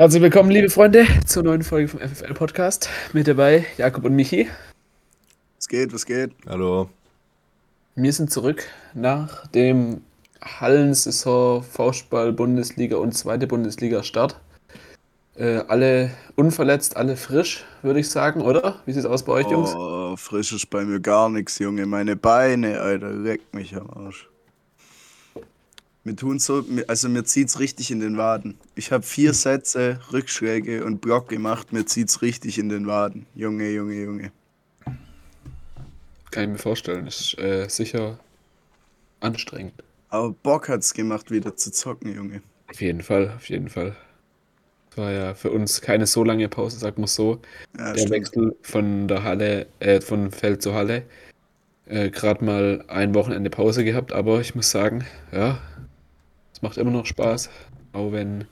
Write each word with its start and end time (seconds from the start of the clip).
Herzlich 0.00 0.22
willkommen, 0.22 0.50
liebe 0.50 0.70
Freunde, 0.70 1.06
zur 1.26 1.42
neuen 1.42 1.62
Folge 1.62 1.88
vom 1.88 2.00
FFL 2.00 2.32
Podcast. 2.32 2.88
Mit 3.12 3.28
dabei 3.28 3.66
Jakob 3.76 4.06
und 4.06 4.16
Michi. 4.16 4.48
Was 5.58 5.68
geht, 5.68 5.92
was 5.92 6.06
geht? 6.06 6.30
Hallo. 6.48 6.88
Wir 7.96 8.10
sind 8.14 8.30
zurück 8.30 8.64
nach 8.94 9.46
dem 9.48 10.00
Hallensaison, 10.40 11.62
Faustball, 11.62 12.32
Bundesliga 12.32 12.96
und 12.96 13.12
zweite 13.12 13.46
Bundesliga-Start. 13.46 14.40
Äh, 15.36 15.64
alle 15.68 16.12
unverletzt, 16.34 16.96
alle 16.96 17.18
frisch, 17.18 17.66
würde 17.82 18.00
ich 18.00 18.08
sagen, 18.08 18.40
oder? 18.40 18.80
Wie 18.86 18.92
sieht 18.92 19.04
es 19.04 19.06
aus 19.06 19.22
bei 19.22 19.32
euch, 19.32 19.50
Jungs? 19.50 19.74
Oh, 19.74 20.16
frisch 20.16 20.50
ist 20.54 20.70
bei 20.70 20.82
mir 20.82 21.00
gar 21.00 21.28
nichts, 21.28 21.58
Junge. 21.58 21.84
Meine 21.84 22.16
Beine, 22.16 22.80
Alter, 22.80 23.12
leckt 23.12 23.54
mich 23.54 23.76
am 23.76 23.90
Arsch. 23.90 24.29
Mir 26.02 26.16
tun 26.16 26.38
so, 26.38 26.64
also 26.86 27.08
mir 27.10 27.24
zieht's 27.24 27.60
richtig 27.60 27.90
in 27.90 28.00
den 28.00 28.16
Waden. 28.16 28.58
Ich 28.74 28.90
habe 28.90 29.02
vier 29.02 29.34
Sätze, 29.34 30.00
Rückschläge 30.12 30.84
und 30.84 31.02
Block 31.02 31.28
gemacht, 31.28 31.72
mir 31.74 31.84
zieht's 31.84 32.22
richtig 32.22 32.58
in 32.58 32.70
den 32.70 32.86
Waden. 32.86 33.26
Junge, 33.34 33.70
Junge, 33.70 34.02
Junge. 34.02 34.32
Kann 36.30 36.44
ich 36.44 36.48
mir 36.50 36.58
vorstellen. 36.58 37.06
Ist 37.06 37.38
äh, 37.38 37.68
sicher 37.68 38.18
anstrengend. 39.20 39.74
Aber 40.08 40.30
Bock 40.30 40.68
hat's 40.68 40.94
gemacht, 40.94 41.30
wieder 41.30 41.54
zu 41.56 41.70
zocken, 41.70 42.14
Junge. 42.14 42.42
Auf 42.68 42.80
jeden 42.80 43.02
Fall, 43.02 43.34
auf 43.36 43.48
jeden 43.48 43.68
Fall. 43.68 43.94
Es 44.90 44.96
war 44.96 45.12
ja 45.12 45.34
für 45.34 45.50
uns 45.50 45.82
keine 45.82 46.06
so 46.06 46.24
lange 46.24 46.48
Pause, 46.48 46.78
sagen 46.78 47.02
wir 47.02 47.06
so. 47.08 47.40
Ja, 47.76 47.92
der 47.92 47.98
stimmt. 47.98 48.10
Wechsel 48.10 48.56
von 48.62 49.06
der 49.06 49.22
Halle, 49.22 49.66
äh, 49.80 50.00
von 50.00 50.30
Feld 50.30 50.62
zu 50.62 50.74
Halle. 50.74 51.04
Äh, 51.86 52.10
Gerade 52.10 52.44
mal 52.44 52.84
ein 52.88 53.14
Wochenende 53.14 53.50
Pause 53.50 53.84
gehabt, 53.84 54.12
aber 54.12 54.40
ich 54.40 54.54
muss 54.54 54.70
sagen, 54.70 55.04
ja, 55.32 55.60
es 56.60 56.62
macht 56.62 56.76
immer 56.76 56.90
noch 56.90 57.06
Spaß. 57.06 57.48
Auch 57.92 58.12
wenn 58.12 58.44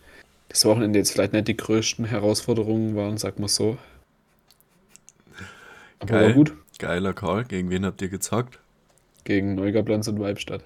das 0.48 0.64
Wochenende 0.64 0.98
jetzt 0.98 1.12
vielleicht 1.12 1.34
nicht 1.34 1.46
die 1.48 1.56
größten 1.56 2.06
Herausforderungen 2.06 2.96
waren, 2.96 3.18
sag 3.18 3.38
mal 3.38 3.48
so. 3.48 3.76
Aber 5.98 6.20
war 6.20 6.20
Geil. 6.20 6.32
gut 6.32 6.54
Geiler 6.78 7.12
Call. 7.12 7.44
Gegen 7.44 7.70
wen 7.70 7.84
habt 7.84 8.00
ihr 8.00 8.08
gezockt? 8.08 8.58
gegen 9.28 9.54
Neugablanz 9.56 10.08
und 10.08 10.18
Weibstadt. 10.20 10.64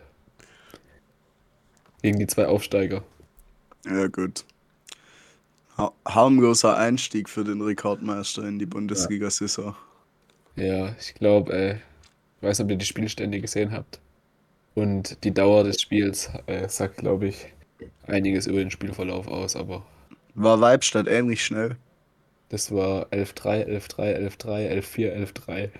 Gegen 2.01 2.21
die 2.21 2.29
zwei 2.29 2.47
Aufsteiger. 2.47 3.03
Ja, 3.85 4.07
gut. 4.07 4.45
Ha 5.77 5.93
harmloser 6.07 6.77
Einstieg 6.77 7.29
für 7.29 7.43
den 7.43 7.61
Rekordmeister 7.61 8.45
in 8.45 8.61
die 8.61 8.67
Bundesliga-Saison. 8.67 9.75
Ja, 10.55 10.95
ich 11.01 11.15
glaube, 11.15 11.53
äh, 11.53 11.75
ich 11.75 12.43
weiß 12.43 12.59
nicht, 12.59 12.67
ob 12.67 12.71
ihr 12.71 12.77
die 12.77 12.87
Spielstände 12.87 13.41
gesehen 13.41 13.73
habt. 13.73 13.99
Und 14.75 15.23
die 15.25 15.33
Dauer 15.35 15.65
des 15.65 15.81
Spiels 15.81 16.31
äh, 16.47 16.69
sagt, 16.69 16.99
glaube 16.99 17.29
ich, 17.29 17.53
einiges 18.07 18.47
über 18.47 18.59
den 18.61 18.71
Spielverlauf 18.71 19.29
aus, 19.29 19.57
aber 19.57 19.85
War 20.35 20.61
Weibstadt 20.61 21.09
ähnlich 21.09 21.45
schnell. 21.45 21.77
das 22.51 22.71
war 22.71 23.07
11-3, 23.13 23.67
11-3, 23.67 24.17
11-3, 24.39 24.71
11-4, 24.83 25.13
11-3. 25.49 25.71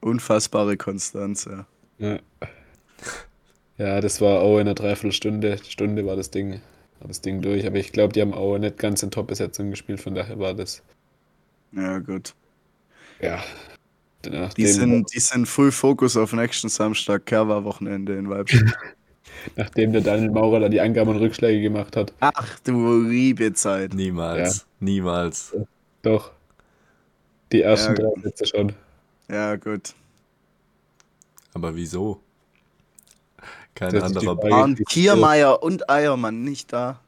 Unfassbare 0.00 0.76
Konstanz, 0.76 1.46
ja. 1.46 1.66
Ja. 1.98 2.18
ja, 3.78 4.00
das 4.00 4.20
war 4.20 4.40
auch 4.40 4.54
in 4.56 4.62
einer 4.62 4.74
Dreiviertelstunde, 4.74 5.58
Stunde 5.68 6.06
war 6.06 6.16
das 6.16 6.30
Ding, 6.30 6.60
war 7.00 7.08
das 7.08 7.20
Ding 7.20 7.42
durch, 7.42 7.66
aber 7.66 7.76
ich 7.76 7.92
glaube, 7.92 8.12
die 8.12 8.20
haben 8.20 8.34
auch 8.34 8.58
nicht 8.58 8.78
ganz 8.78 9.02
in 9.02 9.10
Top-Besetzung 9.10 9.70
gespielt, 9.70 10.00
von 10.00 10.14
daher 10.14 10.38
war 10.38 10.54
das, 10.54 10.82
Ja, 11.72 11.98
gut. 11.98 12.34
ja, 13.20 13.42
Die 14.56 14.66
sind, 14.66 15.12
die 15.14 15.20
sind 15.20 15.46
Full 15.46 15.72
Fokus 15.72 16.16
auf 16.16 16.32
nächsten 16.32 16.68
Samstag, 16.68 17.26
Kerwa-Wochenende 17.26 18.16
in 18.16 18.28
Weibstadt. 18.28 18.74
nachdem 19.56 19.92
der 19.92 20.00
Daniel 20.00 20.30
Maurer 20.30 20.60
da 20.60 20.68
die 20.68 20.80
Angaben 20.80 21.10
und 21.10 21.16
Rückschläge 21.16 21.60
gemacht 21.60 21.96
hat. 21.96 22.12
Ach 22.20 22.58
du 22.60 23.02
liebe 23.02 23.52
Zeit. 23.52 23.94
Niemals. 23.94 24.66
Niemals. 24.80 25.54
Doch. 26.02 26.32
Die 27.52 27.62
ersten 27.62 27.94
Ja, 27.96 28.08
drei 28.10 28.20
Sätze 28.22 28.46
schon. 28.46 28.72
Ja, 29.28 29.56
gut. 29.56 29.94
Aber 31.54 31.74
wieso? 31.74 32.20
Kein 33.74 33.92
Das 33.92 34.04
anderer. 34.04 34.36
Bock. 34.36 34.50
Waren 34.50 34.76
Kiermeier 34.88 35.62
und 35.62 35.88
Eiermann 35.90 36.42
nicht 36.42 36.72
da? 36.72 37.00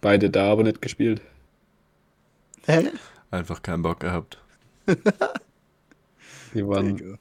Beide 0.00 0.30
da, 0.30 0.50
aber 0.50 0.62
nicht 0.62 0.80
gespielt. 0.80 1.20
Hä? 2.66 2.90
Einfach 3.30 3.62
keinen 3.62 3.82
Bock 3.82 4.00
gehabt. 4.00 4.38
Die 6.54 6.64
waren 6.66 6.96
Digga. 6.96 7.18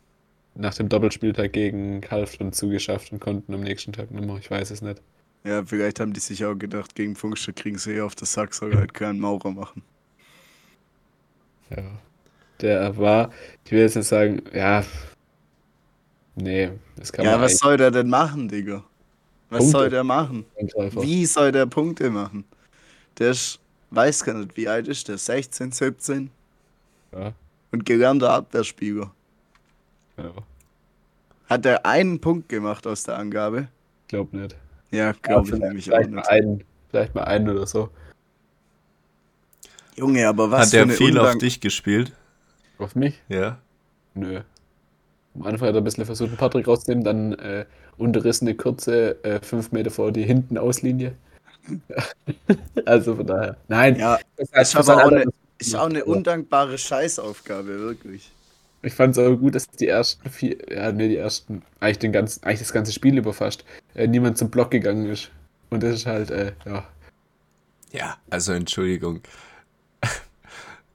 nach 0.56 0.76
dem 0.76 0.90
Doppelspieltag 0.90 1.54
gegen 1.54 2.02
Kalfton 2.02 2.54
zugeschafft 2.54 3.12
und 3.14 3.20
konnten 3.22 3.54
am 3.54 3.62
nächsten 3.62 3.94
Tag 3.94 4.12
nochmal, 4.12 4.40
ich 4.40 4.52
weiß 4.52 4.72
es 4.72 4.82
nicht. 4.84 5.02
Ja, 5.44 5.66
vielleicht 5.66 6.00
haben 6.00 6.14
die 6.14 6.22
sich 6.22 6.46
auch 6.46 6.56
gedacht, 6.56 6.96
gegen 6.96 7.14
Funkstadt 7.18 7.58
kriegen 7.58 7.78
sie 7.78 7.96
eh 7.96 8.02
auf 8.02 8.16
das 8.16 8.32
Sack, 8.32 8.54
soll 8.54 8.74
halt 8.78 8.94
keinen 8.94 9.20
Maurer 9.20 9.52
machen. 9.52 9.84
Ja. 11.70 12.02
Der 12.62 12.98
war, 12.98 13.32
ich 13.66 13.72
will 13.72 13.82
jetzt 13.82 13.96
nicht 13.96 14.08
sagen, 14.08 14.44
ja. 14.54 14.84
Nee, 16.36 16.72
das 16.96 17.12
kann 17.12 17.26
Ja, 17.26 17.32
man 17.38 17.42
was 17.42 17.58
soll 17.58 17.78
der 17.78 17.92
denn 17.92 18.10
machen, 18.10 18.48
Digga? 18.48 18.84
Was 19.50 19.66
Punkte. 19.66 19.72
soll 19.72 19.90
der 19.90 20.04
machen? 20.04 20.46
Wie 20.92 21.26
soll 21.26 21.52
der 21.52 21.66
Punkte 21.68 22.10
machen? 22.12 22.46
Der 23.20 23.32
ist, 23.32 23.60
weiß 23.92 24.24
gar 24.26 24.36
nicht, 24.36 24.58
wie 24.58 24.68
alt 24.70 24.88
ist 24.90 25.08
der? 25.10 25.18
16, 25.20 25.72
17? 25.74 26.32
Ja, 27.12 27.34
Und 27.72 27.86
gelernter 27.86 28.30
Abwehrspieler. 28.32 29.12
Ja, 30.24 30.32
Hat 31.50 31.66
er 31.66 31.86
einen 31.86 32.20
Punkt 32.22 32.50
gemacht 32.50 32.86
aus 32.88 33.04
der 33.04 33.18
Angabe? 33.18 33.68
glaub 34.08 34.34
nicht. 34.34 34.56
Ja, 34.92 35.12
glaube 35.12 35.44
ich 35.44 35.50
vielleicht, 35.56 35.62
nämlich 35.64 35.92
auch 35.92 35.96
vielleicht 35.96 36.10
mal 36.12 36.16
nicht. 36.22 36.30
einen, 36.30 36.64
vielleicht 36.90 37.16
mal 37.16 37.24
einen 37.26 37.50
oder 37.50 37.68
so. 37.68 37.90
Junge, 39.96 40.28
aber 40.28 40.50
was 40.52 40.68
Hat 40.68 40.74
der 40.74 40.90
viel 40.90 41.18
auf 41.18 41.26
Undank- 41.28 41.40
dich 41.40 41.60
gespielt? 41.60 42.14
Auf 42.78 42.96
mich? 42.96 43.22
Ja. 43.28 43.58
Nö. 44.14 44.42
Am 45.36 45.44
Anfang 45.44 45.68
hat 45.68 45.76
er 45.76 45.82
ein 45.82 45.84
bisschen 45.84 46.06
versucht, 46.06 46.38
Patrick 46.38 46.68
rauszunehmen, 46.68 47.04
dann 47.04 47.34
äh, 47.34 47.66
unterrissene 47.98 48.56
Kurze, 48.56 49.24
äh, 49.24 49.40
fünf 49.42 49.72
Meter 49.72 49.92
vor 49.92 50.12
die 50.12 50.24
hinten 50.24 50.58
Auslinie. 50.58 51.14
also 52.86 53.16
von 53.16 53.28
daher. 53.28 53.58
Nein, 53.68 53.98
Ja, 53.98 54.18
das 54.52 54.70
ist 54.74 54.76
aber 54.76 55.04
auch 55.06 55.12
eine, 55.12 55.26
ist 55.60 55.76
auch 55.76 55.90
eine 55.90 56.04
undankbare 56.06 56.78
Scheißaufgabe, 56.78 57.80
wirklich. 57.80 58.32
Ich 58.82 58.94
fand 58.94 59.12
es 59.18 59.24
aber 59.24 59.36
gut, 59.36 59.56
dass 59.56 59.68
die 59.68 59.88
ersten 59.88 60.30
vier, 60.30 60.58
ja, 60.72 60.92
nee, 60.92 61.10
die 61.10 61.18
ersten, 61.18 61.62
eigentlich, 61.82 62.00
den 62.00 62.12
ganzen, 62.14 62.44
eigentlich 62.44 62.60
das 62.60 62.72
ganze 62.74 62.94
Spiel 62.94 63.18
über 63.18 63.34
fast, 63.34 63.66
äh, 63.96 64.08
niemand 64.08 64.38
zum 64.38 64.50
Block 64.50 64.72
gegangen 64.72 65.06
ist. 65.10 65.32
Und 65.70 65.84
das 65.84 65.96
ist 65.96 66.06
halt, 66.06 66.32
äh, 66.32 66.54
ja, 66.66 66.86
Ja. 67.92 68.18
Also 68.30 68.54
Entschuldigung. 68.54 69.22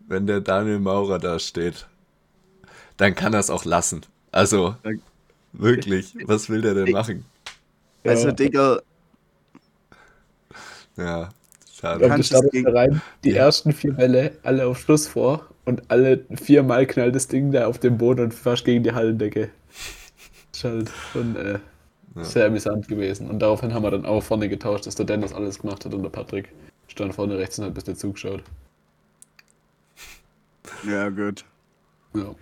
Wenn 0.09 0.27
der 0.27 0.41
Daniel 0.41 0.79
Maurer 0.81 1.19
da 1.19 1.39
steht, 1.39 1.87
dann 2.97 3.15
kann 3.15 3.35
er 3.35 3.41
es 3.41 3.51
auch 3.51 3.65
lassen. 3.65 4.03
Also, 4.33 4.77
wirklich. 5.53 6.15
Was 6.27 6.49
will 6.49 6.63
der 6.63 6.75
denn 6.75 6.91
machen? 6.91 7.25
Also. 8.05 8.33
Digga, 8.33 8.81
Ja. 10.97 11.29
Schade. 11.73 12.01
Kann- 12.01 12.01
du 12.01 12.09
Kannst 12.09 12.29
startest 12.29 12.55
das 12.55 12.63
da 12.65 12.71
rein, 12.73 13.03
die 13.25 13.31
Ja. 13.31 13.45
ersten 13.45 13.73
vier 13.73 13.93
Bälle, 13.93 14.39
alle 14.43 14.67
auf 14.67 14.79
Schluss 14.79 15.07
vor 15.07 15.47
und 15.65 15.83
alle 15.91 16.25
viermal 16.35 16.87
knallt 16.87 17.15
das 17.15 17.29
Ding 17.29 17.53
da 17.53 17.67
auf 17.67 17.79
den 17.79 17.99
Boden 17.99 18.21
und 18.25 18.35
fast 18.35 18.65
gegen 18.65 18.83
die 18.85 18.93
Hallendecke. 18.93 19.51
Das 20.53 20.59
ist 20.59 20.65
halt 20.65 20.91
schon 21.13 21.37
äh, 21.37 21.59
Ja. 22.15 22.25
sehr 22.25 22.47
amüsant 22.47 22.87
gewesen. 22.89 23.29
Und 23.29 23.41
daraufhin 23.41 23.75
haben 23.75 23.83
wir 23.83 23.91
dann 23.91 24.07
auch 24.07 24.23
vorne 24.23 24.49
getauscht, 24.49 24.87
dass 24.87 24.95
der 24.95 25.07
Dennis 25.07 25.33
alles 25.33 25.59
gemacht 25.61 25.85
hat 25.85 25.93
und 25.95 26.03
der 26.03 26.11
Patrick 26.11 26.51
stand 26.89 27.15
vorne 27.15 27.37
rechts 27.39 27.59
und 27.59 27.65
hat 27.65 27.75
bis 27.75 27.85
der 27.85 27.97
zugeschaut. 27.97 28.43
ja 30.89 31.09
gut. 31.09 31.45
Ja. 32.15 32.35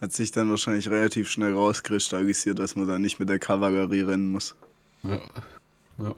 Hat 0.00 0.12
sich 0.12 0.30
dann 0.30 0.50
wahrscheinlich 0.50 0.88
relativ 0.90 1.28
schnell 1.28 1.54
rauskristallisiert, 1.54 2.58
dass 2.58 2.76
man 2.76 2.86
da 2.86 2.98
nicht 2.98 3.18
mit 3.18 3.28
der 3.28 3.38
Kavallerie 3.38 4.02
rennen 4.02 4.30
muss. 4.30 4.54
Ja. 5.02 5.20
ja. 5.98 6.14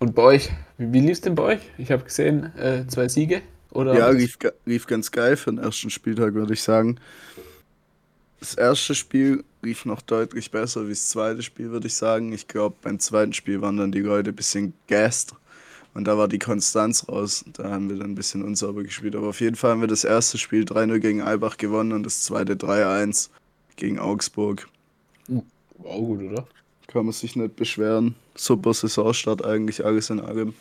Und 0.00 0.14
bei 0.14 0.22
euch, 0.22 0.50
wie, 0.78 0.92
wie 0.92 1.00
lief 1.00 1.12
es 1.12 1.20
denn 1.20 1.34
bei 1.34 1.42
euch? 1.42 1.60
Ich 1.78 1.92
habe 1.92 2.02
gesehen, 2.02 2.56
äh, 2.56 2.86
zwei 2.88 3.08
Siege. 3.08 3.42
Oder 3.70 3.94
Ja, 3.96 4.08
lief, 4.10 4.38
lief 4.64 4.86
ganz 4.86 5.10
geil 5.12 5.36
für 5.36 5.50
den 5.50 5.58
ersten 5.58 5.90
Spieltag, 5.90 6.34
würde 6.34 6.54
ich 6.54 6.62
sagen. 6.62 6.98
Das 8.40 8.54
erste 8.54 8.94
Spiel 8.94 9.44
lief 9.60 9.84
noch 9.84 10.00
deutlich 10.00 10.50
besser 10.50 10.86
wie 10.86 10.92
das 10.92 11.10
zweite 11.10 11.42
Spiel, 11.42 11.70
würde 11.70 11.86
ich 11.86 11.94
sagen. 11.94 12.32
Ich 12.32 12.48
glaube, 12.48 12.76
beim 12.80 12.98
zweiten 12.98 13.34
Spiel 13.34 13.60
waren 13.60 13.76
dann 13.76 13.92
die 13.92 14.00
Leute 14.00 14.30
ein 14.30 14.36
bisschen 14.36 14.72
gassed 14.88 15.34
und 15.92 16.04
da 16.04 16.16
war 16.16 16.28
die 16.28 16.38
Konstanz 16.38 17.06
raus. 17.06 17.44
Da 17.52 17.70
haben 17.70 17.90
wir 17.90 17.98
dann 17.98 18.12
ein 18.12 18.14
bisschen 18.14 18.42
unsauber 18.42 18.82
gespielt. 18.82 19.14
Aber 19.14 19.28
auf 19.28 19.40
jeden 19.42 19.56
Fall 19.56 19.72
haben 19.72 19.82
wir 19.82 19.88
das 19.88 20.04
erste 20.04 20.38
Spiel 20.38 20.64
3-0 20.64 20.98
gegen 20.98 21.20
Albach 21.20 21.58
gewonnen 21.58 21.92
und 21.92 22.04
das 22.04 22.22
zweite 22.22 22.54
3-1 22.54 23.28
gegen 23.76 23.98
Augsburg. 23.98 24.66
Auch 25.84 25.98
gut, 25.98 26.22
oder? 26.22 26.46
Kann 26.92 27.04
man 27.06 27.12
sich 27.12 27.36
nicht 27.36 27.56
beschweren. 27.56 28.16
Super 28.34 28.74
Saisonstart 28.74 29.44
eigentlich, 29.44 29.84
alles 29.84 30.10
in 30.10 30.20
allem. 30.20 30.54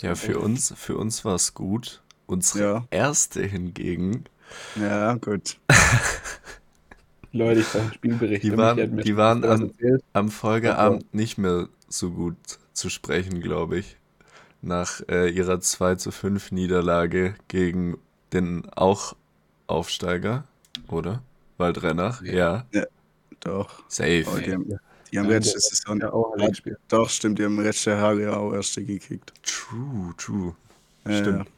Ja, 0.00 0.14
für 0.14 0.38
uns, 0.38 0.72
für 0.76 0.96
uns 0.96 1.24
war 1.24 1.34
es 1.34 1.54
gut. 1.54 2.02
Unsere 2.26 2.62
Ja. 2.64 2.84
erste 2.90 3.42
hingegen, 3.42 4.24
Ja, 4.76 5.14
gut. 5.14 5.56
Leute, 7.32 7.60
ich 7.60 7.66
brauche 7.68 7.82
einen 7.82 7.92
Spielbericht. 7.94 8.42
Die 8.42 8.56
waren- 8.56 8.98
die 8.98 9.16
waren 9.16 9.42
erzählt. 9.42 10.02
am 10.12 10.28
Folgeabend 10.30 11.14
nicht 11.14 11.38
mehr 11.38 11.68
so 11.88 12.10
gut 12.10 12.36
zu 12.74 12.90
sprechen, 12.90 13.40
glaube 13.40 13.78
ich. 13.78 13.96
Nach 14.60 15.00
äh, 15.08 15.28
ihrer 15.30 15.60
2 15.60 15.94
zu 15.96 16.10
5 16.10 16.52
Niederlage 16.52 17.34
gegen 17.48 17.96
den 18.34 18.68
auch 18.74 19.16
Aufsteiger, 19.66 20.44
oder? 20.88 21.22
Waldrennach, 21.56 22.22
ja. 22.22 22.66
Ja. 22.72 22.84
Doch. 23.44 23.82
Safe. 23.88 24.24
Oh, 24.26 24.38
die 24.38 24.52
haben, 24.52 24.68
die 25.10 25.18
haben 25.18 25.26
Ja, 25.26 25.32
letzte 25.36 25.52
der- 25.52 25.60
Saison. 25.60 26.00
Ja, 26.00 26.12
auch 26.12 26.32
ein 26.38 26.54
Spiel. 26.54 26.78
Doch, 26.88 27.10
stimmt, 27.10 27.38
die 27.38 27.44
haben 27.44 27.60
letzte 27.60 27.90
Jahre 27.90 28.36
auch 28.36 28.52
erste 28.52 28.84
gekickt. 28.84 29.32
True, 29.42 30.14
true. 30.16 30.54
Ja, 31.06 31.18
Stimmt. 31.18 31.48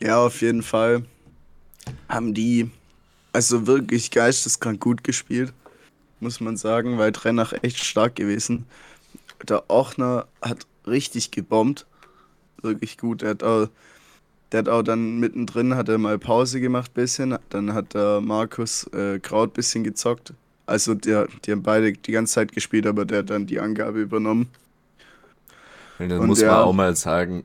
Ja, 0.00 0.24
auf 0.24 0.40
jeden 0.40 0.62
Fall 0.62 1.04
haben 2.08 2.32
die 2.32 2.70
also 3.32 3.66
wirklich 3.66 4.10
geisteskrank 4.10 4.80
gut 4.80 5.04
gespielt, 5.04 5.52
muss 6.20 6.40
man 6.40 6.56
sagen, 6.56 6.98
weil 6.98 7.12
Trennach 7.12 7.52
echt 7.62 7.84
stark 7.84 8.16
gewesen. 8.16 8.66
Der 9.46 9.68
Ochner 9.70 10.26
hat 10.42 10.66
richtig 10.86 11.30
gebombt, 11.30 11.86
wirklich 12.62 12.96
gut. 12.98 13.22
Er 13.22 13.30
hat 13.30 13.42
auch, 13.42 13.68
der 14.52 14.58
hat 14.60 14.68
auch 14.68 14.82
dann 14.82 15.18
mittendrin 15.20 15.74
hat 15.76 15.88
er 15.88 15.98
mal 15.98 16.18
Pause 16.18 16.60
gemacht 16.60 16.92
bisschen, 16.94 17.36
dann 17.50 17.72
hat 17.74 17.94
der 17.94 18.20
Markus 18.20 18.84
äh, 18.92 19.18
Kraut 19.20 19.54
bisschen 19.54 19.84
gezockt. 19.84 20.32
Also 20.66 20.94
der, 20.94 21.28
die 21.44 21.52
haben 21.52 21.62
beide 21.62 21.92
die 21.92 22.12
ganze 22.12 22.34
Zeit 22.34 22.52
gespielt, 22.52 22.86
aber 22.86 23.04
der 23.04 23.18
hat 23.20 23.30
dann 23.30 23.46
die 23.46 23.60
Angabe 23.60 24.00
übernommen. 24.00 24.48
Und 25.98 26.08
dann 26.08 26.20
Und 26.20 26.26
muss 26.28 26.38
der- 26.40 26.50
man 26.52 26.60
auch 26.60 26.72
mal 26.72 26.96
sagen, 26.96 27.44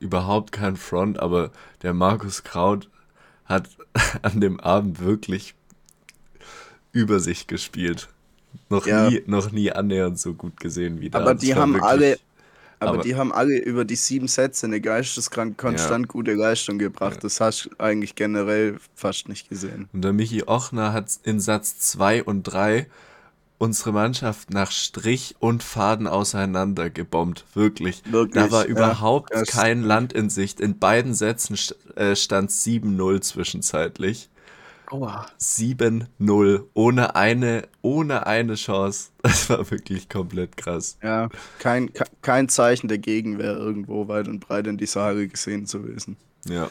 überhaupt 0.00 0.52
kein 0.52 0.76
Front, 0.76 1.18
aber 1.18 1.50
der 1.82 1.92
Markus 1.94 2.44
Kraut 2.44 2.88
hat 3.44 3.68
an 4.22 4.40
dem 4.40 4.60
Abend 4.60 5.00
wirklich 5.00 5.54
über 6.92 7.20
sich 7.20 7.46
gespielt. 7.46 8.08
Noch, 8.70 8.86
Ja. 8.86 9.08
nie, 9.10 9.22
noch 9.26 9.50
nie 9.52 9.70
annähernd 9.72 10.18
so 10.18 10.34
gut 10.34 10.58
gesehen 10.60 11.00
wie 11.00 11.10
da. 11.10 11.20
Aber 11.20 11.34
die 11.34 11.54
haben 11.54 11.72
wirklich- 11.74 11.90
alle, 11.90 12.18
aber, 12.80 12.90
aber- 12.94 13.02
die 13.02 13.16
haben 13.16 13.32
alle 13.32 13.58
über 13.58 13.84
die 13.84 13.96
sieben 13.96 14.28
Sätze 14.28 14.66
eine 14.66 14.80
geisteskrank 14.80 15.56
konstant 15.58 16.08
gute 16.08 16.34
Leistung 16.34 16.78
gebracht. 16.78 17.22
Das 17.24 17.40
hast 17.40 17.64
du 17.66 17.70
eigentlich 17.78 18.14
generell 18.14 18.76
fast 18.94 19.28
nicht 19.28 19.48
gesehen. 19.48 19.88
Und 19.92 20.02
der 20.02 20.12
Michi 20.12 20.44
Ochner 20.46 20.92
hat 20.92 21.10
in 21.24 21.40
Satz 21.40 21.78
2 21.78 22.22
und 22.24 22.42
3 22.44 22.86
unsere 23.60 23.90
Mannschaft 23.92 24.50
nach 24.50 24.70
Strich 24.70 25.34
und 25.40 25.64
Faden 25.64 26.06
auseinander 26.06 26.90
gebombt. 26.90 27.44
Wirklich. 27.54 28.02
Wirklich, 28.08 28.44
Da 28.44 28.52
war 28.52 28.62
ja, 28.64 28.68
überhaupt 28.70 29.34
das- 29.34 29.48
kein 29.48 29.82
Land 29.82 30.12
in 30.12 30.30
Sicht. 30.30 30.60
In 30.60 30.78
beiden 30.78 31.12
Sätzen 31.12 31.56
äh, 31.96 32.14
stand 32.14 32.52
7-0 32.52 33.20
zwischenzeitlich. 33.20 34.28
Aua. 34.90 35.26
7-0. 35.38 36.64
Ohne 36.74 37.14
eine, 37.14 37.68
ohne 37.82 38.26
eine 38.26 38.54
Chance. 38.54 39.10
Das 39.22 39.50
war 39.50 39.70
wirklich 39.70 40.08
komplett 40.08 40.56
krass. 40.56 40.96
Ja, 41.02 41.28
kein, 41.58 41.92
ke- 41.92 42.04
kein 42.22 42.48
Zeichen 42.48 42.88
der 42.88 42.98
Gegenwehr 42.98 43.52
irgendwo 43.56 44.08
weit 44.08 44.28
und 44.28 44.40
breit 44.40 44.66
in 44.66 44.78
dieser 44.78 45.02
Halle 45.02 45.28
gesehen 45.28 45.66
zu 45.66 45.86
wissen. 45.86 46.16
Ja. 46.46 46.70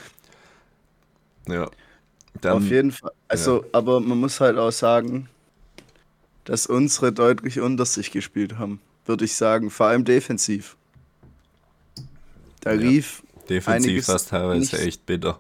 Ja. 1.47 1.65
Auf 1.65 1.71
Dann, 2.41 2.65
jeden 2.67 2.91
Fall. 2.91 3.11
Also, 3.27 3.65
aber 3.71 3.99
man 3.99 4.19
muss 4.19 4.39
halt 4.39 4.57
auch 4.57 4.71
sagen, 4.71 5.29
dass 6.45 6.65
unsere 6.67 7.11
deutlich 7.11 7.59
unter 7.59 7.85
sich 7.85 8.11
gespielt 8.11 8.57
haben, 8.57 8.79
würde 9.05 9.25
ich 9.25 9.35
sagen. 9.35 9.69
Vor 9.69 9.87
allem 9.87 10.05
defensiv. 10.05 10.75
Da 12.61 12.71
Ja. 12.73 12.77
lief 12.79 13.23
defensiv 13.49 14.07
war 14.07 14.15
es 14.15 14.25
teilweise 14.25 14.59
nicht- 14.59 14.73
echt 14.73 15.05
bitter. 15.05 15.39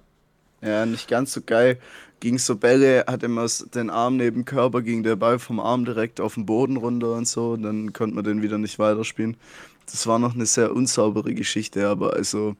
Ja, 0.61 0.85
nicht 0.85 1.07
ganz 1.07 1.33
so 1.33 1.41
geil. 1.45 1.79
Ging 2.19 2.39
so 2.39 2.55
Bälle, 2.55 3.05
hat 3.07 3.21
immer 3.23 3.45
den 3.75 3.89
Arm 3.89 4.17
neben 4.17 4.37
dem 4.37 4.45
Körper, 4.45 4.81
ging 4.81 5.03
der 5.03 5.15
Ball 5.15 5.37
vom 5.37 5.59
Arm 5.59 5.85
direkt 5.85 6.19
auf 6.19 6.33
den 6.33 6.45
Boden 6.45 6.77
runter 6.77 7.13
und 7.13 7.27
so. 7.27 7.51
Und 7.51 7.63
dann 7.63 7.93
konnte 7.93 8.15
man 8.15 8.23
den 8.23 8.41
wieder 8.41 8.57
nicht 8.57 8.79
weiterspielen. 8.79 9.37
Das 9.85 10.07
war 10.07 10.19
noch 10.19 10.33
eine 10.33 10.45
sehr 10.45 10.75
unsaubere 10.75 11.33
Geschichte, 11.33 11.87
aber 11.87 12.13
also 12.13 12.55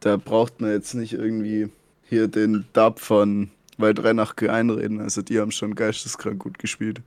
da 0.00 0.16
braucht 0.16 0.60
man 0.60 0.70
jetzt 0.70 0.94
nicht 0.94 1.12
irgendwie 1.12 1.68
hier 2.08 2.28
den 2.28 2.64
Dub 2.72 3.00
von 3.00 3.50
Waldrennach 3.76 4.36
einreden. 4.36 5.00
Also 5.00 5.22
die 5.22 5.38
haben 5.40 5.52
schon 5.52 5.74
geisteskrank 5.74 6.38
gut 6.38 6.58
gespielt. 6.58 7.02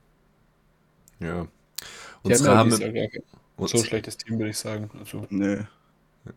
Ja. 1.19 1.47
Unsere 2.23 2.57
haben 2.57 2.71
haben, 2.71 3.67
so 3.67 3.77
schlechtes 3.77 4.17
Team, 4.17 4.39
würde 4.39 4.51
ich 4.51 4.57
sagen. 4.57 4.89
Also, 4.99 5.25
Nee. 5.29 5.59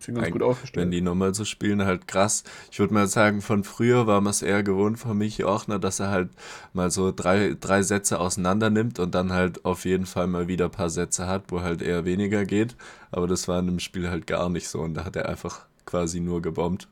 Sind 0.01 0.17
ganz 0.17 0.29
Eig- 0.29 0.33
gut 0.33 0.43
aufgestellt. 0.43 0.83
wenn 0.85 0.91
die 0.91 1.01
nochmal 1.01 1.35
so 1.35 1.45
spielen, 1.45 1.85
halt 1.85 2.09
krass. 2.09 2.43
Ich 2.71 2.79
würde 2.79 2.93
mal 2.95 3.07
sagen, 3.07 3.41
von 3.41 3.63
früher 3.65 4.07
war 4.07 4.21
man 4.21 4.31
es 4.31 4.43
eher 4.43 4.63
gewohnt 4.63 4.99
von 4.99 5.17
Michi 5.17 5.45
Ochner, 5.45 5.79
dass 5.79 6.01
er 6.01 6.11
halt 6.11 6.31
mal 6.73 6.91
so 6.91 7.13
drei, 7.13 7.57
drei 7.61 7.83
Sätze 7.83 8.19
auseinander 8.21 8.71
nimmt 8.71 8.99
und 8.99 9.15
dann 9.15 9.33
halt 9.33 9.65
auf 9.65 9.85
jeden 9.85 10.07
Fall 10.07 10.27
mal 10.27 10.49
wieder 10.49 10.67
ein 10.67 10.71
paar 10.73 10.91
Sätze 10.91 11.27
hat, 11.29 11.45
wo 11.49 11.61
halt 11.63 11.83
eher 11.83 12.05
weniger 12.05 12.45
geht. 12.45 12.75
Aber 13.13 13.27
das 13.29 13.47
war 13.49 13.61
in 13.61 13.67
dem 13.67 13.79
Spiel 13.79 14.11
halt 14.11 14.27
gar 14.27 14.49
nicht 14.49 14.69
so 14.69 14.81
und 14.81 14.95
da 14.95 15.05
hat 15.05 15.17
er 15.17 15.29
einfach 15.29 15.67
quasi 15.85 16.21
nur 16.21 16.43
gebombt. 16.43 16.89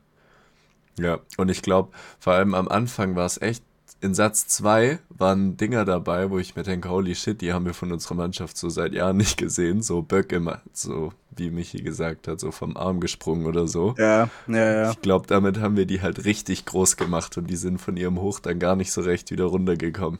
Ja, 0.98 1.18
und 1.36 1.48
ich 1.50 1.62
glaube, 1.62 1.90
vor 2.20 2.34
allem 2.34 2.54
am 2.54 2.68
Anfang 2.68 3.16
war 3.16 3.26
es 3.26 3.40
echt, 3.42 3.64
in 4.04 4.14
Satz 4.14 4.46
2 4.48 4.98
waren 5.08 5.56
Dinger 5.56 5.86
dabei, 5.86 6.28
wo 6.28 6.38
ich 6.38 6.54
mir 6.56 6.62
denke, 6.62 6.90
holy 6.90 7.14
shit, 7.14 7.40
die 7.40 7.54
haben 7.54 7.64
wir 7.64 7.72
von 7.72 7.90
unserer 7.90 8.14
Mannschaft 8.14 8.58
so 8.58 8.68
seit 8.68 8.92
Jahren 8.92 9.16
nicht 9.16 9.38
gesehen. 9.38 9.80
So 9.80 10.02
Böcke, 10.02 10.40
ma- 10.40 10.60
so 10.74 11.14
wie 11.30 11.50
Michi 11.50 11.80
gesagt 11.80 12.28
hat, 12.28 12.38
so 12.38 12.52
vom 12.52 12.76
Arm 12.76 13.00
gesprungen 13.00 13.46
oder 13.46 13.66
so. 13.66 13.94
Ja, 13.96 14.28
ja, 14.46 14.72
ja. 14.82 14.90
Ich 14.90 15.00
glaube, 15.00 15.26
damit 15.26 15.58
haben 15.58 15.78
wir 15.78 15.86
die 15.86 16.02
halt 16.02 16.26
richtig 16.26 16.66
groß 16.66 16.98
gemacht 16.98 17.38
und 17.38 17.48
die 17.48 17.56
sind 17.56 17.78
von 17.80 17.96
ihrem 17.96 18.20
Hoch 18.20 18.40
dann 18.40 18.58
gar 18.58 18.76
nicht 18.76 18.92
so 18.92 19.00
recht 19.00 19.30
wieder 19.30 19.46
runtergekommen. 19.46 20.18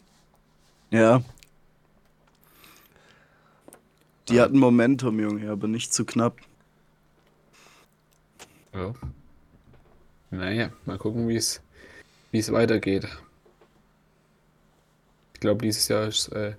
Ja. 0.91 1.23
Die 4.31 4.41
hatten 4.41 4.59
Momentum, 4.59 5.21
Junge, 5.21 5.51
aber 5.51 5.69
nicht 5.69 5.93
zu 5.93 6.07
knapp. 6.07 6.39
Ja. 8.73 8.95
Naja, 10.31 10.71
mal 10.87 10.97
gucken, 10.97 11.29
wie 11.29 11.37
es 11.37 11.61
wie 12.33 12.39
es 12.39 12.51
weitergeht. 12.51 13.07
Ich 15.35 15.41
glaube, 15.41 15.65
dieses 15.65 15.89
Jahr 15.89 16.09
ist 16.09 16.29
äh, 16.29 16.55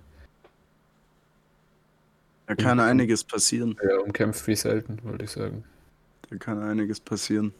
Da 2.46 2.54
kann 2.56 2.80
einiges 2.80 3.22
passieren. 3.24 3.78
ja, 3.82 3.98
umkämpft 4.00 4.46
wie 4.48 4.54
selten, 4.56 5.02
wollte 5.02 5.24
ich 5.24 5.30
sagen. 5.30 5.64
Da 6.30 6.36
kann 6.36 6.62
einiges 6.62 7.00
passieren. 7.00 7.52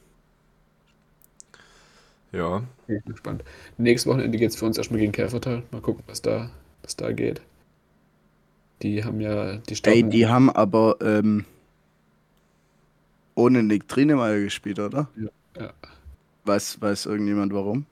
Ja, 2.32 2.62
Bin 2.86 2.98
ich 2.98 3.04
gespannt. 3.04 3.44
Nächstes 3.78 4.10
Wochenende 4.10 4.38
geht 4.38 4.50
es 4.50 4.56
für 4.56 4.66
uns 4.66 4.78
erstmal 4.78 5.00
gegen 5.00 5.12
Käfertal. 5.12 5.62
Mal 5.70 5.80
gucken, 5.80 6.04
was 6.06 6.22
da, 6.22 6.50
was 6.82 6.96
da 6.96 7.12
geht. 7.12 7.40
Die 8.82 9.04
haben 9.04 9.20
ja 9.20 9.58
die 9.58 9.74
Ey, 9.84 10.04
starten 10.04 10.10
die 10.10 10.26
haben 10.26 10.50
aber 10.50 10.96
ähm, 11.00 11.44
ohne 13.36 13.62
Nick 13.62 13.86
Trinemeyer 13.88 14.40
gespielt, 14.40 14.78
oder? 14.80 15.08
Ja, 15.16 15.30
ja. 15.58 15.72
Weiß, 16.44 16.80
weiß 16.80 17.04
irgendjemand 17.06 17.52
warum? 17.52 17.84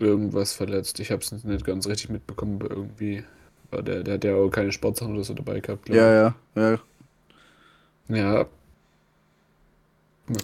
Irgendwas 0.00 0.52
verletzt. 0.52 1.00
Ich 1.00 1.10
habe 1.10 1.22
es 1.22 1.32
nicht 1.32 1.64
ganz 1.64 1.86
richtig 1.86 2.10
mitbekommen, 2.10 2.56
aber 2.60 2.70
irgendwie 2.70 3.24
war 3.70 3.82
der, 3.82 4.02
der 4.02 4.14
hat 4.14 4.24
ja 4.24 4.34
auch 4.34 4.50
keine 4.50 4.72
Sportsachen 4.72 5.14
oder 5.14 5.24
so 5.24 5.34
dabei 5.34 5.60
gehabt, 5.60 5.88
Ja, 5.88 6.12
ja, 6.12 6.34
ja. 6.56 6.80
Ja. 8.08 8.46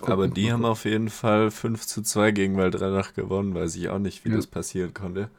Gucken, 0.01 0.13
aber 0.13 0.29
die 0.29 0.53
haben 0.53 0.65
auf 0.65 0.85
jeden 0.85 1.11
Fall 1.11 1.51
5 1.51 1.87
zu 1.87 2.03
2 2.03 2.33
gegen 2.33 2.57
Waldrennach 2.57 3.15
gewonnen, 3.15 3.55
weiß 3.55 3.77
ich 3.77 3.89
auch 3.89 3.99
nicht, 3.99 4.25
wie 4.25 4.31
Ja. 4.31 4.37
das 4.37 4.47
passieren 4.47 4.93
konnte. 4.95 5.31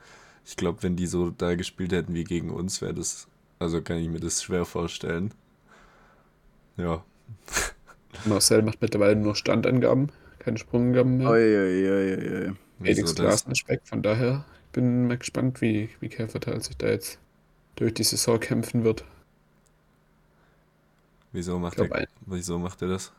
Ich 0.46 0.56
glaube, 0.56 0.84
wenn 0.84 0.96
die 0.96 1.08
so 1.08 1.30
da 1.32 1.56
gespielt 1.56 1.92
hätten 1.92 2.14
wie 2.14 2.24
gegen 2.24 2.50
uns, 2.50 2.82
wäre 2.82 2.94
das, 2.94 3.28
also 3.60 3.82
kann 3.82 3.98
ich 3.98 4.08
mir 4.10 4.20
das 4.22 4.42
schwer 4.44 4.66
vorstellen. 4.66 5.34
Ja, 6.78 7.04
Marcel 8.26 8.62
macht 8.62 8.82
mittlerweile 8.82 9.16
nur 9.16 9.36
Standangaben, 9.36 10.12
keine 10.40 10.58
Sprungangaben 10.58 11.18
mehr. 11.18 11.30
Oi, 11.30 11.58
oi, 11.58 11.90
oi, 11.90 12.16
oi, 12.18 12.48
oi. 12.50 12.54
Felix? 12.82 13.14
Klaassen 13.16 13.52
ist 13.52 13.68
weg, 13.68 13.82
von 13.86 14.02
daher 14.02 14.46
bin 14.72 15.08
mal 15.08 15.18
gespannt, 15.18 15.62
wie, 15.62 15.90
wie 16.00 16.10
Käfertal 16.10 16.62
sich 16.62 16.78
da 16.78 16.88
jetzt 16.88 17.20
durch 17.76 17.94
die 17.96 18.04
Saison 18.04 18.40
kämpfen 18.40 18.84
wird. 18.84 19.06
Wieso 21.32 21.58
macht, 21.58 21.76
glaub, 21.76 21.92
er, 21.92 21.96
ein- 21.96 22.08
wieso 22.26 22.60
macht 22.60 22.82
er 22.82 22.90
das? 22.90 23.14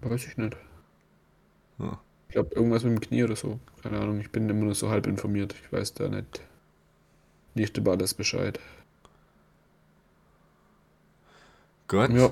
Weiß 0.00 0.26
ich 0.26 0.36
nicht. 0.38 0.56
Ja. 1.78 2.00
Ich 2.28 2.34
glaube, 2.34 2.54
irgendwas 2.54 2.84
mit 2.84 2.92
dem 2.92 3.00
Knie 3.00 3.24
oder 3.24 3.34
so. 3.34 3.58
Keine 3.82 3.98
Ahnung, 3.98 4.20
ich 4.20 4.30
bin 4.30 4.48
immer 4.48 4.64
nur 4.66 4.74
so 4.76 4.90
halb 4.90 5.06
informiert. 5.08 5.54
Ich 5.60 5.72
weiß 5.72 5.94
da 5.94 6.08
nicht, 6.08 6.40
nicht 7.54 7.76
über 7.76 7.92
alles 7.92 8.14
Bescheid. 8.14 8.60
Gott, 11.88 12.10
Ja, 12.12 12.30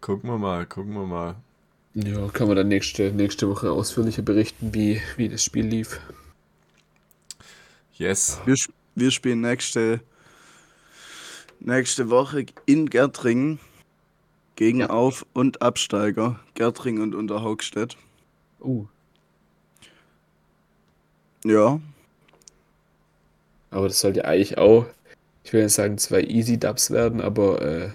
gucken 0.00 0.30
wir 0.30 0.38
mal, 0.38 0.66
gucken 0.66 0.94
wir 0.94 1.06
mal. 1.06 1.36
Ja 1.94 2.28
kann 2.28 2.48
man 2.48 2.56
dann 2.56 2.68
nächste, 2.68 3.12
nächste 3.12 3.48
Woche 3.48 3.70
ausführlicher 3.70 4.22
berichten, 4.22 4.74
wie, 4.74 5.00
wie 5.16 5.28
das 5.28 5.44
Spiel 5.44 5.66
lief. 5.66 6.00
Yes. 7.94 8.40
Wir, 8.44 8.56
wir 8.94 9.10
spielen 9.10 9.40
nächste, 9.40 10.00
nächste 11.60 12.10
Woche 12.10 12.46
in 12.66 12.88
Gärtringen 12.90 13.60
gegen 14.56 14.80
Ja. 14.80 14.90
Auf- 14.90 15.26
und 15.32 15.62
Absteiger. 15.62 16.40
Gärtringen 16.54 17.02
und 17.02 17.14
Unterhaugstedt. 17.14 17.96
Uh, 18.60 18.86
Ja, 21.44 21.80
aber 23.70 23.88
das 23.88 24.00
sollte 24.00 24.24
eigentlich 24.24 24.58
auch 24.58 24.86
ich 25.44 25.52
will 25.52 25.64
nicht 25.64 25.74
sagen, 25.74 25.98
zwei 25.98 26.22
Easy 26.22 26.58
Dubs 26.58 26.90
werden, 26.90 27.20
aber 27.20 27.62
äh, 27.62 27.90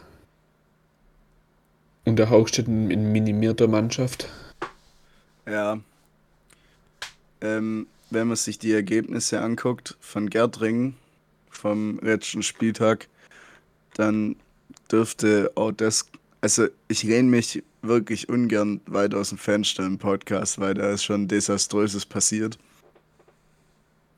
unter 2.07 2.29
Haugstedt 2.29 2.67
in 2.67 3.11
minimierter 3.11 3.67
Mannschaft. 3.67 4.29
Ja. 5.45 5.79
Ähm, 7.41 7.87
wenn 8.09 8.27
man 8.27 8.37
sich 8.37 8.57
die 8.57 8.71
Ergebnisse 8.71 9.41
anguckt 9.41 9.97
von 9.99 10.29
Gerdring 10.29 10.95
vom 11.49 11.99
letzten 11.99 12.43
Spieltag, 12.43 13.07
dann 13.95 14.37
dürfte 14.89 15.51
auch 15.55 15.73
das. 15.73 16.05
Also, 16.39 16.67
ich 16.87 17.03
lehne 17.03 17.29
mich 17.29 17.61
wirklich 17.81 18.29
ungern 18.29 18.79
weit 18.85 19.13
aus 19.13 19.29
dem 19.29 19.37
Fenster 19.37 19.85
im 19.85 19.97
Podcast, 19.97 20.59
weil 20.59 20.75
da 20.75 20.91
ist 20.91 21.03
schon 21.03 21.27
Desaströses 21.27 22.05
passiert. 22.05 22.57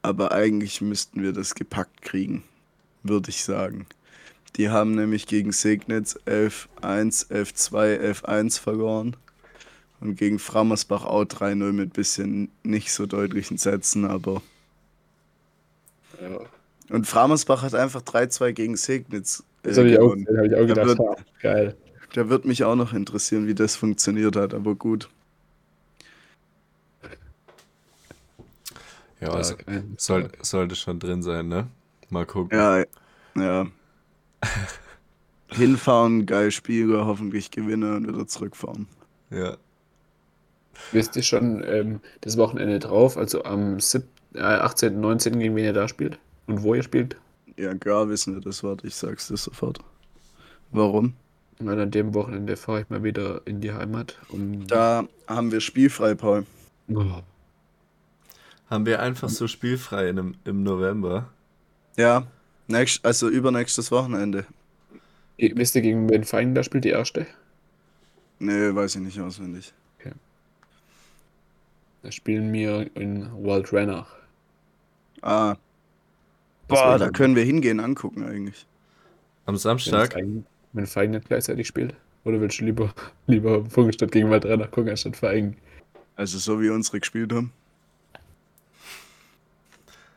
Aber 0.04 0.32
eigentlich 0.32 0.80
müssten 0.80 1.24
wir 1.24 1.34
das 1.34 1.56
gepackt 1.56 2.04
kriegen, 2.04 2.44
würde 3.02 3.32
ich 3.32 3.44
sagen. 3.44 3.88
Die 4.56 4.70
haben 4.70 4.96
nämlich 4.96 5.28
gegen 5.28 5.52
Segnitz 5.52 6.18
11-1, 6.26 7.30
11-2, 7.30 8.00
11-1 8.24 8.60
verloren. 8.60 9.16
Und 10.02 10.16
gegen 10.16 10.40
Frammersbach 10.40 11.04
auch 11.06 11.24
3-0 11.26 11.72
mit 11.74 11.94
bisschen 11.94 12.50
nicht 12.64 12.92
so 12.94 13.06
deutlichen 13.06 13.58
Sätzen, 13.58 14.06
aber. 14.06 14.42
Ja. 16.22 16.40
Und 16.90 17.06
Frammersbach 17.06 17.62
hat 17.64 17.76
einfach 17.76 18.02
3-2 18.02 18.52
gegen 18.54 18.76
Segnitz. 18.78 19.44
Äh, 19.64 19.68
Das 19.70 19.78
habe 19.78 19.90
ich, 19.90 20.00
auch- 20.00 20.12
hab 20.16 20.46
ich 20.46 20.54
auch 20.56 20.60
Da 20.60 20.66
gedacht. 20.66 20.88
wird- 20.88 21.00
ha, 21.00 21.16
geil. 21.42 21.76
Da 22.14 22.28
wird 22.30 22.46
mich 22.46 22.64
auch 22.64 22.76
noch 22.76 22.94
interessieren, 22.94 23.46
wie 23.46 23.54
das 23.54 23.76
funktioniert 23.76 24.36
hat, 24.36 24.54
aber 24.54 24.74
gut. 24.74 25.10
Ja, 29.22 29.30
also, 29.32 29.56
soll, 29.98 30.30
sollte 30.42 30.76
schon 30.76 30.98
drin 31.00 31.22
sein, 31.22 31.50
ne? 31.50 31.68
Mal 32.10 32.26
gucken. 32.26 32.58
Ja, 32.58 32.84
ja. 33.36 33.68
Hinfahren, 35.50 36.26
geil 36.26 36.52
Spieler, 36.52 37.06
hoffentlich 37.06 37.52
gewinnen 37.52 37.96
und 37.96 38.08
wieder 38.08 38.28
zurückfahren. 38.28 38.88
Ja. 39.32 39.58
Wisst 40.92 41.16
ihr 41.16 41.24
schon 41.24 41.64
ähm, 41.66 42.00
das 42.22 42.38
Wochenende 42.38 42.80
drauf, 42.80 43.18
also 43.18 43.44
am 43.44 43.80
7, 43.80 44.08
äh, 44.36 44.40
18., 44.40 45.00
19. 45.00 45.40
gegen 45.40 45.56
wen 45.56 45.66
ihr 45.66 45.74
da 45.74 45.88
spielt? 45.88 46.20
Und 46.48 46.64
wo 46.64 46.74
ihr 46.74 46.84
spielt? 46.84 47.18
Ja, 47.58 47.74
klar 47.76 48.10
wissen 48.10 48.36
wir 48.36 48.42
das, 48.42 48.64
warte, 48.64 48.88
ich 48.88 48.96
sag's 48.96 49.28
dir 49.28 49.38
sofort. 49.38 49.80
Warum? 50.72 51.14
Weil 51.60 51.80
an 51.82 51.92
dem 51.92 52.14
Wochenende 52.14 52.56
fahre 52.56 52.82
ich 52.82 52.90
mal 52.90 53.04
wieder 53.04 53.42
in 53.46 53.60
die 53.60 53.74
Heimat. 53.74 54.18
Um 54.30 54.66
Da 54.68 55.08
haben 55.28 55.52
wir 55.52 55.60
spielfrei, 55.60 56.16
Paul. 56.16 56.46
Oh, 56.88 57.04
Haben 58.70 58.86
wir 58.86 59.02
einfach 59.02 59.30
so 59.30 59.48
spielfrei 59.48 60.10
in, 60.10 60.18
im, 60.18 60.36
im 60.46 60.64
November? 60.64 61.30
Ja, 61.98 62.28
nächst, 62.70 63.04
also 63.06 63.30
übernächstes 63.30 63.92
Wochenende. 63.92 64.46
Wisst 65.38 65.76
ihr, 65.76 65.82
gegen 65.82 66.10
wen 66.10 66.24
Feigen 66.24 66.54
da 66.54 66.64
spielt, 66.64 66.86
die 66.86 66.90
erste? 66.90 67.28
Nee, 68.40 68.74
weiß 68.74 68.96
ich 68.96 69.02
nicht 69.02 69.20
auswendig. 69.20 69.74
Da 72.02 72.12
spielen 72.12 72.54
wir 72.54 72.90
in 72.96 73.30
Waldrenach. 73.44 74.08
Ah. 75.22 75.56
Das 76.68 76.80
Boah, 76.80 76.98
da 76.98 77.10
können 77.10 77.36
wir 77.36 77.44
hingehen, 77.44 77.80
angucken 77.80 78.24
eigentlich. 78.24 78.66
Am 79.46 79.58
Samstag? 79.58 80.16
Wenn 80.72 80.88
Feigen 80.88 81.14
nicht 81.14 81.28
gleichzeitig 81.28 81.68
spielt? 81.68 81.96
Oder 82.24 82.40
willst 82.40 82.60
du 82.60 82.66
lieber, 82.66 82.94
lieber 83.28 83.66
Funkelstadt 83.66 84.12
gegen 84.12 84.30
Waldrenach 84.30 84.72
gucken, 84.72 84.92
anstatt 84.92 85.18
Feigen? 85.18 85.58
Also 86.16 86.38
so 86.38 86.62
wie 86.62 86.70
unsere 86.70 87.00
gespielt 87.00 87.34
haben. 87.34 87.52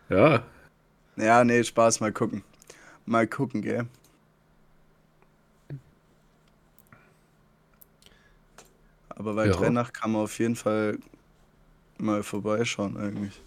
Ja, 0.08 0.44
Ja, 1.16 1.44
nee, 1.44 1.62
Spaß, 1.62 2.00
mal 2.00 2.12
gucken. 2.12 2.42
Mal 3.06 3.26
gucken, 3.26 3.62
gell. 3.62 3.86
Aber 9.10 9.34
bei 9.34 9.46
Ja. 9.46 9.52
Trennach 9.52 9.92
kann 9.92 10.12
man 10.12 10.22
auf 10.22 10.38
jeden 10.38 10.56
Fall 10.56 10.98
mal 11.98 12.22
vorbeischauen 12.22 12.96
eigentlich. 12.96 13.40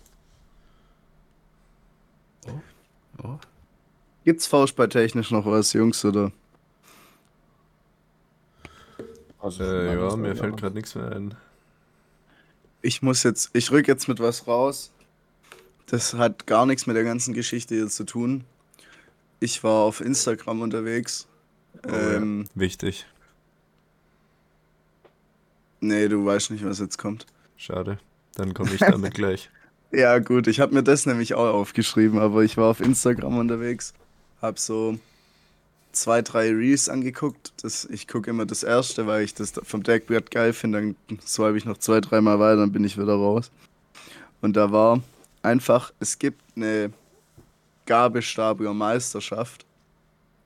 oh. 3.24 3.38
Gibt's 4.24 4.48
Faustballtechnisch 4.48 5.32
noch 5.32 5.46
was, 5.46 5.74
Jungs, 5.74 6.04
oder? 6.06 6.32
Also, 9.40 9.64
Äh, 9.64 9.96
ja, 9.96 10.16
mir 10.16 10.36
fällt 10.36 10.58
gerade 10.58 10.76
nichts 10.76 10.96
mehr 10.96 11.12
ein. 11.12 11.36
Ich 12.82 13.02
muss 13.02 13.24
jetzt, 13.24 13.50
ich 13.54 13.72
rück 13.72 13.88
jetzt 13.88 14.08
mit 14.08 14.20
was 14.20 14.48
raus. 14.48 14.92
Das 15.88 16.14
hat 16.14 16.48
gar 16.48 16.66
nichts 16.66 16.88
mit 16.88 16.96
der 16.96 17.04
ganzen 17.04 17.34
Geschichte 17.34 17.76
hier 17.76 17.88
zu 17.88 18.06
tun. 18.06 18.44
Ich 19.40 19.64
war 19.64 19.84
auf 19.84 20.02
Instagram 20.02 20.62
unterwegs. 20.62 21.28
Oh, 21.86 21.92
ja. 21.92 22.14
ähm, 22.16 22.46
Wichtig. 22.56 23.06
Nee, 25.82 26.08
du 26.08 26.26
weißt 26.26 26.52
nicht, 26.52 26.66
was 26.66 26.80
jetzt 26.80 26.98
kommt. 26.98 27.26
Schade. 27.58 28.00
Dann 28.36 28.54
komme 28.54 28.74
ich 28.74 28.80
damit 28.80 29.14
gleich. 29.14 29.50
Ja, 29.92 30.20
gut, 30.20 30.48
ich 30.48 30.60
habe 30.60 30.74
mir 30.74 30.84
das 30.84 31.06
nämlich 31.06 31.36
auch 31.36 31.54
aufgeschrieben, 31.54 32.20
aber 32.20 32.44
ich 32.44 32.58
war 32.58 32.70
auf 32.72 32.80
Instagram 32.80 33.38
unterwegs, 33.38 33.94
habe 34.42 34.60
so 34.60 34.98
zwei, 35.92 36.22
drei 36.22 36.50
Reels 36.50 36.90
angeguckt. 36.90 37.54
Das, 37.62 37.86
ich 37.86 38.08
gucke 38.08 38.30
immer 38.30 38.46
das 38.46 38.64
erste, 38.64 39.08
weil 39.08 39.24
ich 39.24 39.34
das 39.34 39.54
vom 39.64 39.84
Deckbrett 39.84 40.32
geil 40.32 40.54
finde. 40.54 40.96
Dann 41.08 41.20
swipe 41.26 41.58
ich 41.58 41.66
noch 41.66 41.78
zwei, 41.78 42.02
dreimal 42.02 42.40
weiter, 42.40 42.58
dann 42.58 42.72
bin 42.72 42.84
ich 42.84 42.98
wieder 42.98 43.14
raus. 43.14 43.52
Und 44.42 44.56
da 44.58 44.72
war 44.72 45.02
einfach, 45.46 45.94
es 46.00 46.20
gibt 46.20 46.42
eine 46.56 46.92
Gabelstapler 47.86 48.74
Meisterschaft. 48.74 49.66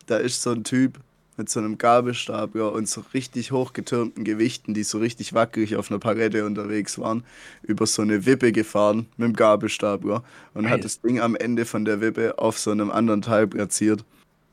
Da 0.05 0.17
ist 0.17 0.41
so 0.41 0.51
ein 0.51 0.63
Typ 0.63 0.99
mit 1.37 1.49
so 1.49 1.59
einem 1.59 1.77
Gabelstapler 1.77 2.73
und 2.73 2.87
so 2.89 3.03
richtig 3.13 3.51
hochgetürmten 3.51 4.25
Gewichten, 4.25 4.73
die 4.73 4.83
so 4.83 4.99
richtig 4.99 5.33
wackelig 5.33 5.77
auf 5.77 5.89
einer 5.89 5.99
Palette 5.99 6.45
unterwegs 6.45 6.99
waren, 6.99 7.23
über 7.63 7.87
so 7.87 8.01
eine 8.01 8.25
Wippe 8.25 8.51
gefahren 8.51 9.07
mit 9.15 9.29
dem 9.29 9.35
Gabelstapler 9.35 10.23
und 10.53 10.63
Geil. 10.63 10.73
hat 10.73 10.83
das 10.83 10.99
Ding 10.99 11.21
am 11.21 11.35
Ende 11.35 11.65
von 11.65 11.85
der 11.85 12.01
Wippe 12.01 12.37
auf 12.37 12.59
so 12.59 12.71
einem 12.71 12.91
anderen 12.91 13.21
Teil 13.21 13.47
platziert 13.47 14.03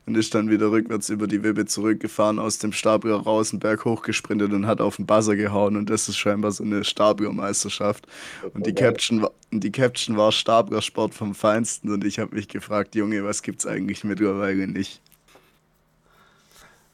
und 0.07 0.17
ist 0.17 0.35
dann 0.35 0.49
wieder 0.51 0.71
rückwärts 0.71 1.09
über 1.09 1.27
die 1.27 1.43
Wippe 1.43 1.67
zurückgefahren, 1.67 2.39
aus 2.39 2.59
dem 2.59 2.73
Stapler 2.73 3.17
raus, 3.17 3.53
einen 3.53 3.61
Berg 3.61 3.85
hochgesprintet 3.85 4.53
und 4.53 4.67
hat 4.67 4.81
auf 4.81 4.97
den 4.97 5.07
Buzzer 5.07 5.37
gehauen 5.37 5.77
und 5.77 5.91
das 5.91 6.09
ist 6.09 6.17
scheinbar 6.17 6.53
so 6.53 6.65
eine 6.65 6.85
Staplermeisterschaft. 6.85 8.07
Und 8.55 8.67
die. 8.67 8.75
Caption, 8.75 9.23
war, 9.23 9.33
und 9.53 9.65
die 9.65 9.73
Caption 9.73 10.17
war 10.17 10.33
Staplersport 10.33 11.15
vom 11.15 11.35
Feinsten 11.35 11.91
und 11.93 12.05
ich 12.05 12.19
habe 12.19 12.35
mich 12.35 12.49
gefragt, 12.49 12.95
Junge, 12.95 13.25
was 13.25 13.43
gibt's 13.43 13.67
eigentlich 13.67 14.05
mittlerweile 14.05 14.67
nicht? 14.69 15.01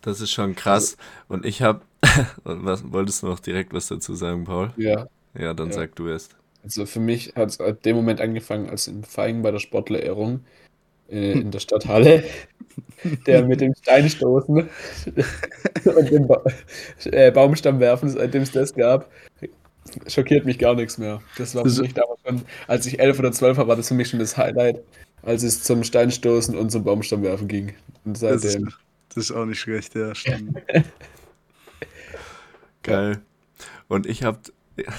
Das 0.01 0.21
ist 0.21 0.33
schon 0.33 0.55
krass. 0.55 0.97
Und 1.29 1.45
ich 1.47 1.63
habe. 1.63 1.83
was 2.45 2.91
wolltest 2.91 3.23
du 3.23 3.27
noch 3.29 3.39
direkt 3.39 3.73
was 3.73 3.87
dazu 3.87 4.15
sagen, 4.17 4.45
Paul? 4.45 4.73
Ja, 4.77 5.09
Ja, 5.35 5.55
dann 5.55 5.71
Ja. 5.71 5.73
sag 5.73 5.95
du 5.97 6.09
erst. 6.09 6.37
also 6.63 6.87
für 6.87 7.01
mich 7.01 7.35
hat 7.37 7.51
es 7.51 7.61
ab 7.61 7.83
dem 7.83 7.97
Moment 7.97 8.21
angefangen, 8.21 8.69
als 8.71 8.87
in 8.89 9.05
Feigen 9.05 9.43
bei 9.43 9.51
der 9.51 9.59
Sportlerehrung 9.61 10.45
äh, 11.13 11.33
in 11.33 11.51
der 11.51 11.61
Stadthalle, 11.61 12.25
der 13.27 13.45
mit 13.45 13.61
dem 13.61 13.75
Steinstoßen 13.75 14.57
und 15.85 16.11
dem 16.11 16.27
ba 16.27 16.43
äh, 17.05 17.31
Baumstamm 17.31 17.81
werfen, 17.81 18.09
seitdem 18.09 18.43
es 18.43 18.53
das 18.53 18.75
gab, 18.75 19.11
schockiert 20.07 20.45
mich 20.45 20.59
gar 20.59 20.75
nichts 20.75 20.99
mehr. 20.99 21.21
Das 21.37 21.55
war 21.55 21.69
für 21.69 21.83
mich 21.83 21.95
damals 21.95 22.21
schon, 22.27 22.43
als 22.67 22.87
ich 22.87 22.99
elf 22.99 23.19
oder 23.19 23.33
zwölf 23.33 23.59
war, 23.59 23.69
war 23.69 23.77
das 23.77 23.89
für 23.89 23.95
mich 23.95 24.09
schon 24.09 24.21
das 24.21 24.37
Highlight, 24.37 24.81
als 25.23 25.43
es 25.43 25.63
zum 25.63 25.85
Steinstoßen 25.85 26.57
und 26.57 26.71
zum 26.71 26.85
Baumstamm 26.85 27.23
werfen 27.23 27.49
ging. 27.49 27.75
Und 28.05 28.21
Das 28.21 28.45
ist, 28.45 28.53
seitdem, 28.53 28.73
das 29.15 29.25
ist 29.25 29.33
auch 29.33 29.45
nicht 29.45 29.61
schlecht, 29.61 29.95
ja, 29.95 30.15
stimmt. 30.15 30.63
Geil. 32.83 33.21
Und 33.89 34.07
ich 34.07 34.23
habe, 34.25 34.39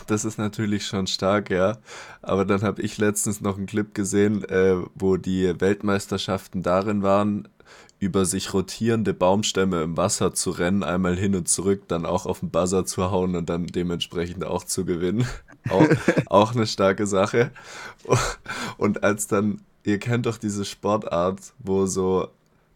das 0.08 0.26
ist 0.26 0.38
natürlich 0.38 0.86
schon 0.86 1.08
stark, 1.08 1.50
ja. 1.50 1.78
Aber 2.22 2.46
dann 2.46 2.62
habe 2.62 2.82
ich 2.82 2.98
letztens 2.98 3.42
noch 3.42 3.58
einen 3.58 3.66
Clip 3.66 3.94
gesehen, 3.94 4.44
äh, 4.46 4.76
wo 4.96 5.18
die 5.18 5.60
Weltmeisterschaften 5.60 6.64
darin 6.64 7.04
waren, 7.04 7.48
über 8.00 8.26
sich 8.26 8.54
rotierende 8.54 9.14
Baumstämme 9.14 9.82
im 9.82 9.96
Wasser 9.96 10.34
zu 10.34 10.52
rennen, 10.52 10.84
einmal 10.84 11.16
hin 11.16 11.36
und 11.36 11.48
zurück, 11.48 11.88
dann 11.88 12.06
auch 12.06 12.26
auf 12.26 12.42
den 12.42 12.50
Buzzer 12.50 12.86
zu 12.86 13.12
hauen 13.12 13.36
und 13.36 13.50
dann 13.50 13.66
dementsprechend 13.68 14.44
auch 14.44 14.66
zu 14.66 14.86
gewinnen. 14.86 15.26
Auch, 15.70 15.88
auch 16.26 16.54
eine 16.54 16.68
starke 16.68 17.08
Sache. 17.08 17.52
Und 18.76 19.02
als 19.02 19.28
dann, 19.28 19.62
ihr 19.86 19.98
kennt 19.98 20.26
doch 20.26 20.38
diese 20.38 20.66
Sportart, 20.66 21.40
wo 21.60 21.86
so 21.86 22.28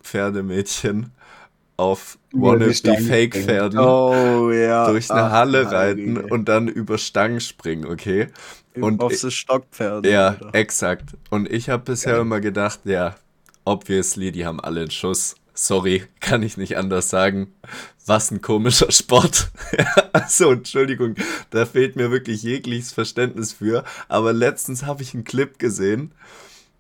Pferdemädchen 0.01 1.11
auf 1.77 2.17
Über 2.33 2.55
die 2.55 2.61
wannabe 2.61 2.73
Stangen 2.73 3.05
Fake 3.05 3.33
springen. 3.35 3.47
Pferden 3.47 3.79
Oh 3.79 4.51
ja. 4.51 4.89
durch 4.89 5.09
eine 5.11 5.23
Ach, 5.23 5.31
Halle 5.31 5.71
reiten 5.71 6.17
Heilige. 6.17 6.33
und 6.33 6.45
dann 6.49 6.67
über 6.67 6.97
Stangen 6.97 7.39
springen, 7.39 7.85
okay? 7.85 8.27
und 8.75 9.01
auf 9.01 9.15
so 9.15 9.29
Stockpferde. 9.29 10.09
Ja, 10.09 10.27
Alter. 10.29 10.49
exakt. 10.53 11.15
Und 11.29 11.51
ich 11.51 11.69
habe 11.69 11.83
bisher 11.83 12.13
Geil. 12.13 12.21
immer 12.21 12.41
gedacht, 12.41 12.81
ja, 12.83 13.15
obviously, 13.65 14.31
die 14.31 14.45
haben 14.45 14.59
alle 14.59 14.81
einen 14.81 14.91
Schuss. 14.91 15.35
Sorry, 15.53 16.03
kann 16.19 16.43
ich 16.43 16.57
nicht 16.57 16.77
anders 16.77 17.09
sagen. 17.09 17.53
Was 18.05 18.31
ein 18.31 18.41
komischer 18.41 18.91
Sport. 18.91 19.51
also, 20.13 20.51
Entschuldigung, 20.51 21.15
da 21.49 21.65
fehlt 21.65 21.95
mir 21.95 22.11
wirklich 22.11 22.43
jegliches 22.43 22.91
Verständnis 22.93 23.53
für. 23.53 23.83
Aber 24.07 24.31
letztens 24.33 24.85
habe 24.85 25.01
ich 25.03 25.13
einen 25.13 25.23
Clip 25.23 25.57
gesehen. 25.59 26.11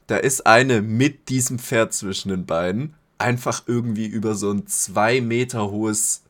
Da 0.05 0.17
ist 0.17 0.45
eine 0.47 0.81
mit 0.81 1.27
diesem 1.29 1.59
Pferd 1.59 1.93
zwischen 1.93 2.29
den 2.29 2.45
Beinen 2.45 2.93
einfach 3.17 3.63
irgendwie 3.67 4.05
über 4.05 4.35
so 4.35 4.51
ein 4.51 4.67
zwei 4.67 5.21
Meter 5.21 5.71
hohes 5.71 6.23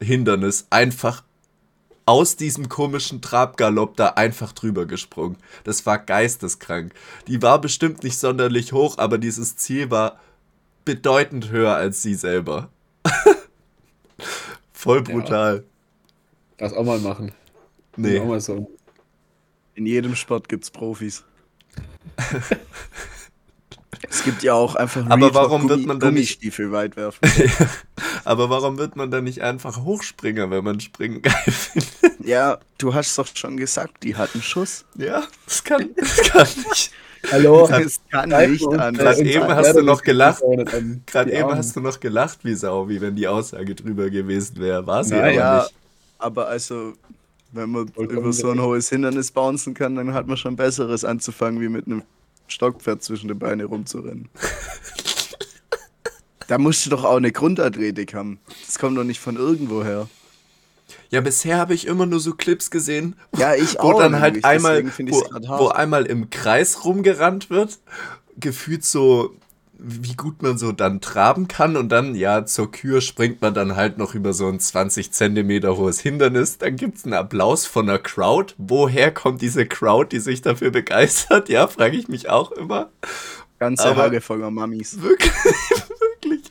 Hindernis 0.00 0.66
einfach 0.70 1.22
aus 2.04 2.36
diesem 2.36 2.68
komischen 2.68 3.20
Trabgalopp 3.20 3.96
da 3.96 4.08
einfach 4.08 4.52
drüber 4.52 4.86
gesprungen. 4.86 5.36
Das 5.64 5.86
war 5.86 5.98
geisteskrank. 5.98 6.92
Die 7.28 7.42
war 7.42 7.60
bestimmt 7.60 8.02
nicht 8.02 8.18
sonderlich 8.18 8.72
hoch, 8.72 8.98
aber 8.98 9.18
dieses 9.18 9.56
Ziel 9.56 9.90
war 9.90 10.18
bedeutend 10.84 11.50
höher 11.50 11.74
als 11.74 12.02
sie 12.02 12.14
selber. 12.14 12.70
Voll 14.72 15.02
brutal. 15.02 15.64
Das 16.56 16.72
auch 16.72 16.84
mal 16.84 16.98
machen. 16.98 17.32
Nee. 17.96 18.18
Auch 18.18 18.26
mal 18.26 18.40
so. 18.40 18.70
In 19.74 19.86
jedem 19.86 20.16
Sport 20.16 20.48
gibt's 20.48 20.70
Profis. 20.70 21.24
es 24.10 24.24
gibt 24.24 24.42
ja 24.42 24.54
auch 24.54 24.74
einfach 24.74 25.04
Aber 25.06 25.16
Real 25.26 25.34
warum 25.34 25.68
wird 25.68 25.80
Gummi- 25.80 25.86
man 25.86 26.00
dann 26.00 26.14
nicht- 26.14 26.40
Gummistiefel 26.40 26.72
weit 26.72 26.96
werfen? 26.96 27.20
Aber 28.24 28.50
warum 28.50 28.78
wird 28.78 28.96
man 28.96 29.10
dann 29.10 29.24
nicht 29.24 29.40
einfach 29.40 29.82
Hochspringer, 29.84 30.50
wenn 30.50 30.64
man 30.64 30.80
Springen 30.80 31.22
geil 31.22 31.34
findet? 31.46 32.24
ja, 32.26 32.58
du 32.78 32.94
hast 32.94 33.16
doch 33.18 33.26
schon 33.34 33.56
gesagt, 33.56 34.02
die 34.02 34.16
hatten 34.16 34.42
Schuss. 34.42 34.84
Ja, 34.96 35.24
das 35.46 35.64
kann, 35.64 35.90
das 35.96 36.16
kann 36.30 36.48
nicht. 36.68 36.90
Hallo? 37.30 37.68
Das 37.68 38.00
kann 38.10 38.28
nicht 38.50 38.66
an. 38.66 38.94
Gerade 38.94 39.22
eben 39.22 39.46
hast 39.48 39.76
du 39.76 39.82
noch 39.82 40.02
gelacht. 40.02 40.42
auch 40.42 40.56
nicht 40.56 40.74
an 40.74 41.02
Gerade 41.06 41.32
eben 41.32 41.50
hast 41.54 41.76
du 41.76 41.80
noch 41.80 42.00
gelacht 42.00 42.40
wie 42.44 42.54
Sau, 42.54 42.88
wie 42.88 43.00
wenn 43.00 43.14
die 43.14 43.28
Aussage 43.28 43.74
drüber 43.76 44.10
gewesen 44.10 44.56
wäre. 44.58 44.84
War 44.86 45.04
sie 45.04 45.14
Nein, 45.14 45.22
aber 45.22 45.32
ja, 45.34 45.62
nicht. 45.62 45.74
aber 46.18 46.48
also, 46.48 46.94
wenn 47.52 47.70
man 47.70 47.88
Vollkommen 47.88 48.18
über 48.18 48.32
so 48.32 48.50
ein 48.50 48.60
hohes 48.60 48.88
Hindernis 48.88 49.30
bouncen 49.30 49.72
kann, 49.74 49.94
dann 49.94 50.12
hat 50.14 50.26
man 50.26 50.36
schon 50.36 50.56
Besseres 50.56 51.04
anzufangen, 51.04 51.60
wie 51.60 51.68
mit 51.68 51.86
einem 51.86 52.02
Stockpferd 52.52 53.02
zwischen 53.02 53.28
den 53.28 53.38
Beinen 53.38 53.66
rumzurennen. 53.66 54.28
da 56.48 56.58
musst 56.58 56.84
du 56.86 56.90
doch 56.90 57.04
auch 57.04 57.16
eine 57.16 57.32
Grundathletik 57.32 58.14
haben. 58.14 58.38
Das 58.66 58.78
kommt 58.78 58.96
doch 58.96 59.04
nicht 59.04 59.20
von 59.20 59.36
irgendwoher. 59.36 60.08
Ja, 61.10 61.20
bisher 61.20 61.58
habe 61.58 61.74
ich 61.74 61.86
immer 61.86 62.06
nur 62.06 62.20
so 62.20 62.34
Clips 62.34 62.70
gesehen, 62.70 63.16
Ja, 63.36 63.54
ich 63.54 63.74
wo 63.74 63.92
auch. 63.92 64.00
dann 64.00 64.20
halt 64.20 64.44
einmal, 64.44 64.84
wo, 64.84 65.22
wo 65.58 65.68
einmal 65.68 66.06
im 66.06 66.30
Kreis 66.30 66.84
rumgerannt 66.84 67.50
wird, 67.50 67.78
gefühlt 68.38 68.84
so, 68.84 69.34
wie 69.84 70.14
gut 70.14 70.42
man 70.42 70.58
so 70.58 70.70
dann 70.72 71.00
traben 71.00 71.48
kann 71.48 71.76
und 71.76 71.88
dann, 71.90 72.14
ja, 72.14 72.44
zur 72.46 72.70
Kür 72.70 73.00
springt 73.00 73.42
man 73.42 73.52
dann 73.52 73.74
halt 73.74 73.98
noch 73.98 74.14
über 74.14 74.32
so 74.32 74.46
ein 74.48 74.60
20 74.60 75.10
Zentimeter 75.12 75.76
hohes 75.76 76.00
Hindernis, 76.00 76.58
dann 76.58 76.76
gibt 76.76 76.98
es 76.98 77.04
einen 77.04 77.14
Applaus 77.14 77.66
von 77.66 77.86
der 77.86 77.98
Crowd. 77.98 78.54
Woher 78.58 79.12
kommt 79.12 79.42
diese 79.42 79.66
Crowd, 79.66 80.08
die 80.12 80.20
sich 80.20 80.40
dafür 80.42 80.70
begeistert? 80.70 81.48
Ja, 81.48 81.66
frage 81.66 81.96
ich 81.96 82.06
mich 82.08 82.28
auch 82.30 82.52
immer. 82.52 82.90
Ganze 83.58 83.88
aber- 83.88 84.02
Halle 84.02 84.20
voller 84.20 84.50
Mamis. 84.50 84.98
Wirklich, 85.02 85.32
wirklich. 86.00 86.42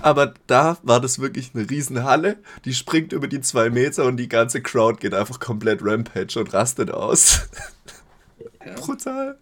Aber 0.00 0.34
da 0.46 0.76
war 0.82 1.00
das 1.00 1.18
wirklich 1.18 1.52
eine 1.54 1.68
Riesenhalle. 1.70 2.36
Die 2.66 2.74
springt 2.74 3.12
über 3.14 3.26
die 3.26 3.40
zwei 3.40 3.70
Meter 3.70 4.04
und 4.04 4.18
die 4.18 4.28
ganze 4.28 4.60
Crowd 4.60 4.98
geht 5.00 5.14
einfach 5.14 5.40
komplett 5.40 5.80
Rampage 5.82 6.38
und 6.38 6.52
rastet 6.52 6.90
aus. 6.90 7.48
Ja. 8.66 8.74
Brutal. 8.74 9.38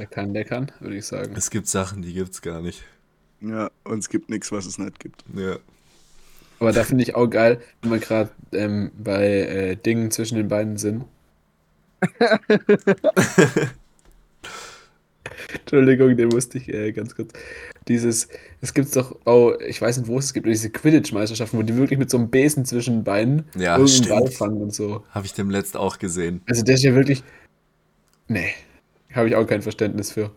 Der 0.00 0.06
kann, 0.06 0.32
der 0.32 0.46
kann, 0.46 0.72
würde 0.80 0.96
ich 0.96 1.04
sagen. 1.04 1.34
Es 1.36 1.50
gibt 1.50 1.68
Sachen, 1.68 2.00
die 2.00 2.14
gibt's 2.14 2.40
gar 2.40 2.62
nicht. 2.62 2.84
Ja, 3.42 3.70
und 3.84 3.98
es 3.98 4.08
gibt 4.08 4.30
nichts, 4.30 4.50
was 4.50 4.64
es 4.64 4.78
nicht 4.78 4.98
gibt. 4.98 5.22
Ja. 5.36 5.58
Aber 6.58 6.72
da 6.72 6.84
finde 6.84 7.02
ich 7.02 7.14
auch 7.14 7.26
geil, 7.26 7.60
wenn 7.82 7.90
wir 7.90 7.98
gerade 7.98 8.30
ähm, 8.52 8.92
bei 8.96 9.26
äh, 9.26 9.76
Dingen 9.76 10.10
zwischen 10.10 10.36
den 10.36 10.48
Beinen 10.48 10.78
sind. 10.78 11.04
Entschuldigung, 15.52 16.16
den 16.16 16.28
musste 16.28 16.56
ich 16.56 16.70
äh, 16.70 16.92
ganz 16.92 17.14
kurz. 17.14 17.34
Dieses, 17.86 18.28
es 18.62 18.72
gibt 18.72 18.96
doch 18.96 19.18
auch, 19.26 19.52
ich 19.60 19.82
weiß 19.82 19.98
nicht, 19.98 20.08
wo 20.08 20.16
es 20.16 20.24
es 20.24 20.32
gibt, 20.32 20.46
diese 20.46 20.70
Quidditch-Meisterschaften, 20.70 21.58
wo 21.58 21.62
die 21.62 21.76
wirklich 21.76 21.98
mit 21.98 22.08
so 22.08 22.16
einem 22.16 22.30
Besen 22.30 22.64
zwischen 22.64 22.94
den 22.94 23.04
Beinen 23.04 23.44
Ja, 23.54 23.76
irgendeinen 23.76 24.08
Ball 24.08 24.30
fangen 24.30 24.62
und 24.62 24.72
so. 24.72 25.04
Habe 25.10 25.26
ich 25.26 25.34
dem 25.34 25.50
letzt 25.50 25.76
auch 25.76 25.98
gesehen. 25.98 26.40
Also 26.46 26.62
das 26.62 26.76
ist 26.76 26.84
ja 26.84 26.94
wirklich. 26.94 27.22
Nee, 28.28 28.54
habe 29.14 29.28
ich 29.28 29.36
auch 29.36 29.46
kein 29.46 29.62
Verständnis 29.62 30.12
für. 30.12 30.30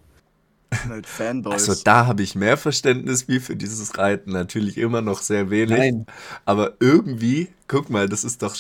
Halt 0.90 1.06
Fanboys. 1.06 1.70
Also 1.70 1.84
da 1.84 2.08
habe 2.08 2.24
ich 2.24 2.36
mehr 2.36 2.58
Verständnis 2.58 3.28
wie 3.28 3.40
für 3.40 3.56
dieses 3.56 3.98
Reiten. 3.98 4.32
Natürlich 4.32 4.78
immer 4.78 5.02
noch 5.02 5.22
sehr 5.22 5.50
wenig. 5.50 5.78
Nein. 5.78 6.06
Aber 6.46 6.74
irgendwie, 6.80 7.50
guck 7.68 7.90
mal, 7.90 8.10
das 8.10 8.24
ist 8.24 8.42
doch. 8.42 8.56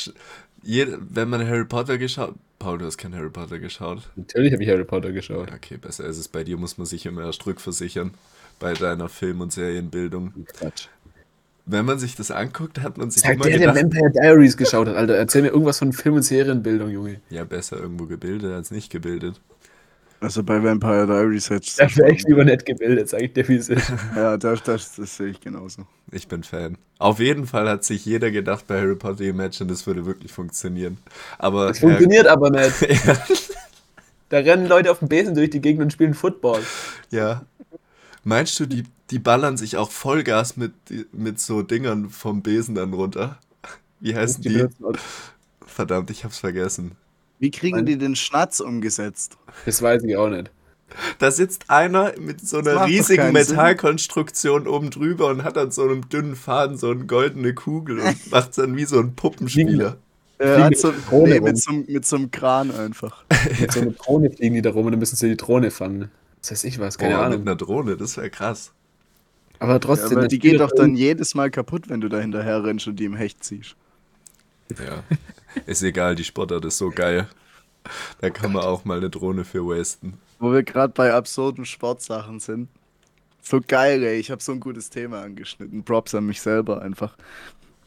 wenn 0.63 1.29
man 1.29 1.47
Harry 1.47 1.65
Potter 1.65 1.97
geschaut. 1.97 2.35
Paul, 2.59 2.77
du 2.77 2.85
hast 2.85 2.97
kein 2.97 3.13
Harry 3.13 3.29
Potter 3.29 3.59
geschaut. 3.59 4.09
Natürlich 4.15 4.53
habe 4.53 4.63
ich 4.63 4.69
Harry 4.69 4.85
Potter 4.85 5.11
geschaut. 5.11 5.51
Okay, 5.53 5.77
besser 5.77 6.05
ist 6.05 6.17
es. 6.17 6.27
Bei 6.27 6.43
dir 6.43 6.57
muss 6.57 6.77
man 6.77 6.85
sich 6.87 7.05
immer 7.05 7.23
erst 7.23 7.45
rückversichern. 7.45 8.11
Bei 8.59 8.73
deiner 8.73 9.09
Film- 9.09 9.41
und 9.41 9.51
Serienbildung. 9.51 10.33
Quatsch. 10.53 10.87
Wenn 11.65 11.85
man 11.85 11.97
sich 11.97 12.15
das 12.15 12.29
anguckt, 12.29 12.81
hat 12.81 12.97
man 12.97 13.09
sich 13.09 13.23
Sag 13.23 13.35
immer 13.35 13.45
der, 13.45 13.57
der 13.57 13.73
gedacht, 13.73 13.83
Vampire 13.83 14.11
Diaries 14.11 14.55
geschaut 14.57 14.87
hat, 14.87 14.95
Alter. 14.95 15.15
Erzähl 15.15 15.41
mir 15.41 15.49
irgendwas 15.49 15.79
von 15.79 15.93
Film- 15.93 16.15
und 16.15 16.23
Serienbildung, 16.23 16.89
Junge. 16.89 17.21
ja, 17.29 17.43
besser 17.45 17.77
irgendwo 17.79 18.05
gebildet 18.05 18.53
als 18.53 18.69
nicht 18.71 18.91
gebildet. 18.91 19.39
Also 20.23 20.41
bei 20.41 20.63
Vampire 20.63 21.05
Diaries 21.05 21.49
hättest 21.49 21.81
Da 21.81 21.95
wäre 21.97 22.13
ich 22.13 22.23
lieber 22.23 22.45
nicht 22.45 22.65
gebildet, 22.65 23.09
sag 23.09 23.21
ich 23.21 23.33
dir, 23.33 23.45
wie 23.49 23.55
es 23.57 23.67
ist. 23.67 23.91
Ja, 24.15 24.37
das, 24.37 24.63
das, 24.63 24.95
das 24.95 25.17
sehe 25.17 25.27
ich 25.27 25.41
genauso. 25.41 25.85
Ich 26.13 26.29
bin 26.29 26.43
Fan. 26.43 26.77
Auf 26.97 27.19
jeden 27.19 27.45
Fall 27.45 27.67
hat 27.67 27.83
sich 27.83 28.05
jeder 28.05 28.31
gedacht 28.31 28.65
bei 28.65 28.79
Harry 28.79 28.95
Potter 28.95 29.25
Imagine, 29.25 29.69
das 29.69 29.85
würde 29.85 30.05
wirklich 30.05 30.31
funktionieren. 30.31 30.97
Aber 31.39 31.67
Das 31.67 31.79
funktioniert 31.79 32.27
aber 32.27 32.49
nicht. 32.51 32.81
ja, 33.05 33.17
Da 34.29 34.37
rennen 34.37 34.67
Leute 34.67 34.91
auf 34.91 34.99
dem 34.99 35.09
Besen 35.09 35.35
durch 35.35 35.49
die 35.49 35.59
Gegend 35.59 35.83
und 35.83 35.91
spielen 35.91 36.13
Football. 36.13 36.61
ja. 37.11 37.43
Meinst 38.25 38.57
du, 38.57 38.65
die, 38.65 38.85
die 39.11 39.19
ballern 39.19 39.57
sich 39.57 39.75
auch 39.75 39.91
Vollgas 39.91 40.55
mit, 40.55 40.71
mit 41.11 41.41
so 41.41 41.61
Dingern 41.61 42.09
vom 42.09 42.41
Besen 42.41 42.75
dann 42.75 42.93
runter? 42.93 43.37
Wie 43.99 44.15
heißen 44.15 44.41
die? 44.41 44.65
Verdammt, 45.65 46.09
ich 46.09 46.23
hab's 46.23 46.39
vergessen. 46.39 46.95
Wie 47.39 47.51
kriegen 47.51 47.77
Nein. 47.77 47.85
die 47.85 47.97
den 47.97 48.15
Schnatz 48.15 48.59
umgesetzt? 48.59 49.37
Das 49.65 49.81
weiß 49.81 50.03
ich 50.03 50.15
auch 50.15 50.29
nicht. 50.29 50.51
Da 51.19 51.31
sitzt 51.31 51.69
einer 51.69 52.13
mit 52.19 52.47
so 52.47 52.59
einer 52.59 52.85
riesigen 52.85 53.23
Sinn. 53.23 53.33
Metallkonstruktion 53.33 54.67
oben 54.67 54.91
drüber 54.91 55.27
und 55.27 55.43
hat 55.43 55.57
an 55.57 55.71
so 55.71 55.83
einem 55.83 56.07
dünnen 56.09 56.35
Faden 56.35 56.77
so 56.77 56.91
eine 56.91 57.05
goldene 57.05 57.53
Kugel 57.53 57.99
und 57.99 58.31
macht 58.31 58.57
dann 58.57 58.75
wie 58.75 58.85
so 58.85 58.99
ein 58.99 59.15
Puppenspieler. 59.15 59.97
Er 60.37 60.65
hat 60.65 60.77
so, 60.77 60.89
mit 60.91 61.09
Drohne 61.09 61.33
nee, 61.35 61.39
mit, 61.39 61.57
so, 61.57 61.71
mit 61.71 62.05
so 62.05 62.15
einem 62.17 62.31
Kran 62.31 62.71
einfach. 62.71 63.23
Mit 63.59 63.71
so 63.71 63.81
einer 63.81 63.91
Drohne 63.91 64.29
fliegen 64.29 64.55
die 64.55 64.61
da 64.61 64.71
rum 64.71 64.85
und 64.85 64.91
dann 64.91 64.99
müssen 64.99 65.15
sie 65.15 65.29
die 65.29 65.37
Drohne 65.37 65.71
fangen. 65.71 66.11
Das 66.41 66.51
heißt 66.51 66.65
ich 66.65 66.79
was, 66.79 66.97
keine 66.97 67.15
Boah, 67.15 67.23
mit 67.23 67.33
Ahnung. 67.33 67.41
einer 67.47 67.55
Drohne, 67.55 67.97
das 67.97 68.17
wäre 68.17 68.29
krass. 68.29 68.73
Aber 69.59 69.73
Ja, 69.73 69.79
trotzdem. 69.79 70.11
aber 70.13 70.21
das 70.21 70.29
die 70.29 70.39
geht 70.39 70.59
doch 70.59 70.71
dann 70.75 70.95
jedes 70.95 71.35
Mal 71.35 71.49
kaputt, 71.49 71.87
wenn 71.89 72.01
du 72.01 72.09
da 72.09 72.19
hinterher 72.19 72.63
rennst 72.63 72.87
und 72.87 72.97
die 72.97 73.05
im 73.05 73.15
Hecht 73.15 73.43
ziehst. 73.43 73.75
Ja. 74.71 75.03
Ist 75.65 75.83
egal, 75.83 76.15
die 76.15 76.23
Sportart 76.23 76.65
ist 76.65 76.77
so 76.77 76.89
geil. 76.89 77.27
Da 78.21 78.29
kann 78.29 78.53
man 78.53 78.63
auch 78.63 78.85
mal 78.85 78.97
eine 78.97 79.09
Drohne 79.09 79.43
für 79.43 79.65
wasten. 79.65 80.13
Wo 80.39 80.51
wir 80.51 80.63
gerade 80.63 80.93
bei 80.93 81.13
absurden 81.13 81.65
Sportsachen 81.65 82.39
sind. 82.39 82.69
So 83.41 83.59
geil, 83.65 84.03
ey. 84.03 84.19
Ich 84.19 84.31
habe 84.31 84.41
so 84.41 84.53
ein 84.53 84.59
gutes 84.59 84.89
Thema 84.89 85.21
angeschnitten. 85.21 85.83
Props 85.83 86.15
an 86.15 86.25
mich 86.25 86.41
selber 86.41 86.81
einfach. 86.81 87.17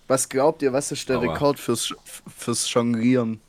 Was 0.07 0.29
glaubt 0.29 0.63
ihr, 0.63 0.73
was 0.73 0.93
ist 0.93 1.09
der 1.09 1.19
Aua. 1.19 1.33
Rekord 1.33 1.59
fürs, 1.59 1.95
fürs 2.05 2.73
Jonglieren? 2.73 3.41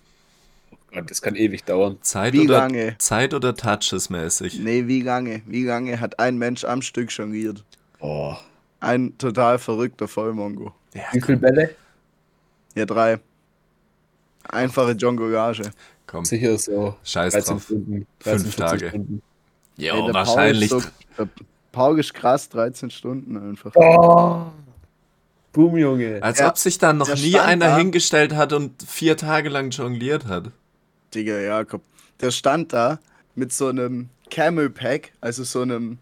Gott, 0.92 1.12
das 1.12 1.22
kann 1.22 1.36
ewig 1.36 1.66
dauern. 1.66 1.98
Zeit 2.02 2.34
Wie 2.34 2.42
oder, 2.42 2.60
lange? 2.60 2.98
Zeit 2.98 3.34
oder 3.34 3.54
Touches 3.56 4.10
mäßig? 4.10 4.60
Nee, 4.60 4.88
wie 4.88 5.02
lange? 5.02 5.42
Wie 5.46 5.66
lange 5.66 6.00
hat 6.00 6.20
ein 6.20 6.38
Mensch 6.38 6.64
am 6.64 6.82
Stück 6.82 7.12
jongliert? 7.12 7.64
Oh. 8.00 8.36
Ein 8.80 9.18
total 9.18 9.60
verrückter 9.60 10.08
Vollmongo. 10.08 10.74
Ja, 10.94 11.04
Wie 11.12 11.22
viele 11.22 11.38
Bälle? 11.38 11.76
Ja, 12.76 12.86
drei. 12.86 13.20
Einfache 14.50 14.92
Jonglage. 14.92 15.72
komm, 16.06 16.26
Sicher 16.26 16.58
so 16.58 16.96
scheiß 17.04 17.34
13 17.34 17.54
drauf. 17.54 17.64
Stunden. 17.64 18.08
13, 18.20 18.40
Fünf 18.40 18.56
14 18.56 18.66
Tage. 18.68 18.90
Stunden. 18.90 19.22
Ja, 19.78 20.14
wahrscheinlich. 20.14 20.70
Paul 20.70 20.80
ist, 20.80 20.86
so, 21.18 21.24
der 21.26 21.30
Paul 21.72 22.00
ist 22.00 22.14
krass, 22.14 22.50
13 22.50 22.90
Stunden 22.92 23.38
einfach. 23.38 23.72
Oh. 23.76 24.48
Boom, 25.54 25.78
Junge. 25.78 26.22
Als 26.22 26.40
Ja, 26.40 26.50
ob 26.50 26.58
sich 26.58 26.78
da 26.78 26.94
noch 26.94 27.14
nie 27.16 27.38
einer 27.40 27.68
da. 27.68 27.78
hingestellt 27.78 28.36
hat 28.36 28.54
und 28.54 28.84
vier 28.84 29.18
Tage 29.18 29.50
lang 29.50 29.72
jongliert 29.72 30.26
hat. 30.26 30.52
Digga, 31.14 31.38
Jakob. 31.40 31.82
Der 32.22 32.32
stand 32.32 32.74
da 32.74 33.00
mit 33.36 33.54
so 33.54 33.68
einem 33.68 34.10
Camel 34.30 34.70
Pack, 34.70 35.14
also 35.22 35.44
so 35.44 35.62
einem 35.62 36.00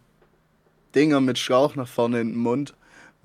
Dinger 0.93 1.19
mit 1.21 1.37
Schlauch 1.37 1.75
nach 1.75 1.87
vorne 1.87 2.21
in 2.21 2.29
den 2.29 2.37
Mund, 2.37 2.73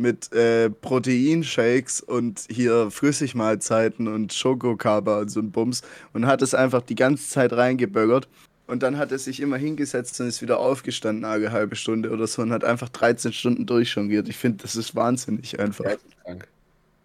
mit 0.00 0.32
äh, 0.32 0.70
Proteinshakes 0.70 2.00
und 2.00 2.44
hier 2.50 2.90
Flüssigmahlzeiten 2.90 4.08
und 4.08 4.32
Schokokaba 4.32 5.20
und 5.20 5.30
so 5.30 5.40
ein 5.40 5.50
Bums 5.50 5.82
und 6.12 6.26
hat 6.26 6.42
es 6.42 6.54
einfach 6.54 6.82
die 6.82 6.94
ganze 6.94 7.28
Zeit 7.28 7.52
reingeböllert. 7.52 8.28
Und 8.66 8.82
dann 8.82 8.98
hat 8.98 9.10
er 9.12 9.18
sich 9.18 9.40
immer 9.40 9.56
hingesetzt 9.56 10.20
und 10.20 10.28
ist 10.28 10.42
wieder 10.42 10.58
aufgestanden, 10.60 11.24
eine 11.24 11.50
halbe 11.50 11.74
Stunde 11.74 12.10
oder 12.10 12.28
so, 12.28 12.42
und 12.42 12.52
hat 12.52 12.62
einfach 12.62 12.88
13 12.88 13.32
Stunden 13.32 13.66
durchjongliert. 13.66 14.28
Ich 14.28 14.36
finde, 14.36 14.62
das 14.62 14.76
ist 14.76 14.94
wahnsinnig 14.94 15.58
einfach. 15.58 15.84
Krank. 16.24 16.46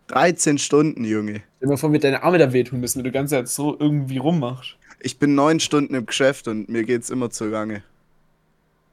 13 0.07 0.59
Stunden, 0.59 1.03
Junge. 1.03 1.41
Stell 1.57 1.67
dir 1.67 1.67
mal 1.69 1.77
vor, 1.77 1.89
mit 1.89 2.03
deine 2.03 2.21
Arme 2.21 2.37
da 2.37 2.53
wehtun 2.53 2.79
müssen, 2.79 2.99
wenn 2.99 3.05
du 3.05 3.09
die 3.09 3.15
ganze 3.15 3.35
Zeit 3.35 3.47
so 3.47 3.75
irgendwie 3.79 4.17
rummachst. 4.17 4.77
Ich 4.99 5.17
bin 5.17 5.33
neun 5.33 5.59
Stunden 5.59 5.95
im 5.95 6.05
Geschäft 6.05 6.47
und 6.47 6.69
mir 6.69 6.83
geht's 6.83 7.09
immer 7.09 7.31
zu 7.31 7.45
lange. 7.45 7.83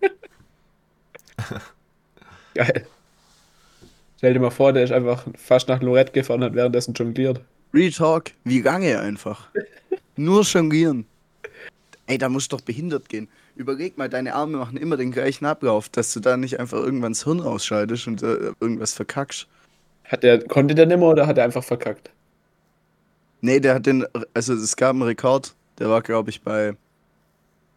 Geil. 2.55 2.87
Stell 4.23 4.35
dir 4.35 4.39
mal 4.39 4.51
vor, 4.51 4.73
der 4.73 4.85
ist 4.85 4.93
einfach 4.93 5.27
fast 5.35 5.67
nach 5.67 5.83
Lorette 5.83 6.13
gefahren 6.13 6.43
und 6.43 6.45
hat 6.45 6.55
währenddessen 6.55 6.95
jongliert. 6.95 7.41
Retalk, 7.75 8.31
wie 8.45 8.61
lange 8.61 9.01
einfach? 9.01 9.49
Nur 10.17 10.43
jonglieren. 10.43 11.07
Ey, 12.07 12.19
da 12.19 12.29
musst 12.29 12.53
du 12.53 12.57
doch 12.57 12.65
behindert 12.65 13.09
gehen. 13.09 13.27
Überleg 13.57 13.99
mal, 13.99 14.09
deine 14.09 14.37
Arme 14.37 14.59
machen 14.59 14.77
immer 14.77 14.97
den 14.97 15.11
gleichen 15.11 15.45
Ablauf, 15.45 15.89
dass 15.89 16.13
du 16.13 16.21
da 16.21 16.37
nicht 16.37 16.61
einfach 16.61 16.79
irgendwann 16.79 17.15
das 17.15 17.25
Hirn 17.25 17.41
ausschaltest 17.41 18.07
und 18.07 18.23
äh, 18.23 18.53
irgendwas 18.61 18.95
verkackst. 18.95 19.49
Hat 20.05 20.23
der, 20.23 20.39
konnte 20.45 20.77
der 20.77 20.87
nimmer 20.87 21.07
oder 21.07 21.27
hat 21.27 21.39
er 21.39 21.43
einfach 21.43 21.65
verkackt? 21.65 22.11
Nee, 23.41 23.59
der 23.59 23.75
hat 23.75 23.87
den, 23.87 24.07
also 24.35 24.55
es 24.55 24.77
gab 24.77 24.91
einen 24.91 25.03
Rekord, 25.03 25.57
der 25.81 25.91
war 25.91 26.01
glaube 26.01 26.31
ich 26.31 26.43
bei 26.43 26.77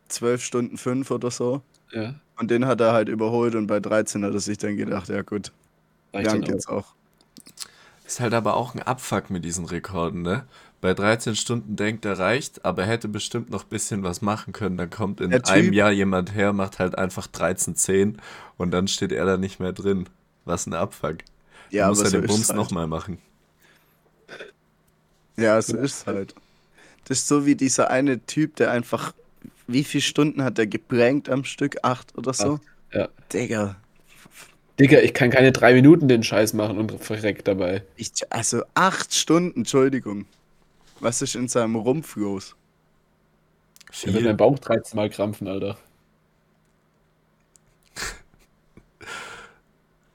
12 0.10 0.43
Stunden 0.43 0.77
5 0.77 1.10
oder 1.10 1.31
so. 1.31 1.63
Ja. 1.91 2.13
Und 2.38 2.51
den 2.51 2.67
hat 2.67 2.81
er 2.81 2.93
halt 2.93 3.10
überholt 3.10 3.55
und 3.55 3.65
bei 3.65 3.79
13 3.79 4.23
hat 4.23 4.34
er 4.34 4.39
sich 4.39 4.60
dann 4.60 4.77
gedacht, 4.77 5.10
ja 5.10 5.23
gut, 5.23 5.51
Reicht 6.15 6.32
danke 6.32 6.51
jetzt 6.51 6.67
auch. 6.67 6.93
Ist 8.06 8.19
halt 8.19 8.34
aber 8.34 8.56
auch 8.56 8.75
ein 8.75 8.82
Abfuck 8.82 9.30
mit 9.30 9.43
diesen 9.45 9.65
Rekorden, 9.65 10.21
ne? 10.21 10.45
Bei 10.82 10.93
13 10.93 11.36
Stunden 11.36 11.75
denkt 11.75 12.06
er 12.06 12.19
reicht, 12.19 12.63
aber 12.63 12.84
er 12.84 12.89
hätte 12.89 13.08
bestimmt 13.08 13.49
noch 13.49 13.63
ein 13.63 13.69
bisschen 13.69 14.04
was 14.04 14.21
machen 14.21 14.54
können. 14.54 14.78
Dann 14.78 14.89
kommt 14.91 15.19
in 15.19 15.34
einem 15.34 15.73
Jahr 15.73 15.91
jemand 15.91 16.36
her, 16.36 16.54
macht 16.54 16.78
halt 16.78 16.97
einfach 16.97 17.28
13,10 17.28 18.17
und 18.58 18.71
dann 18.71 18.88
steht 18.88 19.12
er 19.12 19.25
da 19.25 19.38
nicht 19.38 19.60
mehr 19.60 19.73
drin. 19.73 20.08
Was 20.43 20.67
ein 20.67 20.73
Abfuck. 20.73 21.17
Ja, 21.71 21.84
Dann 21.84 21.89
muss 21.89 21.99
aber 21.99 22.08
er 22.08 22.12
so 22.12 22.17
den 22.17 22.25
ist 22.25 22.32
Bums 22.32 22.49
halt. 22.49 22.58
nochmal 22.58 22.86
machen. 22.86 23.17
Ja, 25.38 25.60
so 25.62 25.78
ist 25.78 26.06
halt. 26.06 26.36
Das 27.06 27.19
ist 27.19 27.28
so 27.28 27.45
wie 27.47 27.56
dieser 27.56 27.89
eine 27.89 28.23
Typ, 28.25 28.56
der 28.58 28.69
einfach, 28.69 29.13
wie 29.67 29.84
viele 29.84 30.04
Stunden 30.04 30.43
hat 30.43 30.60
der 30.60 30.67
geprankt 30.67 31.30
am 31.30 31.43
Stück? 31.43 31.78
Acht 31.84 32.15
oder 32.15 32.34
so? 32.34 32.54
Acht, 32.54 32.62
ja. 32.93 33.10
Digga, 33.34 33.75
Digga, 34.79 34.99
ich 34.99 35.13
kann 35.13 35.29
keine 35.29 35.51
drei 35.51 35.73
Minuten 35.73 36.07
den 36.07 36.23
Scheiß 36.23 36.53
machen 36.53 36.77
und 36.77 36.91
verreckt 37.03 37.47
dabei. 37.47 37.83
ich, 37.95 38.11
also 38.29 38.63
acht 38.73 39.13
Stunden, 39.13 39.59
Entschuldigung. 39.59 40.25
Was 40.99 41.21
ist 41.21 41.35
in 41.35 41.47
seinem 41.47 41.75
Rumpf 41.75 42.15
los? 42.15 42.55
Da 44.01 44.13
wird 44.13 44.23
mein 44.25 44.33
Viel. 44.33 44.38
Bauch 44.38 44.59
13 44.59 44.95
Mal 44.97 45.09
krampfen, 45.09 45.47
Alter. 45.47 45.77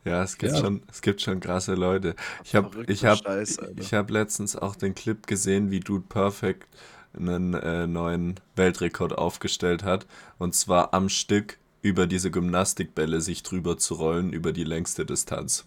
Ja, 0.04 0.22
es 0.22 0.38
gibt 0.38 0.52
Ja. 0.54 0.58
schon, 0.58 0.82
es 0.90 1.02
gibt 1.02 1.20
schon 1.20 1.40
krasse 1.40 1.74
Leute. 1.74 2.14
Ich 2.44 2.54
habe 2.54 2.84
ich 2.86 3.04
hab, 3.04 3.18
Scheiß, 3.18 3.58
ich 3.76 3.92
hab 3.92 4.10
letztens 4.10 4.56
auch 4.56 4.74
den 4.76 4.94
Clip 4.94 5.26
gesehen, 5.26 5.70
wie 5.70 5.80
Dude 5.80 6.06
Perfect 6.08 6.66
einen 7.14 7.54
äh, 7.54 7.86
neuen 7.86 8.40
Weltrekord 8.56 9.16
aufgestellt 9.18 9.82
hat. 9.84 10.06
Und 10.38 10.54
zwar 10.54 10.94
am 10.94 11.08
Stück 11.10 11.58
über 11.82 12.06
diese 12.06 12.30
Gymnastikbälle 12.30 13.20
sich 13.20 13.42
drüber 13.42 13.78
zu 13.78 13.94
rollen, 13.94 14.32
über 14.32 14.52
die 14.52 14.64
längste 14.64 15.04
Distanz. 15.06 15.64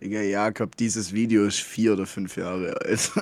Digga, 0.00 0.20
Jakob, 0.20 0.76
dieses 0.76 1.12
Video 1.12 1.44
ist 1.44 1.60
vier 1.60 1.94
oder 1.94 2.06
fünf 2.06 2.36
Jahre 2.36 2.80
alt. 2.80 3.10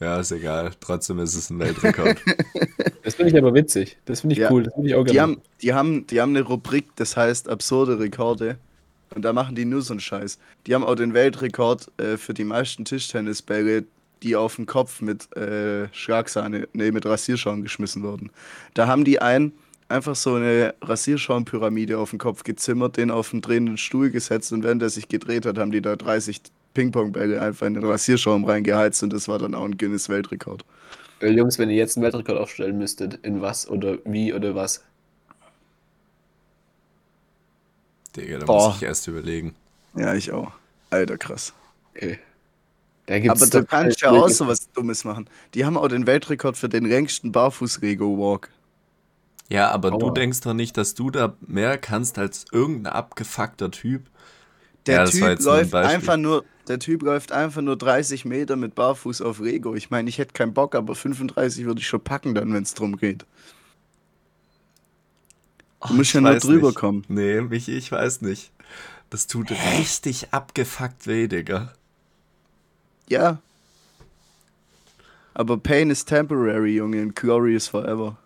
Ja, 0.00 0.18
ist 0.18 0.32
egal. 0.32 0.72
Trotzdem 0.80 1.20
ist 1.20 1.34
es 1.36 1.50
ein 1.50 1.58
Weltrekord. 1.60 2.18
Das 3.04 3.14
finde 3.14 3.30
ich 3.32 3.38
aber 3.38 3.52
witzig. 3.54 3.98
Das 4.06 4.22
finde 4.22 4.32
ich 4.34 4.40
Ja. 4.40 4.50
cool. 4.50 4.64
Das 4.64 4.74
finde 4.74 4.88
ich 4.88 4.94
auch 4.96 5.04
Die 5.04 5.20
haben, 5.20 5.40
die, 5.60 5.72
haben, 5.74 6.06
die 6.06 6.20
haben 6.20 6.30
eine 6.30 6.40
Rubrik, 6.42 6.86
das 6.96 7.16
heißt 7.16 7.48
absurde 7.48 7.98
Rekorde. 8.00 8.58
Und 9.14 9.22
da 9.22 9.32
machen 9.32 9.54
die 9.54 9.66
nur 9.66 9.82
so 9.82 9.92
einen 9.92 10.00
Scheiß. 10.00 10.38
Die 10.66 10.74
haben 10.74 10.84
auch 10.84 10.94
den 10.96 11.14
Weltrekord 11.14 11.92
äh, 11.98 12.16
für 12.16 12.32
die 12.34 12.44
meisten 12.44 12.84
Tischtennisbälle, 12.84 13.84
die 14.22 14.36
auf 14.36 14.56
den 14.56 14.66
Kopf 14.66 15.00
mit 15.02 15.34
äh, 15.36 15.88
Schlagsahne, 15.92 16.66
nee, 16.72 16.90
mit 16.90 17.04
Rasierschaum 17.06 17.62
geschmissen 17.62 18.02
wurden. 18.02 18.30
Da 18.72 18.86
haben 18.86 19.04
die 19.04 19.20
einen 19.20 19.52
einfach 19.88 20.16
so 20.16 20.34
eine 20.34 20.74
Rasierschaumpyramide 20.82 21.98
auf 21.98 22.10
den 22.10 22.18
Kopf 22.18 22.44
gezimmert, 22.44 22.96
den 22.96 23.10
auf 23.10 23.32
einen 23.32 23.42
drehenden 23.42 23.76
Stuhl 23.76 24.10
gesetzt 24.10 24.52
und 24.52 24.62
während 24.64 24.82
er 24.82 24.90
sich 24.90 25.08
gedreht 25.08 25.46
hat, 25.46 25.58
haben 25.58 25.72
die 25.72 25.82
da 25.82 25.96
30 25.96 26.40
Ping-Pong-Bälle 26.74 27.40
einfach 27.40 27.66
in 27.66 27.74
den 27.74 27.84
Rasierschaum 27.84 28.44
reingeheizt 28.44 29.02
und 29.02 29.12
das 29.12 29.28
war 29.28 29.38
dann 29.38 29.54
auch 29.54 29.64
ein 29.64 29.76
Guinness-Weltrekord. 29.76 30.64
Äh, 31.20 31.30
Jungs, 31.30 31.58
wenn 31.58 31.70
ihr 31.70 31.76
jetzt 31.76 31.96
einen 31.96 32.04
Weltrekord 32.04 32.38
aufstellen 32.38 32.78
müsstet, 32.78 33.18
in 33.22 33.40
was 33.40 33.68
oder 33.68 33.98
wie 34.04 34.32
oder 34.34 34.54
was? 34.54 34.82
Digga, 38.16 38.38
da 38.38 38.46
Boah. 38.46 38.68
muss 38.68 38.76
ich 38.76 38.82
erst 38.82 39.06
überlegen. 39.08 39.54
Ja, 39.96 40.14
ich 40.14 40.32
auch. 40.32 40.52
Alter, 40.90 41.18
krass. 41.18 41.52
Okay. 41.94 42.18
Da 43.06 43.18
gibt's 43.18 43.42
Aber 43.42 43.50
du 43.50 43.66
kannst 43.66 44.00
ja 44.00 44.10
auch 44.10 44.28
so 44.28 44.46
was 44.46 44.70
Dummes 44.72 45.04
machen. 45.04 45.28
Die 45.52 45.64
haben 45.64 45.76
auch 45.76 45.88
den 45.88 46.06
Weltrekord 46.06 46.56
für 46.56 46.68
den 46.68 46.86
längsten 46.86 47.32
Barfuß-Rego-Walk. 47.32 48.48
Ja, 49.50 49.70
aber 49.70 49.90
du 49.92 49.96
Aua. 49.96 50.10
denkst 50.10 50.40
doch 50.40 50.54
nicht, 50.54 50.76
dass 50.76 50.94
du 50.94 51.10
da 51.10 51.36
mehr 51.40 51.78
kannst 51.78 52.18
als 52.18 52.46
irgendein 52.52 52.92
abgefuckter 52.92 53.70
Typ. 53.70 54.10
Der 54.86 55.00
Ja, 55.00 55.04
Typ 55.04 55.38
ein 55.38 55.38
läuft 55.38 55.70
Beispiel. 55.70 55.94
einfach 55.96 56.16
nur, 56.16 56.44
der 56.68 56.78
Typ 56.78 57.02
läuft 57.02 57.32
einfach 57.32 57.62
nur 57.62 57.76
30 57.76 58.24
Meter 58.24 58.56
mit 58.56 58.74
Barfuß 58.74 59.20
auf 59.22 59.40
Rego. 59.40 59.74
Ich 59.74 59.90
meine, 59.90 60.08
ich 60.10 60.18
hätte 60.18 60.32
keinen 60.32 60.54
Bock, 60.54 60.74
aber 60.74 60.94
35 60.94 61.64
würde 61.66 61.80
ich 61.80 61.88
schon 61.88 62.02
packen 62.02 62.34
dann, 62.34 62.52
wenn 62.54 62.62
es 62.64 62.74
drum 62.74 62.96
geht. 62.96 63.26
Oh, 65.80 65.88
Du 65.88 65.94
musst 65.94 66.10
ich 66.10 66.14
ja 66.14 66.20
nur 66.20 66.36
drüber 66.36 66.68
nicht. 66.68 66.74
kommen. 66.74 67.04
Nee, 67.08 67.40
Michi, 67.42 67.76
ich 67.76 67.92
weiß 67.92 68.22
nicht. 68.22 68.52
Das 69.10 69.26
tut 69.26 69.50
richtig 69.50 70.32
abgefuckt 70.32 71.06
weh, 71.06 71.28
Digga. 71.28 71.72
Ja. 73.08 73.38
Aber 75.34 75.56
Pain 75.58 75.90
is 75.90 76.04
temporary, 76.04 76.76
Junge, 76.76 77.00
and 77.02 77.14
glory 77.14 77.54
is 77.54 77.68
forever. 77.68 78.16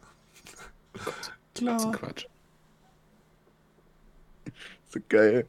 Das 0.93 1.83
ist 1.83 1.87
ein 1.87 1.93
Quatsch. 1.93 2.27
So 4.91 5.01
geil. 5.07 5.47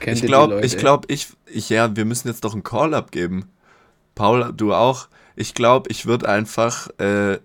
Kennt 0.00 0.16
Ich 0.16 0.26
glaube, 0.26 0.64
ich 0.64 0.78
glaube, 0.78 1.06
ich, 1.12 1.28
ich, 1.46 1.68
ja, 1.68 1.94
wir 1.94 2.04
müssen 2.06 2.28
jetzt 2.28 2.44
doch 2.44 2.54
einen 2.54 2.62
Call 2.62 2.94
abgeben. 2.94 3.50
Paul, 4.14 4.52
du 4.54 4.72
auch. 4.72 5.08
Ich 5.36 5.52
glaube, 5.52 5.90
ich 5.90 6.06
würde 6.06 6.28
einfach 6.28 6.88
äh, 6.98 7.38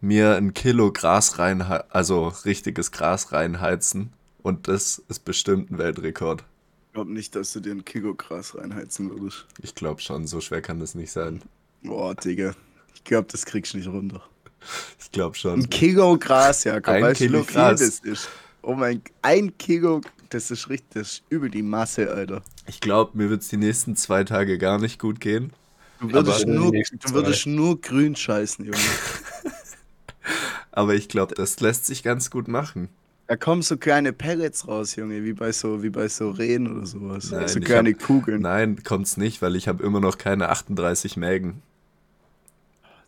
mir 0.00 0.36
ein 0.36 0.54
Kilo 0.54 0.92
Gras 0.92 1.38
rein, 1.38 1.62
also 1.62 2.28
richtiges 2.44 2.90
Gras 2.90 3.32
reinheizen. 3.32 4.12
Und 4.42 4.68
das 4.68 5.02
ist 5.08 5.24
bestimmt 5.24 5.70
ein 5.70 5.78
Weltrekord. 5.78 6.44
Ich 6.88 6.92
glaube 6.94 7.12
nicht, 7.12 7.34
dass 7.34 7.52
du 7.52 7.60
dir 7.60 7.72
ein 7.72 7.84
Kilo 7.84 8.14
Gras 8.14 8.56
reinheizen 8.56 9.10
würdest. 9.10 9.46
Ich 9.62 9.74
glaube 9.74 10.00
schon, 10.00 10.26
so 10.26 10.40
schwer 10.40 10.62
kann 10.62 10.80
das 10.80 10.94
nicht 10.94 11.12
sein. 11.12 11.42
Boah, 11.82 12.14
Digga. 12.14 12.54
Ich 12.94 13.04
glaube, 13.04 13.28
das 13.30 13.44
kriegst 13.44 13.74
du 13.74 13.78
nicht 13.78 13.88
runter. 13.88 14.22
Ich 15.00 15.12
glaube 15.12 15.36
schon. 15.36 15.60
Ein 15.60 15.70
Kilo 15.70 16.18
Gras, 16.18 16.64
Jakob. 16.64 16.92
Ein 16.94 17.02
weißt 17.04 17.18
Kilo 17.18 17.38
du, 17.38 17.44
wie 17.44 17.46
viel 17.52 17.54
Gras. 17.54 17.80
das 17.80 17.98
ist? 18.00 18.28
Oh 18.62 18.74
mein, 18.74 19.00
ein 19.22 19.56
Kilo, 19.56 20.00
das 20.30 20.50
ist 20.50 20.68
richtig, 20.68 20.90
das 20.94 21.08
ist 21.12 21.22
übel 21.30 21.48
die 21.48 21.62
Masse, 21.62 22.10
Alter. 22.10 22.42
Ich 22.66 22.80
glaube, 22.80 23.12
mir 23.16 23.30
wird 23.30 23.42
es 23.42 23.48
die 23.48 23.56
nächsten 23.56 23.94
zwei 23.96 24.24
Tage 24.24 24.58
gar 24.58 24.78
nicht 24.78 24.98
gut 24.98 25.20
gehen. 25.20 25.52
Du 26.00 26.12
würdest, 26.12 26.46
nur, 26.46 26.72
du 26.72 27.10
würdest 27.12 27.46
nur 27.46 27.80
grün 27.80 28.16
scheißen, 28.16 28.64
Junge. 28.66 28.76
Aber 30.72 30.94
ich 30.94 31.08
glaube, 31.08 31.34
das 31.34 31.60
lässt 31.60 31.86
sich 31.86 32.02
ganz 32.02 32.30
gut 32.30 32.48
machen. 32.48 32.88
Da 33.28 33.36
kommen 33.36 33.62
so 33.62 33.76
kleine 33.76 34.12
Pellets 34.12 34.68
raus, 34.68 34.96
Junge, 34.96 35.24
wie 35.24 35.32
bei 35.32 35.52
so, 35.52 35.82
wie 35.82 35.90
bei 35.90 36.08
so 36.08 36.30
Rehen 36.30 36.70
oder 36.76 36.86
sowas. 36.86 37.30
Nein, 37.30 37.48
so 37.48 37.58
ich 37.60 37.64
kleine 37.64 37.92
hab- 37.92 37.98
Kugeln. 38.02 38.42
Nein, 38.42 38.82
kommt's 38.84 39.16
nicht, 39.16 39.40
weil 39.40 39.56
ich 39.56 39.68
habe 39.68 39.82
immer 39.82 40.00
noch 40.00 40.18
keine 40.18 40.48
38 40.50 41.16
Mägen. 41.16 41.62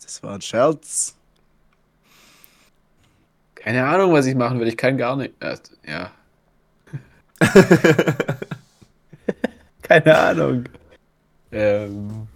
Das 0.02 0.22
war 0.22 0.34
ein 0.36 0.40
Scherz. 0.40 1.14
Keine 3.58 3.84
Ahnung, 3.84 4.12
was 4.12 4.26
ich 4.26 4.36
machen 4.36 4.60
will. 4.60 4.68
Ich 4.68 4.76
kann 4.76 4.96
gar 4.96 5.16
nicht. 5.16 5.34
Äh, 5.40 5.56
ja. 5.86 6.12
Keine 9.82 10.18
Ahnung. 10.18 10.64
Ähm, 11.50 12.28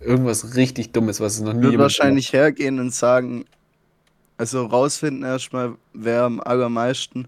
irgendwas 0.00 0.54
richtig 0.54 0.92
Dummes, 0.92 1.20
was 1.20 1.34
es 1.34 1.40
noch 1.40 1.50
Ich 1.50 1.56
nie 1.56 1.62
würde 1.62 1.72
jemand 1.72 1.84
wahrscheinlich 1.84 2.32
hergehen 2.32 2.78
und 2.78 2.94
sagen, 2.94 3.44
also 4.36 4.66
rausfinden 4.66 5.24
erstmal, 5.24 5.74
wer 5.94 6.22
am 6.22 6.40
allermeisten 6.40 7.26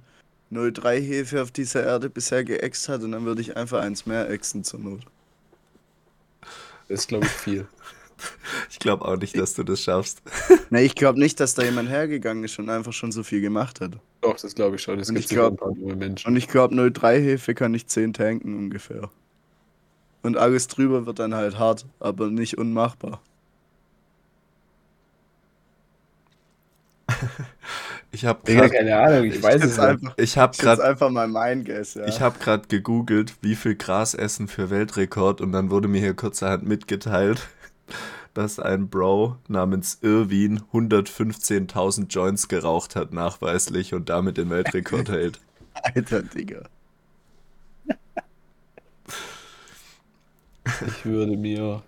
03 0.50 1.00
Hefe 1.00 1.42
auf 1.42 1.50
dieser 1.50 1.84
Erde 1.84 2.08
bisher 2.08 2.44
geäxt 2.44 2.88
hat 2.88 3.02
und 3.02 3.12
dann 3.12 3.24
würde 3.24 3.40
ich 3.40 3.56
einfach 3.56 3.80
eins 3.80 4.06
mehr 4.06 4.30
ächzen 4.30 4.62
zur 4.64 4.80
Not. 4.80 5.00
Das 6.88 7.00
ist, 7.00 7.08
glaube 7.08 7.26
ich, 7.26 7.32
viel. 7.32 7.66
Ich 8.70 8.78
glaube 8.78 9.04
auch 9.04 9.16
nicht, 9.16 9.36
dass 9.38 9.54
du 9.54 9.62
das 9.62 9.82
schaffst. 9.82 10.22
Ne, 10.70 10.82
ich 10.82 10.94
glaube 10.94 11.18
nicht, 11.18 11.40
dass 11.40 11.54
da 11.54 11.62
jemand 11.62 11.88
hergegangen 11.88 12.44
ist 12.44 12.58
und 12.58 12.70
einfach 12.70 12.92
schon 12.92 13.10
so 13.10 13.24
viel 13.24 13.40
gemacht 13.40 13.80
hat. 13.80 13.92
Doch, 14.20 14.36
das 14.38 14.54
glaube 14.54 14.76
ich 14.76 14.82
schon. 14.82 15.00
Es 15.00 15.08
Und 15.08 15.16
gibt 15.16 15.24
ich 15.24 15.28
sicher 15.28 15.50
glaub- 15.50 15.52
ein 15.52 15.56
paar 15.56 15.74
dumme 15.74 15.96
Menschen. 15.96 16.28
Und 16.28 16.36
ich 16.36 16.46
glaube, 16.46 16.92
03 16.92 17.20
Hefe 17.20 17.54
kann 17.54 17.74
ich 17.74 17.88
10 17.88 18.12
tanken 18.12 18.56
ungefähr. 18.56 19.10
Und 20.22 20.36
alles 20.36 20.68
drüber 20.68 21.06
wird 21.06 21.18
dann 21.18 21.34
halt 21.34 21.58
hart, 21.58 21.86
aber 21.98 22.28
nicht 22.28 22.56
unmachbar. 22.58 23.20
Ich 28.12 28.24
habe 28.24 28.40
gerade 28.44 28.70
keine 28.70 28.96
Ahnung, 28.96 29.24
ich, 29.24 29.40
weiß 29.40 29.62
es 29.62 29.78
einfach, 29.78 30.14
ich 30.16 30.36
hab 30.36 30.54
ich 30.54 30.58
jetzt 30.58 30.64
grad, 30.64 30.80
einfach 30.80 31.10
mal 31.10 31.28
mein 31.28 31.64
Guess, 31.64 31.94
ja. 31.94 32.06
ich 32.08 32.20
hab 32.20 32.40
grad 32.40 32.68
gegoogelt, 32.68 33.34
wie 33.40 33.54
viel 33.54 33.76
Gras 33.76 34.14
essen 34.14 34.48
für 34.48 34.68
Weltrekord 34.68 35.40
und 35.40 35.52
dann 35.52 35.70
wurde 35.70 35.86
mir 35.86 36.00
hier 36.00 36.14
kurzerhand 36.14 36.66
mitgeteilt, 36.66 37.46
dass 38.34 38.58
ein 38.58 38.88
Bro 38.88 39.36
namens 39.48 39.98
Irwin 40.02 40.62
115.000 40.72 42.08
Joints 42.08 42.48
geraucht 42.48 42.96
hat 42.96 43.12
nachweislich 43.12 43.94
und 43.94 44.08
damit 44.08 44.36
den 44.36 44.50
Weltrekord 44.50 45.08
hält. 45.10 45.40
Alter, 45.74 46.22
Digga. 46.22 46.62
Ich 50.86 51.04
würde 51.04 51.36
mir 51.36 51.82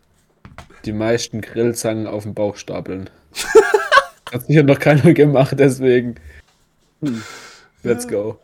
die 0.84 0.92
meisten 0.92 1.40
Grillzangen 1.40 2.06
auf 2.06 2.24
den 2.24 2.34
Bauch 2.34 2.56
stapeln. 2.56 3.08
Hat 4.32 4.46
sicher 4.46 4.62
noch 4.62 4.78
keiner 4.78 5.12
gemacht, 5.12 5.54
deswegen. 5.58 6.16
Hm. 7.00 7.22
Let's 7.82 8.08
go. 8.08 8.38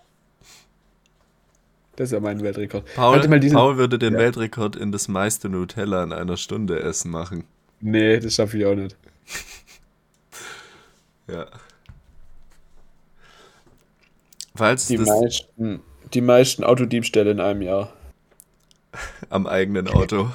Das 1.98 2.10
ist 2.10 2.12
ja 2.12 2.20
mein 2.20 2.40
Weltrekord. 2.40 2.84
Paul, 2.94 3.20
Paul 3.50 3.76
würde 3.76 3.98
den 3.98 4.12
Ja. 4.12 4.20
Weltrekord 4.20 4.76
in 4.76 4.92
das 4.92 5.08
meiste 5.08 5.48
Nutella 5.48 6.04
in 6.04 6.12
einer 6.12 6.36
Stunde 6.36 6.78
essen 6.78 7.10
machen. 7.10 7.42
Nee, 7.80 8.20
das 8.20 8.34
schaffe 8.34 8.56
ich 8.56 8.64
auch 8.66 8.76
nicht. 8.76 8.96
Ja. 11.26 11.44
Falls 14.54 14.86
Die 14.86 14.96
meisten, 14.96 15.80
die 16.14 16.20
meisten 16.22 16.64
Autodiebstähle 16.64 17.32
in 17.32 17.40
einem 17.40 17.60
Jahr. 17.60 17.92
am 19.28 19.46
eigenen 19.46 19.88
Auto. 19.88 20.30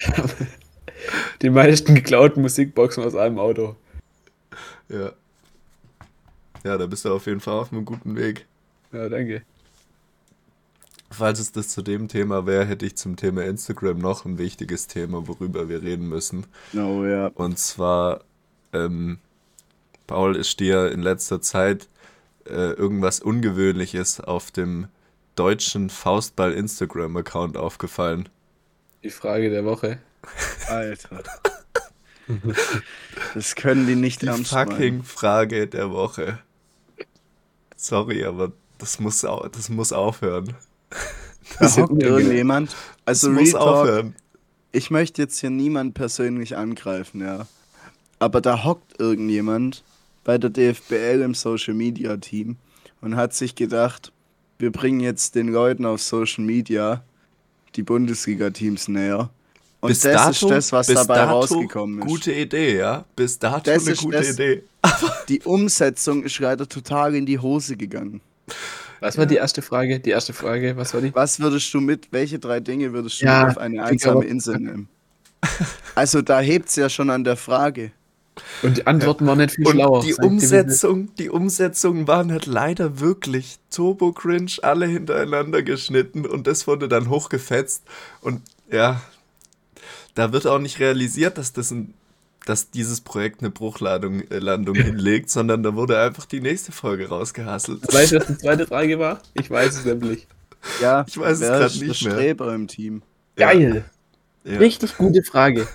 Die 1.42 1.50
meisten 1.50 1.94
geklauten 1.94 2.40
Musikboxen 2.40 3.04
aus 3.04 3.14
einem 3.14 3.38
Auto. 3.38 3.76
Ja. 4.88 5.12
Ja, 6.64 6.78
da 6.78 6.86
bist 6.86 7.04
du 7.04 7.12
auf 7.12 7.26
jeden 7.26 7.40
Fall 7.40 7.58
auf 7.58 7.72
einem 7.72 7.84
guten 7.84 8.16
Weg. 8.16 8.46
Ja, 8.90 9.10
danke. 9.10 9.42
Falls 11.10 11.38
es 11.40 11.52
das 11.52 11.68
zu 11.68 11.82
dem 11.82 12.08
Thema 12.08 12.46
wäre, 12.46 12.66
hätte 12.66 12.84
ich 12.84 12.96
zum 12.96 13.16
Thema 13.16 13.44
Instagram 13.44 13.98
noch 13.98 14.24
ein 14.24 14.36
wichtiges 14.38 14.86
Thema, 14.88 15.26
worüber 15.26 15.68
wir 15.68 15.82
reden 15.82 16.08
müssen. 16.08 16.46
No, 16.72 17.06
ja. 17.06 17.28
Und 17.28 17.58
zwar, 17.58 18.24
ähm, 18.72 19.18
Paul, 20.06 20.36
ist 20.36 20.60
dir 20.60 20.92
in 20.92 21.00
letzter 21.00 21.40
Zeit 21.40 21.88
äh, 22.46 22.72
irgendwas 22.72 23.20
Ungewöhnliches 23.20 24.20
auf 24.20 24.50
dem 24.50 24.88
deutschen 25.34 25.88
Faustball-Instagram-Account 25.88 27.56
aufgefallen? 27.56 28.28
Die 29.02 29.10
Frage 29.10 29.50
der 29.50 29.64
Woche. 29.64 30.00
Alter. 30.68 31.22
Das 33.34 33.54
können 33.54 33.86
die 33.86 33.94
nicht 33.94 34.22
Die 34.22 34.26
ernst 34.26 34.50
fucking 34.50 34.96
meinen. 34.98 35.04
Frage 35.04 35.66
der 35.66 35.90
Woche. 35.90 36.40
Sorry, 37.76 38.24
aber 38.24 38.52
das 38.78 38.98
muss, 39.00 39.24
au 39.24 39.48
das 39.48 39.68
muss 39.68 39.92
aufhören. 39.92 40.54
Da 41.58 41.76
hockt 41.76 42.02
irgendjemand. 42.02 42.76
Also 43.04 43.30
muss 43.30 43.40
Real 43.40 43.52
Talk, 43.52 43.62
aufhören. 43.62 44.14
ich 44.72 44.90
möchte 44.90 45.22
jetzt 45.22 45.38
hier 45.40 45.50
niemand 45.50 45.94
persönlich 45.94 46.56
angreifen, 46.56 47.20
ja. 47.22 47.46
Aber 48.18 48.40
da 48.40 48.64
hockt 48.64 49.00
irgendjemand 49.00 49.82
bei 50.24 50.38
der 50.38 50.50
DFBL 50.50 51.22
im 51.22 51.34
Social 51.34 51.74
Media 51.74 52.16
Team 52.18 52.56
und 53.00 53.16
hat 53.16 53.32
sich 53.34 53.54
gedacht, 53.54 54.12
wir 54.58 54.72
bringen 54.72 55.00
jetzt 55.00 55.34
den 55.36 55.48
Leuten 55.48 55.86
auf 55.86 56.02
Social 56.02 56.44
Media 56.44 57.02
die 57.76 57.82
Bundesliga-Teams 57.82 58.88
näher. 58.88 59.30
Und 59.80 59.88
bis 59.90 60.00
das 60.00 60.40
dato, 60.40 60.46
ist 60.48 60.72
das, 60.72 60.72
was 60.72 60.86
dabei 60.88 61.14
dato 61.18 61.32
rausgekommen 61.34 62.00
ist. 62.00 62.08
Gute 62.08 62.32
Idee, 62.32 62.78
ja? 62.78 63.04
Bis 63.14 63.38
dato 63.38 63.70
Das 63.70 63.86
eine 63.86 63.94
gute 63.96 64.16
das- 64.18 64.30
Idee. 64.34 64.64
Die 65.28 65.40
Umsetzung 65.42 66.24
ist 66.24 66.38
leider 66.40 66.68
total 66.68 67.14
in 67.14 67.24
die 67.26 67.38
Hose 67.38 67.76
gegangen. 67.76 68.20
Was 69.00 69.16
war 69.18 69.26
die 69.26 69.36
erste 69.36 69.62
Frage? 69.62 70.00
Die 70.00 70.10
erste 70.10 70.32
Frage, 70.32 70.76
was 70.76 70.94
war 70.94 71.00
die? 71.00 71.14
Was 71.14 71.40
würdest 71.40 71.72
du 71.72 71.80
mit, 71.80 72.08
welche 72.10 72.38
drei 72.38 72.60
Dinge 72.60 72.92
würdest 72.92 73.20
du 73.20 73.26
Ja, 73.26 73.42
mit 73.44 73.50
auf 73.56 73.58
eine 73.58 73.84
einsame 73.84 74.24
Insel 74.24 74.58
nehmen? 74.58 74.88
Also 75.94 76.20
da 76.22 76.40
hebt 76.40 76.68
es 76.68 76.76
ja 76.76 76.88
schon 76.88 77.10
an 77.10 77.24
der 77.24 77.36
Frage. 77.36 77.92
Und 78.62 78.76
die 78.76 78.86
Antworten 78.86 79.26
waren 79.26 79.38
nicht 79.38 79.54
viel 79.54 79.66
Und 79.66 79.74
schlauer. 79.74 80.02
die. 80.02 80.14
Umsetzung, 80.14 81.14
die 81.16 81.28
Umsetzung 81.28 82.06
waren 82.06 82.30
halt 82.30 82.46
leider 82.46 83.00
wirklich 83.00 83.58
Turbo 83.70 84.12
Cringe, 84.12 84.52
alle 84.62 84.86
hintereinander 84.86 85.62
geschnitten 85.62 86.24
und 86.26 86.46
das 86.46 86.66
wurde 86.66 86.88
dann 86.88 87.08
hochgefetzt. 87.08 87.82
Und 88.20 88.42
ja, 88.70 89.00
da 90.14 90.32
wird 90.32 90.46
auch 90.46 90.58
nicht 90.58 90.78
realisiert, 90.78 91.38
dass 91.38 91.52
das 91.52 91.70
ein, 91.70 91.94
dass 92.48 92.70
dieses 92.70 93.02
Projekt 93.02 93.40
eine 93.40 93.50
Bruchlandung 93.50 94.22
äh, 94.30 94.38
Landung 94.38 94.74
hinlegt, 94.74 95.28
sondern 95.28 95.62
da 95.62 95.74
wurde 95.74 96.00
einfach 96.00 96.24
die 96.24 96.40
nächste 96.40 96.72
Folge 96.72 97.08
rausgehasselt. 97.08 97.92
Weißt 97.92 98.12
du, 98.12 98.20
was 98.20 98.26
die 98.26 98.38
zweite 98.38 98.66
Frage 98.66 98.98
war? 98.98 99.20
Ich 99.34 99.50
weiß 99.50 99.76
es 99.76 99.84
nämlich. 99.84 100.26
Ja, 100.80 101.04
Ich 101.06 101.18
weiß 101.18 101.40
es 101.40 101.74
ist 101.74 101.80
nicht 101.82 102.02
der 102.04 102.08
mehr. 102.12 102.18
Streber 102.18 102.54
im 102.54 102.66
Team. 102.66 103.02
Ja, 103.38 103.52
Geil. 103.52 103.84
ja. 104.44 104.58
Richtig 104.58 104.96
gute 104.96 105.22
Frage. 105.22 105.68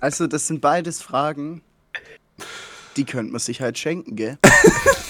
Also 0.00 0.26
das 0.26 0.46
sind 0.46 0.60
beides 0.60 1.02
Fragen, 1.02 1.62
die 2.96 3.04
könnte 3.04 3.30
man 3.32 3.40
sich 3.40 3.60
halt 3.60 3.78
schenken, 3.78 4.16
gell? 4.16 4.38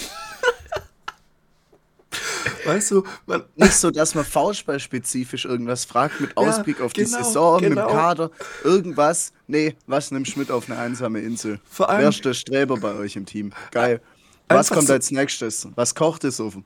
Weißt 2.65 2.91
du, 2.91 3.03
man, 3.25 3.43
Nicht 3.55 3.73
so, 3.73 3.91
dass 3.91 4.15
man 4.15 4.25
Faustball-spezifisch 4.25 5.45
irgendwas 5.45 5.85
fragt 5.85 6.19
mit 6.21 6.35
Ausblick 6.37 6.81
auf 6.81 6.93
die 6.93 7.03
genau, 7.03 7.17
Saison, 7.17 7.59
mit 7.61 7.69
genau. 7.69 7.87
dem 7.87 7.95
Kader, 7.95 8.31
irgendwas. 8.63 9.33
Nee, 9.47 9.75
was 9.87 10.11
nimmst 10.11 10.35
du 10.35 10.39
mit 10.39 10.51
auf 10.51 10.69
eine 10.69 10.79
einsame 10.79 11.19
Insel? 11.19 11.59
Vor 11.69 11.89
allem- 11.89 12.01
Wer 12.01 12.09
ist 12.09 12.25
der 12.25 12.33
Streber 12.33 12.77
bei 12.77 12.93
euch 12.95 13.15
im 13.15 13.25
Team? 13.25 13.51
Geil. 13.71 14.01
Was 14.49 14.69
kommt 14.69 14.87
so- 14.87 14.93
als 14.93 15.09
nächstes? 15.11 15.67
Was 15.75 15.95
kocht 15.95 16.23
es 16.23 16.39
auf? 16.39 16.57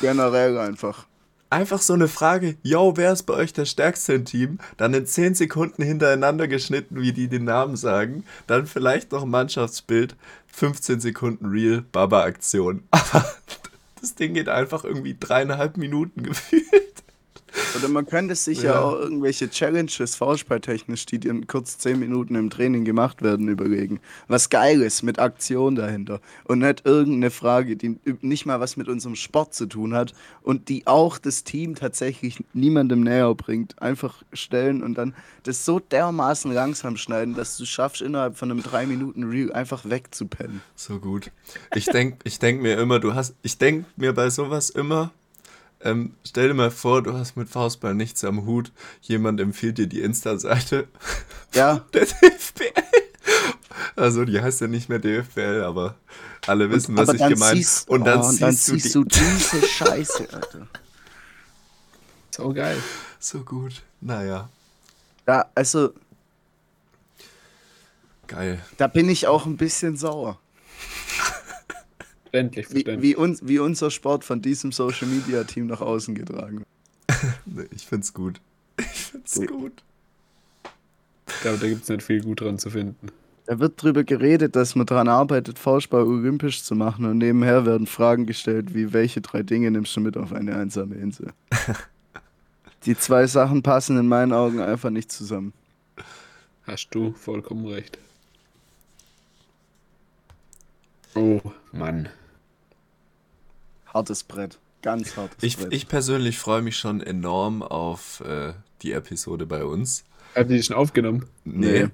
Generell 0.00 0.58
einfach. 0.58 1.06
Einfach 1.48 1.80
so 1.80 1.92
eine 1.92 2.08
Frage, 2.08 2.56
yo, 2.64 2.94
wer 2.96 3.12
ist 3.12 3.22
bei 3.22 3.34
euch 3.34 3.52
der 3.52 3.66
Stärkste 3.66 4.14
im 4.14 4.24
Team? 4.24 4.58
Dann 4.78 4.92
in 4.94 5.06
10 5.06 5.36
Sekunden 5.36 5.80
hintereinander 5.82 6.48
geschnitten, 6.48 7.00
wie 7.00 7.12
die 7.12 7.28
den 7.28 7.44
Namen 7.44 7.76
sagen. 7.76 8.24
Dann 8.48 8.66
vielleicht 8.66 9.12
noch 9.12 9.22
ein 9.22 9.30
Mannschaftsbild, 9.30 10.16
15 10.52 10.98
Sekunden 11.00 11.46
Real, 11.46 11.84
Baba-Aktion. 11.92 12.82
Aber 12.90 13.24
das 14.00 14.14
Ding 14.14 14.34
geht 14.34 14.48
einfach 14.48 14.84
irgendwie 14.84 15.16
dreieinhalb 15.18 15.76
Minuten 15.76 16.22
gefühlt. 16.24 16.95
Oder 17.76 17.88
man 17.88 18.06
könnte 18.06 18.34
sich 18.34 18.62
ja, 18.62 18.72
Ja. 18.74 18.80
auch 18.82 18.98
irgendwelche 18.98 19.48
Challenges, 19.50 20.16
Faustballtechnisch, 20.16 21.06
die 21.06 21.18
dir 21.18 21.30
in 21.30 21.46
kurz 21.46 21.78
10 21.78 21.98
Minuten 21.98 22.34
im 22.34 22.50
Training 22.50 22.84
gemacht 22.84 23.22
werden, 23.22 23.48
überlegen. 23.48 24.00
Was 24.28 24.50
Geiles 24.50 25.02
mit 25.02 25.18
Aktion 25.18 25.74
dahinter. 25.74 26.20
Und 26.44 26.60
nicht 26.60 26.82
irgendeine 26.84 27.30
Frage, 27.30 27.76
die 27.76 27.98
nicht 28.20 28.46
mal 28.46 28.60
was 28.60 28.76
mit 28.76 28.88
unserem 28.88 29.16
Sport 29.16 29.54
zu 29.54 29.66
tun 29.66 29.94
hat 29.94 30.14
und 30.42 30.68
die 30.68 30.86
auch 30.86 31.18
das 31.18 31.44
Team 31.44 31.74
tatsächlich 31.74 32.42
niemandem 32.52 33.00
näher 33.00 33.34
bringt. 33.34 33.80
Einfach 33.80 34.22
stellen 34.32 34.82
und 34.82 34.94
dann 34.96 35.14
das 35.42 35.64
so 35.64 35.78
dermaßen 35.80 36.52
langsam 36.52 36.96
schneiden, 36.96 37.34
dass 37.34 37.56
du 37.56 37.64
schaffst, 37.64 38.02
innerhalb 38.02 38.36
von 38.36 38.50
einem 38.50 38.62
3 38.62 38.86
Minuten 38.86 39.24
Reel 39.24 39.52
einfach 39.52 39.84
wegzupennen. 39.88 40.60
So 40.74 40.98
gut. 40.98 41.30
Ich 41.74 41.86
denke 41.86 42.18
ich 42.24 42.38
denk 42.38 42.60
mir 42.62 42.78
immer, 42.78 43.00
du 43.00 43.14
hast, 43.14 43.34
ich 43.42 43.58
denke 43.58 43.86
mir 43.96 44.12
bei 44.12 44.30
sowas 44.30 44.70
immer, 44.70 45.10
ähm, 45.86 46.14
stell 46.24 46.48
dir 46.48 46.54
mal 46.54 46.70
vor, 46.70 47.02
du 47.02 47.12
hast 47.12 47.36
mit 47.36 47.48
Faustball 47.48 47.94
nichts 47.94 48.24
am 48.24 48.44
Hut, 48.44 48.72
jemand 49.00 49.40
empfiehlt 49.40 49.78
dir 49.78 49.86
die 49.86 50.00
Insta-Seite 50.00 50.88
Ja, 51.54 51.84
der 51.94 52.06
DFBL. 52.06 52.72
Also 53.94 54.24
die 54.24 54.40
heißt 54.40 54.60
ja 54.60 54.66
nicht 54.66 54.88
mehr 54.88 54.98
DFBL, 54.98 55.62
aber 55.64 55.94
alle 56.46 56.70
wissen, 56.70 56.96
was 56.96 57.08
aber 57.08 57.18
ich 57.18 57.28
gemeint 57.28 57.56
siehst, 57.58 57.88
Und 57.88 58.04
dann 58.04 58.20
oh, 58.20 58.30
siehst, 58.30 58.42
dann 58.42 58.50
du, 58.50 58.56
siehst 58.56 58.86
die, 58.86 58.92
du 58.92 59.04
diese 59.04 59.66
Scheiße, 59.66 60.28
Alter. 60.32 60.66
So 62.30 62.52
geil. 62.52 62.76
so 63.18 63.40
gut. 63.40 63.82
Naja, 64.00 64.48
Ja, 65.26 65.46
also 65.54 65.94
geil. 68.26 68.60
Da 68.76 68.88
bin 68.88 69.08
ich 69.08 69.26
auch 69.26 69.46
ein 69.46 69.56
bisschen 69.56 69.96
sauer. 69.96 70.38
Verständlich, 72.36 72.66
Wie, 72.68 72.72
verständlich. 72.72 73.10
wie, 73.10 73.16
uns, 73.16 73.40
wie 73.48 73.58
unser 73.58 73.90
Sport 73.90 74.24
von 74.24 74.42
diesem 74.42 74.72
Social 74.72 75.08
Media 75.08 75.44
Team 75.44 75.66
nach 75.66 75.80
außen 75.80 76.14
getragen 76.14 76.58
wird. 76.58 76.66
Ich 77.74 77.86
find's 77.86 78.12
gut. 78.12 78.40
Ich 78.78 78.86
find's 78.86 79.34
Gut. 79.36 79.48
gut. 79.48 79.82
Ich 81.28 81.40
glaube, 81.40 81.58
da 81.58 81.66
gibt 81.68 81.84
es 81.84 81.88
nicht 81.88 82.02
viel 82.02 82.22
gut 82.22 82.40
dran 82.42 82.58
zu 82.58 82.68
finden. 82.70 83.08
Da 83.46 83.58
wird 83.58 83.80
drüber 83.82 84.04
geredet, 84.04 84.54
dass 84.54 84.74
man 84.74 84.86
daran 84.86 85.08
arbeitet, 85.08 85.58
Faustball 85.58 86.02
olympisch 86.02 86.62
zu 86.62 86.74
machen 86.74 87.06
und 87.06 87.18
nebenher 87.18 87.64
werden 87.64 87.86
Fragen 87.86 88.26
gestellt, 88.26 88.74
wie 88.74 88.92
welche 88.92 89.20
drei 89.20 89.42
Dinge 89.42 89.70
nimmst 89.70 89.96
du 89.96 90.00
mit 90.00 90.16
auf 90.16 90.32
eine 90.32 90.56
einsame 90.56 90.96
Insel? 90.96 91.32
Die 92.84 92.96
zwei 92.98 93.26
Sachen 93.26 93.62
passen 93.62 93.96
in 93.98 94.08
meinen 94.08 94.32
Augen 94.32 94.60
einfach 94.60 94.90
nicht 94.90 95.10
zusammen. 95.10 95.52
Hast 96.64 96.88
du 96.90 97.12
vollkommen 97.12 97.66
recht. 97.66 97.98
Oh, 101.14 101.40
Mann. 101.72 102.08
Hartes 103.96 104.24
Brett. 104.24 104.58
Ganz 104.82 105.16
hartes 105.16 105.42
Ich, 105.42 105.56
Brett. 105.56 105.72
ich 105.72 105.88
persönlich 105.88 106.38
freue 106.38 106.60
mich 106.60 106.76
schon 106.76 107.00
enorm 107.00 107.62
auf 107.62 108.20
äh, 108.20 108.52
die 108.82 108.92
Episode 108.92 109.46
bei 109.46 109.64
uns. 109.64 110.04
Habt 110.34 110.50
ihr 110.50 110.56
die 110.58 110.62
schon 110.62 110.76
aufgenommen? 110.76 111.24
Nee. 111.46 111.84
Nee. 111.84 111.88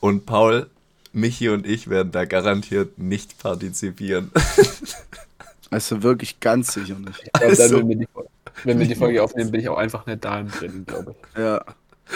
Und 0.00 0.26
Paul, 0.26 0.68
Michi 1.12 1.48
und 1.48 1.64
ich 1.66 1.88
werden 1.88 2.10
da 2.10 2.24
garantiert 2.24 2.98
nicht 2.98 3.38
partizipieren. 3.38 4.32
also 5.70 6.02
wirklich 6.02 6.40
ganz 6.40 6.72
sicher 6.74 6.98
nicht. 6.98 7.22
Ich 7.24 7.32
glaube, 7.32 7.46
Also- 7.50 7.78
dann, 7.78 7.88
wenn 7.88 7.88
wir, 7.88 7.96
die, 7.98 8.08
wenn 8.64 8.78
wir 8.80 8.88
die 8.88 8.94
Folge 8.96 9.22
aufnehmen, 9.22 9.52
bin 9.52 9.60
ich 9.60 9.68
auch 9.68 9.78
einfach 9.78 10.06
nicht 10.06 10.24
da 10.24 10.42
drin, 10.42 10.84
glaube 10.86 11.14
ich. 11.32 11.38
Ja. 11.38 11.64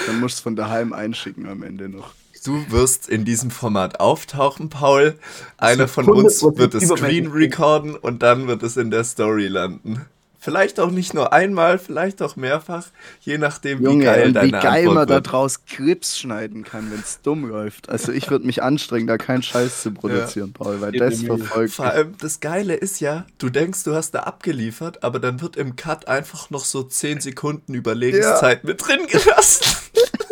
Dann 0.06 0.18
musst 0.18 0.40
du 0.40 0.42
von 0.42 0.56
daheim 0.56 0.92
einschicken 0.92 1.46
am 1.46 1.62
Ende 1.62 1.88
noch. 1.88 2.12
Du 2.44 2.70
wirst 2.70 3.08
in 3.08 3.24
diesem 3.24 3.50
Format 3.50 4.00
auftauchen, 4.00 4.68
Paul. 4.68 5.14
Einer 5.56 5.88
von 5.88 6.08
uns 6.10 6.42
100% 6.42 6.58
wird 6.58 6.74
es 6.74 6.88
screen 6.88 7.28
recorden 7.28 7.96
und 7.96 8.22
dann 8.22 8.46
wird 8.46 8.62
es 8.62 8.76
in 8.76 8.90
der 8.90 9.04
Story 9.04 9.48
landen. 9.48 10.04
Vielleicht 10.44 10.78
auch 10.78 10.90
nicht 10.90 11.14
nur 11.14 11.32
einmal, 11.32 11.78
vielleicht 11.78 12.20
auch 12.20 12.36
mehrfach, 12.36 12.88
je 13.22 13.38
nachdem, 13.38 13.80
wie 13.80 13.84
Junge, 13.84 14.04
geil 14.04 14.26
und 14.26 14.34
deine 14.34 14.48
wie 14.48 14.50
geil 14.50 14.64
Antwort 14.64 14.94
man 14.94 15.06
da 15.06 15.14
wird. 15.14 15.32
draus 15.32 15.64
Clips 15.64 16.18
schneiden 16.18 16.64
kann, 16.64 16.90
wenn 16.92 17.00
es 17.00 17.22
dumm 17.22 17.48
läuft. 17.48 17.88
Also 17.88 18.12
ich 18.12 18.28
würde 18.28 18.44
mich 18.44 18.62
anstrengen, 18.62 19.06
da 19.06 19.16
keinen 19.16 19.42
Scheiß 19.42 19.80
zu 19.80 19.92
produzieren, 19.92 20.52
Paul, 20.52 20.82
weil 20.82 20.92
das 20.92 21.22
Irgendwie. 21.22 21.44
verfolgt 21.44 21.72
Vor 21.72 21.86
allem, 21.86 22.14
das 22.20 22.40
Geile 22.40 22.74
ist 22.74 23.00
ja, 23.00 23.24
du 23.38 23.48
denkst, 23.48 23.84
du 23.84 23.94
hast 23.94 24.10
da 24.10 24.24
abgeliefert, 24.24 25.02
aber 25.02 25.18
dann 25.18 25.40
wird 25.40 25.56
im 25.56 25.76
Cut 25.76 26.08
einfach 26.08 26.50
noch 26.50 26.66
so 26.66 26.82
10 26.82 27.22
Sekunden 27.22 27.72
Überlegenszeit 27.72 28.64
mit 28.64 28.86
drin 28.86 29.06
gelassen. 29.06 29.64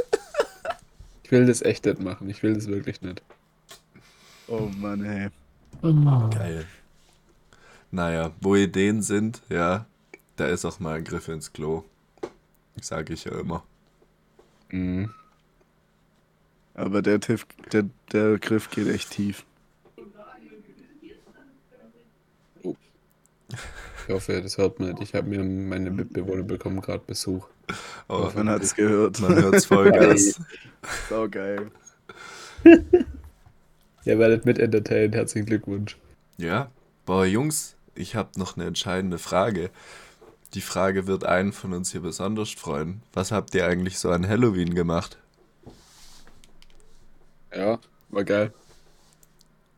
Ich 1.33 1.39
will 1.39 1.47
das 1.47 1.63
echt 1.63 1.87
nicht 1.87 1.99
machen. 1.99 2.29
Ich 2.29 2.43
will 2.43 2.53
das 2.53 2.67
wirklich 2.67 3.01
nicht. 3.01 3.23
Oh 4.49 4.69
Mann, 4.77 5.03
ey. 5.03 5.31
Geil. 5.81 6.67
Naja, 7.91 8.33
wo 8.43 8.55
Ideen 8.55 9.01
sind, 9.01 9.41
ja, 9.49 9.87
da 10.37 10.49
ist 10.49 10.67
auch 10.67 10.79
mal 10.79 10.99
ein 10.99 11.05
Griff 11.05 11.29
ins 11.29 11.51
Klo. 11.51 11.85
Sage 12.83 13.15
ich 13.15 13.25
ja 13.25 13.41
immer. 13.41 13.63
Mhm. 14.69 15.11
Aber 16.75 17.01
der, 17.01 17.19
Tiff, 17.19 17.47
der, 17.73 17.87
der 18.13 18.39
Griff 18.39 18.69
geht 18.69 18.89
echt 18.89 19.13
tief. 19.13 19.47
Ich 19.97 20.05
hoffe, 24.13 24.41
das 24.43 24.59
hört 24.59 24.79
man 24.79 24.91
nicht. 24.91 25.03
Ich 25.03 25.15
habe 25.15 25.29
mir 25.29 25.43
meine 25.43 25.91
Mitbewohner 25.91 26.43
bekommen 26.43 26.81
gerade 26.81 27.03
Besuch. 27.07 27.47
Oh, 28.09 28.31
Man 28.35 28.49
hat's 28.49 28.75
gehört. 28.75 29.21
man 29.21 29.35
hört's 29.35 29.67
Vollgas. 29.67 30.41
so 31.09 31.29
geil. 31.31 31.71
Ihr 34.05 34.19
werdet 34.19 34.45
mit 34.47 34.59
entertained. 34.59 35.15
Herzlichen 35.15 35.47
Glückwunsch. 35.47 35.97
Ja, 36.37 36.71
boah, 37.07 37.25
Jungs, 37.25 37.77
ich 37.95 38.15
habe 38.17 38.31
noch 38.39 38.57
eine 38.57 38.67
entscheidende 38.67 39.19
Frage. 39.19 39.71
Die 40.55 40.61
Frage 40.61 41.07
wird 41.07 41.25
einen 41.25 41.53
von 41.53 41.73
uns 41.73 41.93
hier 41.93 42.01
besonders 42.03 42.51
freuen. 42.51 43.03
Was 43.13 43.33
habt 43.33 43.55
ihr 43.55 43.67
eigentlich 43.67 43.99
so 43.99 44.11
an 44.11 44.29
Halloween 44.29 44.75
gemacht? 44.75 45.19
Ja, 47.55 47.79
war 48.11 48.25
geil. 48.25 48.53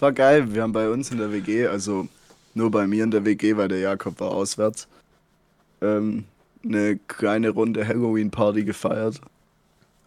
War 0.02 0.12
geil. 0.12 0.54
Wir 0.54 0.64
haben 0.64 0.74
bei 0.74 0.90
uns 0.90 1.12
in 1.12 1.20
der 1.20 1.32
WG, 1.32 1.68
also 1.68 2.08
nur 2.56 2.72
bei 2.72 2.88
mir 2.88 3.04
in 3.04 3.12
der 3.12 3.24
WG, 3.24 3.56
weil 3.56 3.68
der 3.68 3.80
Jakob 3.80 4.20
war 4.20 4.32
auswärts, 4.32 4.88
ähm, 5.80 6.26
eine 6.66 6.98
kleine 7.08 7.52
Runde 7.52 7.88
Halloween-Party 7.88 8.64
gefeiert. 8.64 9.22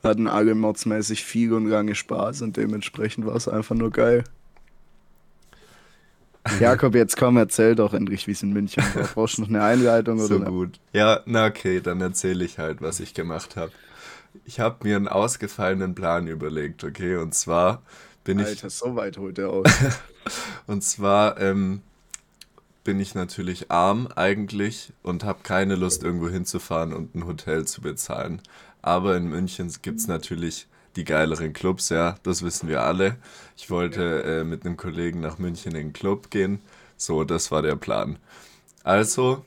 Hatten 0.02 0.26
alle 0.26 0.56
mordsmäßig 0.56 1.24
viel 1.24 1.52
und 1.52 1.66
lange 1.66 1.94
Spaß 1.94 2.42
und 2.42 2.56
dementsprechend 2.56 3.24
war 3.24 3.36
es 3.36 3.46
einfach 3.46 3.76
nur 3.76 3.92
geil. 3.92 4.24
Jakob, 6.60 6.96
jetzt 6.96 7.16
komm, 7.16 7.36
erzähl 7.36 7.76
doch 7.76 7.94
endlich, 7.94 8.26
wie 8.26 8.32
es 8.32 8.42
in 8.42 8.52
München 8.52 8.82
war. 8.94 9.04
Brauchst 9.14 9.38
du 9.38 9.42
noch 9.42 9.48
eine 9.48 9.62
Einleitung 9.62 10.18
oder 10.18 10.26
So 10.26 10.38
ne? 10.40 10.44
gut. 10.46 10.80
Ja, 10.92 11.20
na 11.24 11.46
okay, 11.46 11.80
dann 11.80 12.00
erzähle 12.00 12.44
ich 12.44 12.58
halt, 12.58 12.82
was 12.82 12.98
ich 12.98 13.14
gemacht 13.14 13.54
habe. 13.54 13.70
Ich 14.44 14.58
habe 14.58 14.86
mir 14.86 14.96
einen 14.96 15.06
ausgefallenen 15.08 15.94
Plan 15.94 16.26
überlegt, 16.26 16.82
okay? 16.82 17.16
Und 17.16 17.34
zwar 17.34 17.82
bin 18.24 18.38
ich 18.38 18.46
Alter, 18.46 18.70
so 18.70 18.96
weit 18.96 19.18
holt 19.18 19.38
er 19.38 19.50
aus. 19.50 19.66
Und 20.66 20.82
zwar 20.82 21.38
ähm, 21.40 21.82
bin 22.82 23.00
ich 23.00 23.14
natürlich 23.14 23.70
arm 23.70 24.08
eigentlich 24.14 24.92
und 25.02 25.24
habe 25.24 25.40
keine 25.42 25.74
Lust, 25.74 26.02
irgendwo 26.02 26.28
hinzufahren 26.28 26.92
und 26.92 27.14
ein 27.14 27.26
Hotel 27.26 27.66
zu 27.66 27.80
bezahlen. 27.80 28.42
Aber 28.82 29.16
in 29.16 29.26
München 29.26 29.72
gibt 29.80 30.00
es 30.00 30.06
natürlich 30.06 30.66
die 30.96 31.04
geileren 31.04 31.54
Clubs, 31.54 31.88
ja, 31.88 32.16
das 32.22 32.42
wissen 32.42 32.68
wir 32.68 32.82
alle. 32.82 33.16
Ich 33.56 33.70
wollte 33.70 34.22
äh, 34.22 34.44
mit 34.44 34.64
einem 34.64 34.76
Kollegen 34.76 35.20
nach 35.20 35.38
München 35.38 35.72
in 35.72 35.78
den 35.78 35.92
Club 35.92 36.30
gehen. 36.30 36.60
So, 36.96 37.24
das 37.24 37.50
war 37.50 37.62
der 37.62 37.76
Plan. 37.76 38.18
Also 38.84 39.44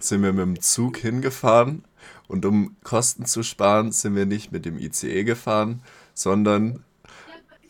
sind 0.00 0.22
wir 0.22 0.32
mit 0.32 0.44
dem 0.44 0.60
Zug 0.60 0.96
hingefahren 0.96 1.84
und 2.26 2.44
um 2.44 2.76
Kosten 2.82 3.24
zu 3.24 3.42
sparen, 3.42 3.92
sind 3.92 4.16
wir 4.16 4.26
nicht 4.26 4.50
mit 4.52 4.64
dem 4.64 4.78
ICE 4.78 5.24
gefahren, 5.24 5.82
sondern 6.12 6.84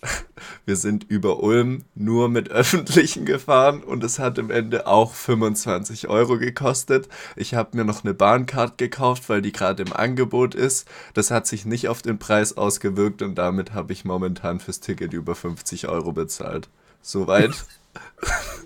wir 0.67 0.77
sind 0.77 1.05
über 1.05 1.43
Ulm 1.43 1.85
nur 1.95 2.29
mit 2.29 2.51
öffentlichen 2.51 3.25
gefahren 3.25 3.83
und 3.83 4.03
es 4.05 4.19
hat 4.19 4.39
im 4.39 4.51
Ende 4.51 4.87
auch 4.87 5.15
25 5.15 6.09
Euro 6.09 6.39
gekostet. 6.39 7.09
Ich 7.37 7.55
habe 7.55 7.77
mir 7.77 7.85
noch 7.85 8.05
eine 8.05 8.15
Bahncard 8.15 8.79
gekauft, 8.79 9.29
weil 9.29 9.43
die 9.43 9.53
gerade 9.53 9.83
im 9.83 9.93
Angebot 9.93 10.55
ist. 10.55 10.89
Das 11.15 11.31
hat 11.31 11.47
sich 11.47 11.65
nicht 11.67 11.89
auf 11.89 12.03
den 12.03 12.19
Preis 12.19 12.57
ausgewirkt 12.57 13.23
und 13.23 13.37
damit 13.37 13.75
habe 13.75 13.93
ich 13.93 14.05
momentan 14.05 14.61
fürs 14.61 14.81
Ticket 14.81 15.13
über 15.13 15.35
50 15.35 15.89
Euro 15.89 16.13
bezahlt. 16.13 16.69
Soweit. 17.03 17.53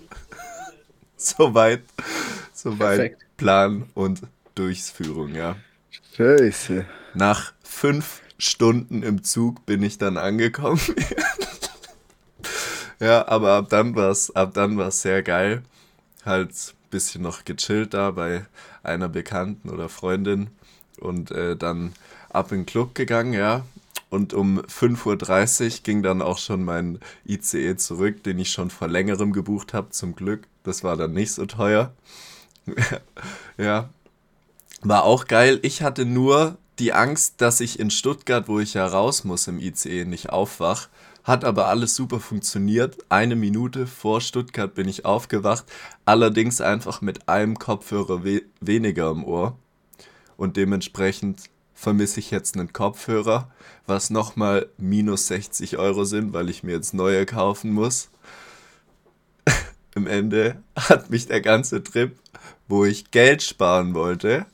Soweit. 1.17 1.83
Soweit. 2.53 2.97
Perfekt. 2.97 3.25
Plan 3.37 3.89
und 3.93 4.21
Durchführung, 4.55 5.35
ja. 5.35 5.55
Scheiße. 6.15 6.85
Nach 7.13 7.53
fünf 7.63 8.21
Stunden 8.37 9.03
im 9.03 9.23
Zug 9.23 9.65
bin 9.65 9.81
ich 9.83 9.97
dann 9.97 10.17
angekommen. 10.17 10.81
ja, 12.99 13.27
aber 13.27 13.53
ab 13.53 13.69
dann 13.69 13.95
war's, 13.95 14.31
ab 14.35 14.53
dann 14.53 14.77
war's 14.77 15.01
sehr 15.01 15.23
geil. 15.23 15.63
Halt 16.25 16.49
ein 16.51 16.89
bisschen 16.89 17.21
noch 17.21 17.45
gechillt 17.45 17.93
da 17.93 18.11
bei 18.11 18.45
einer 18.83 19.09
Bekannten 19.09 19.69
oder 19.69 19.89
Freundin 19.89 20.49
und 20.99 21.31
äh, 21.31 21.55
dann 21.55 21.93
ab 22.29 22.51
in 22.51 22.61
den 22.61 22.65
Club 22.65 22.95
gegangen, 22.95 23.33
ja. 23.33 23.63
Und 24.09 24.33
um 24.33 24.59
5.30 24.59 25.65
Uhr 25.65 25.83
ging 25.83 26.03
dann 26.03 26.21
auch 26.21 26.37
schon 26.37 26.63
mein 26.63 26.99
ICE 27.27 27.75
zurück, 27.75 28.23
den 28.23 28.39
ich 28.39 28.51
schon 28.51 28.69
vor 28.69 28.87
längerem 28.87 29.33
gebucht 29.33 29.73
habe, 29.73 29.89
zum 29.89 30.15
Glück. 30.15 30.47
Das 30.63 30.83
war 30.83 30.95
dann 30.95 31.13
nicht 31.13 31.31
so 31.31 31.45
teuer. 31.45 31.91
ja, 33.57 33.89
war 34.81 35.03
auch 35.03 35.25
geil. 35.25 35.59
Ich 35.63 35.81
hatte 35.81 36.05
nur 36.05 36.57
die 36.79 36.93
Angst, 36.93 37.35
dass 37.37 37.61
ich 37.61 37.79
in 37.79 37.89
Stuttgart, 37.89 38.47
wo 38.47 38.59
ich 38.59 38.73
ja 38.73 38.85
raus 38.85 39.23
muss 39.23 39.47
im 39.47 39.59
ICE, 39.59 40.05
nicht 40.05 40.29
aufwach. 40.29 40.89
Hat 41.23 41.43
aber 41.43 41.67
alles 41.67 41.95
super 41.95 42.19
funktioniert. 42.19 42.97
Eine 43.09 43.35
Minute 43.35 43.87
vor 43.87 44.21
Stuttgart 44.21 44.75
bin 44.75 44.87
ich 44.87 45.05
aufgewacht. 45.05 45.65
Allerdings 46.05 46.61
einfach 46.61 47.01
mit 47.01 47.27
einem 47.27 47.57
Kopfhörer 47.57 48.23
we 48.23 48.43
weniger 48.61 49.09
im 49.09 49.23
Ohr. 49.23 49.57
Und 50.37 50.57
dementsprechend 50.57 51.49
vermisse 51.73 52.19
ich 52.19 52.31
jetzt 52.31 52.55
einen 52.55 52.73
Kopfhörer, 52.73 53.51
was 53.87 54.09
nochmal 54.09 54.69
minus 54.77 55.27
60 55.27 55.77
Euro 55.77 56.05
sind, 56.05 56.33
weil 56.33 56.49
ich 56.49 56.63
mir 56.63 56.73
jetzt 56.73 56.93
neue 56.93 57.25
kaufen 57.25 57.71
muss. 57.71 58.09
Im 59.95 60.07
Ende 60.07 60.61
hat 60.75 61.09
mich 61.09 61.27
der 61.27 61.41
ganze 61.41 61.83
Trip, 61.83 62.15
wo 62.67 62.85
ich 62.85 63.11
Geld 63.11 63.43
sparen 63.43 63.93
wollte, 63.93 64.45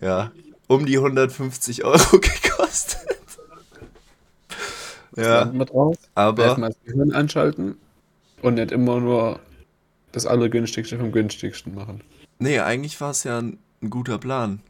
ja, 0.00 0.32
um 0.66 0.86
die 0.86 0.96
150 0.96 1.84
Euro 1.84 2.18
gekostet. 2.20 3.00
Ja, 5.16 5.52
wir 5.52 5.64
draus. 5.64 5.96
aber 6.14 6.44
Erstmal 6.44 6.70
das 6.70 6.78
Gehirn 6.84 7.12
anschalten 7.12 7.76
und 8.42 8.54
nicht 8.54 8.72
immer 8.72 9.00
nur 9.00 9.38
das 10.10 10.26
Allergünstigste 10.26 10.98
vom 10.98 11.12
günstigsten 11.12 11.74
machen. 11.74 12.02
nee, 12.38 12.58
eigentlich 12.58 13.00
war 13.00 13.10
es 13.10 13.22
ja 13.24 13.38
ein, 13.38 13.58
ein 13.80 13.90
guter 13.90 14.18
Plan. 14.18 14.60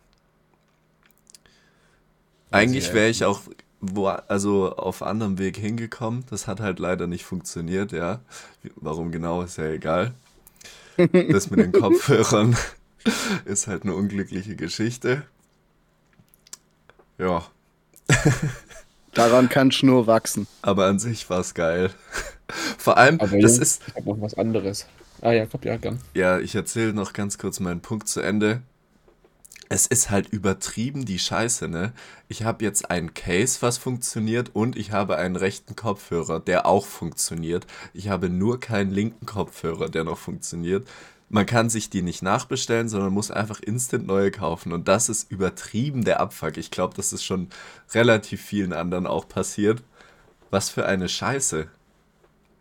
Eigentlich 2.51 2.93
wäre 2.93 3.09
ich 3.09 3.25
auch 3.25 3.41
wo, 3.81 4.07
also 4.07 4.75
auf 4.77 5.03
anderem 5.03 5.39
Weg 5.39 5.57
hingekommen. 5.57 6.25
Das 6.31 6.47
hat 6.47 6.61
halt 6.61 6.79
leider 6.79 7.07
nicht 7.07 7.25
funktioniert, 7.25 7.93
ja. 7.93 8.21
Warum 8.77 9.13
genau, 9.13 9.43
ist 9.43 9.59
ja 9.59 9.67
egal. 9.71 10.15
Das 10.97 11.51
mit 11.51 11.61
den 11.61 11.73
Kopfhörern 11.81 12.57
ist 13.45 13.67
halt 13.67 13.83
eine 13.83 13.95
unglückliche 13.95 14.57
Geschichte. 14.57 15.25
Ja, 17.19 17.45
Daran 19.15 19.49
kannst 19.49 19.83
du 19.83 19.87
nur 19.87 20.07
wachsen. 20.07 20.47
aber 20.63 20.87
an 20.87 20.99
sich 20.99 21.29
war 21.31 21.41
es 21.41 21.55
geil. 21.55 21.91
Vor 22.79 22.97
allem, 22.99 23.21
Aber 23.21 23.39
das 23.39 23.57
Jungs, 23.57 23.59
ist, 23.59 23.83
ich 23.89 23.95
habe 23.95 24.09
noch 24.11 24.21
was 24.21 24.35
anderes. 24.35 24.87
Ah 25.23 25.33
ja, 25.33 25.47
kommt 25.47 25.65
ja 25.65 25.77
gern. 25.77 26.01
Ja, 26.15 26.39
ich 26.41 26.55
erzähle 26.55 26.93
noch 26.93 27.13
ganz 27.13 27.39
kurz 27.39 27.61
meinen 27.61 27.81
Punkt 27.81 28.09
zu 28.09 28.21
Ende. 28.21 28.63
Es 29.71 29.87
ist 29.87 30.11
halt 30.11 30.29
übertrieben 30.29 31.05
die 31.07 31.19
Scheiße, 31.19 31.69
ne? 31.69 31.93
Ich 32.29 32.43
habe 32.43 32.65
jetzt 32.65 32.91
ein 32.91 33.15
Case, 33.15 33.59
was 33.63 33.79
funktioniert 33.79 34.51
und 34.55 34.77
ich 34.77 34.93
habe 34.93 35.17
einen 35.17 35.37
rechten 35.37 35.75
Kopfhörer, 35.75 36.39
der 36.41 36.67
auch 36.67 36.85
funktioniert. 36.85 37.67
Ich 37.95 38.09
habe 38.09 38.29
nur 38.29 38.61
keinen 38.61 38.91
linken 38.91 39.25
Kopfhörer, 39.25 39.89
der 39.89 40.05
noch 40.05 40.19
funktioniert. 40.19 40.87
Man 41.29 41.47
kann 41.47 41.71
sich 41.71 41.91
die 41.91 42.03
nicht 42.03 42.23
nachbestellen, 42.23 42.89
sondern 42.89 43.13
muss 43.13 43.31
einfach 43.31 43.61
instant 43.61 44.07
neue 44.07 44.31
kaufen. 44.31 44.73
Und 44.73 44.89
das 44.89 45.09
ist 45.09 45.31
übertrieben 45.31 46.05
der 46.05 46.21
Abfuck. 46.21 46.57
Ich 46.57 46.71
glaube, 46.71 46.95
das 46.97 47.13
ist 47.13 47.25
schon 47.25 47.49
relativ 47.93 48.43
vielen 48.43 48.73
anderen 48.73 49.07
auch 49.07 49.29
passiert. 49.29 49.83
Was 50.51 50.71
für 50.71 50.87
eine 50.87 51.09
Scheiße. 51.09 51.69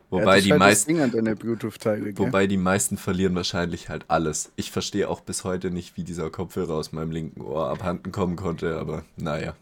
Wobei 0.10 0.38
ja, 0.38 0.44
die 0.44 0.52
halt 0.52 0.60
meisten. 0.60 2.18
Wobei 2.18 2.46
die 2.46 2.58
meisten 2.58 2.98
verlieren 2.98 3.34
wahrscheinlich 3.34 3.90
halt 3.90 4.06
alles. 4.10 4.52
Ich 4.56 4.72
verstehe 4.72 5.10
auch 5.10 5.22
bis 5.22 5.44
heute 5.44 5.72
nicht, 5.72 5.98
wie 5.98 6.04
dieser 6.04 6.30
Kopfhörer 6.30 6.76
aus 6.76 6.92
meinem 6.92 7.10
linken 7.10 7.42
Ohr 7.42 7.70
abhanden 7.70 8.12
kommen 8.12 8.36
konnte, 8.36 8.78
aber 8.78 9.04
naja. 9.18 9.56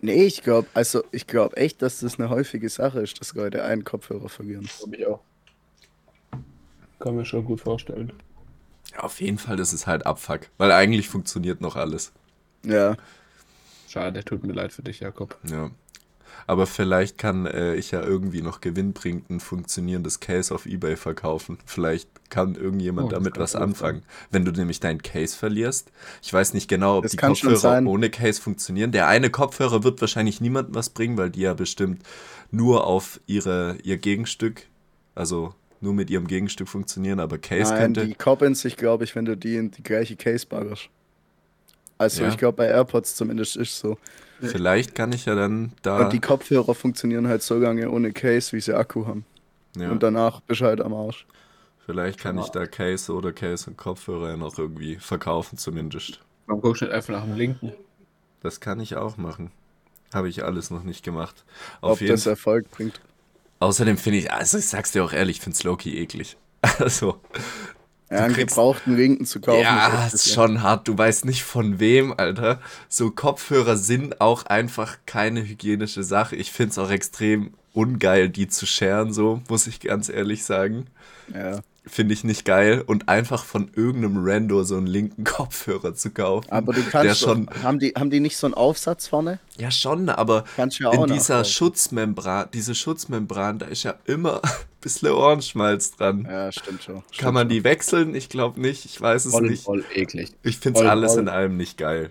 Nee, 0.00 0.24
ich 0.24 0.42
glaube, 0.42 0.66
also 0.74 1.04
ich 1.12 1.28
glaube 1.28 1.56
echt, 1.56 1.82
dass 1.82 2.00
das 2.00 2.18
eine 2.18 2.30
häufige 2.30 2.68
Sache 2.68 3.00
ist, 3.00 3.20
dass 3.20 3.34
Leute 3.34 3.64
einen 3.64 3.84
Kopfhörer 3.84 4.28
verlieren. 4.28 4.68
Glaube 4.78 4.96
ich 4.96 5.06
auch. 5.06 5.20
Kann 6.98 7.14
mir 7.14 7.24
schon 7.24 7.44
gut 7.44 7.60
vorstellen. 7.60 8.12
Ja, 8.92 9.00
auf 9.00 9.20
jeden 9.20 9.38
Fall, 9.38 9.56
das 9.56 9.72
ist 9.72 9.86
halt 9.86 10.06
Abfuck, 10.06 10.48
weil 10.58 10.72
eigentlich 10.72 11.08
funktioniert 11.08 11.60
noch 11.60 11.76
alles. 11.76 12.12
Ja. 12.64 12.96
Schade, 13.88 14.24
tut 14.24 14.44
mir 14.44 14.52
leid 14.52 14.72
für 14.72 14.82
dich, 14.82 15.00
Jakob. 15.00 15.36
Ja. 15.44 15.70
Aber 16.46 16.66
vielleicht 16.66 17.18
kann 17.18 17.46
äh, 17.46 17.74
ich 17.76 17.92
ja 17.92 18.02
irgendwie 18.02 18.42
noch 18.42 18.60
gewinnbringend 18.60 19.30
ein 19.30 19.38
funktionierendes 19.40 20.18
Case 20.18 20.52
auf 20.52 20.66
Ebay 20.66 20.96
verkaufen. 20.96 21.58
Vielleicht 21.66 22.08
kann 22.30 22.54
irgendjemand 22.56 23.08
Oh, 23.08 23.10
damit 23.10 23.34
kann 23.34 23.42
was 23.42 23.54
anfangen. 23.54 24.02
Wenn 24.30 24.44
du 24.44 24.50
nämlich 24.50 24.80
deinen 24.80 25.02
Case 25.02 25.36
verlierst. 25.36 25.92
Ich 26.22 26.32
weiß 26.32 26.54
nicht 26.54 26.68
genau, 26.68 26.96
ob 26.98 27.02
Das 27.04 27.12
die 27.12 27.16
kann 27.16 27.36
schon 27.36 27.50
Kopfhörer 27.50 27.74
sein. 27.74 27.86
ohne 27.86 28.10
Case 28.10 28.40
funktionieren. 28.40 28.90
Der 28.92 29.06
eine 29.06 29.30
Kopfhörer 29.30 29.84
wird 29.84 30.00
wahrscheinlich 30.00 30.40
niemandem 30.40 30.74
was 30.74 30.90
bringen, 30.90 31.16
weil 31.16 31.30
die 31.30 31.42
ja 31.42 31.54
bestimmt 31.54 32.02
nur 32.50 32.86
auf 32.86 33.20
ihre, 33.26 33.76
ihr 33.84 33.98
Gegenstück, 33.98 34.66
also 35.14 35.54
nur 35.82 35.92
mit 35.94 36.10
ihrem 36.10 36.26
Gegenstück 36.26 36.68
funktionieren, 36.68 37.20
aber 37.20 37.38
Case 37.38 37.72
Nein, 37.72 37.82
könnte. 37.94 38.06
die 38.06 38.14
koppeln 38.14 38.54
sich, 38.54 38.76
glaube 38.76 39.04
ich, 39.04 39.14
wenn 39.14 39.24
du 39.24 39.36
die 39.36 39.56
in 39.56 39.70
die 39.70 39.82
gleiche 39.82 40.16
Case 40.16 40.46
baggerst. 40.46 40.88
Also 41.98 42.22
Ja. 42.22 42.28
ich 42.30 42.36
glaube 42.38 42.56
bei 42.56 42.66
AirPods 42.66 43.14
zumindest 43.14 43.56
ist 43.56 43.78
so. 43.78 43.98
Vielleicht 44.40 44.94
kann 44.94 45.12
ich 45.12 45.26
ja 45.26 45.34
dann 45.36 45.72
da. 45.82 46.04
Und 46.04 46.12
die 46.12 46.20
Kopfhörer 46.20 46.74
funktionieren 46.74 47.28
halt 47.28 47.42
so 47.42 47.56
lange 47.58 47.88
ohne 47.90 48.12
Case, 48.12 48.52
wie 48.52 48.60
sie 48.60 48.74
Akku 48.74 49.06
haben. 49.06 49.24
ja. 49.76 49.90
Und 49.90 50.02
danach 50.02 50.40
bist 50.40 50.60
du 50.60 50.64
halt 50.64 50.80
am 50.80 50.92
Arsch. 50.94 51.26
Vielleicht 51.86 52.18
kann 52.20 52.38
ich 52.38 52.48
da 52.48 52.66
Case 52.66 53.12
oder 53.12 53.32
Case 53.32 53.68
und 53.68 53.76
Kopfhörer 53.76 54.30
ja 54.30 54.36
noch 54.36 54.56
irgendwie 54.58 54.96
verkaufen, 54.96 55.58
zumindest. 55.58 56.20
Guckst 56.46 56.80
du 56.82 56.86
nicht 56.86 56.94
einfach 56.94 57.12
nach 57.14 57.24
dem 57.24 57.36
linken? 57.36 57.72
Das 58.40 58.60
kann 58.60 58.80
ich 58.80 58.96
auch 58.96 59.16
machen. 59.16 59.50
Habe 60.12 60.28
ich 60.28 60.44
alles 60.44 60.70
noch 60.70 60.82
nicht 60.82 61.04
gemacht. 61.04 61.44
Ob 61.80 61.92
Auf 61.92 62.00
jeden 62.00 62.12
das. 62.12 62.26
Erfolg 62.26 62.70
bringt. 62.70 63.00
Außerdem 63.62 63.96
finde 63.96 64.18
ich, 64.18 64.32
also 64.32 64.58
ich 64.58 64.66
sag's 64.66 64.92
dir 64.92 65.04
auch 65.04 65.12
ehrlich, 65.12 65.36
ich 65.38 65.42
find's 65.42 65.62
Loki 65.62 65.98
eklig. 65.98 66.36
Also, 66.78 67.20
Ja, 68.10 68.18
einen 68.24 68.34
kriegst- 68.34 68.54
gebrauchten 68.56 68.96
Linken 68.96 69.24
zu 69.24 69.40
kaufen. 69.40 69.62
ja, 69.62 70.04
ist 70.06 70.12
das 70.14 70.32
schon 70.32 70.62
hart. 70.62 70.86
Du 70.88 70.96
weißt 70.96 71.24
nicht 71.24 71.42
von 71.44 71.80
wem, 71.80 72.12
Alter. 72.16 72.60
So 72.88 73.10
Kopfhörer 73.10 73.76
sind 73.76 74.20
auch 74.20 74.44
einfach 74.46 74.98
keine 75.06 75.42
hygienische 75.46 76.02
Sache. 76.04 76.36
Ich 76.36 76.52
find's 76.52 76.78
auch 76.78 76.90
extrem 76.90 77.54
ungeil, 77.72 78.28
die 78.28 78.48
zu 78.48 78.66
scheren, 78.66 79.12
so, 79.12 79.40
muss 79.48 79.66
ich 79.66 79.80
ganz 79.80 80.08
ehrlich 80.08 80.44
sagen. 80.44 80.86
Ja. 81.34 81.60
Finde 81.84 82.14
ich 82.14 82.22
nicht 82.22 82.44
geil. 82.44 82.82
Und 82.86 83.08
einfach 83.08 83.44
von 83.44 83.68
irgendeinem 83.74 84.18
Rando 84.24 84.62
so 84.62 84.76
einen 84.76 84.86
linken 84.86 85.24
Kopfhörer 85.24 85.94
zu 85.94 86.10
kaufen. 86.10 86.50
Aber 86.50 86.72
du 86.72 86.80
der 86.80 86.90
kannst 86.90 87.20
schon. 87.20 87.50
haben 87.62 87.80
die, 87.80 87.90
haben 87.96 88.10
die 88.10 88.20
nicht 88.20 88.36
so 88.36 88.46
einen 88.46 88.54
Aufsatz 88.54 89.08
vorne? 89.08 89.40
Ja, 89.58 89.70
schon, 89.72 90.08
aber 90.08 90.44
Kannst 90.54 90.78
du 90.78 90.84
ja 90.84 90.90
auch 90.90 91.06
in 91.06 91.12
dieser 91.12 91.38
nachkaufen. 91.38 91.52
Schutzmembran, 91.52 92.48
diese 92.54 92.74
Schutzmembran, 92.76 93.58
da 93.58 93.66
ist 93.66 93.82
ja 93.82 93.94
immer 94.04 94.42
ein 94.44 94.50
bisschen 94.80 95.10
Ohrenschmalz 95.10 95.96
dran. 95.96 96.24
Ja, 96.30 96.52
stimmt 96.52 96.84
schon. 96.84 96.94
Kann 96.94 97.04
Stimmt 97.10 97.32
man 97.34 97.42
schon. 97.42 97.48
die 97.48 97.64
wechseln? 97.64 98.14
Ich 98.14 98.28
glaube 98.28 98.60
nicht. 98.60 98.84
Ich 98.84 99.00
weiß 99.00 99.24
es 99.24 99.32
Voll, 99.32 99.48
nicht. 99.50 99.64
voll 99.64 99.84
eklig. 99.92 100.30
Ich 100.44 100.58
finde 100.58 100.80
es 100.80 100.86
alles 100.86 101.12
voll. 101.14 101.22
in 101.22 101.28
allem 101.28 101.56
nicht 101.56 101.78
geil. 101.78 102.10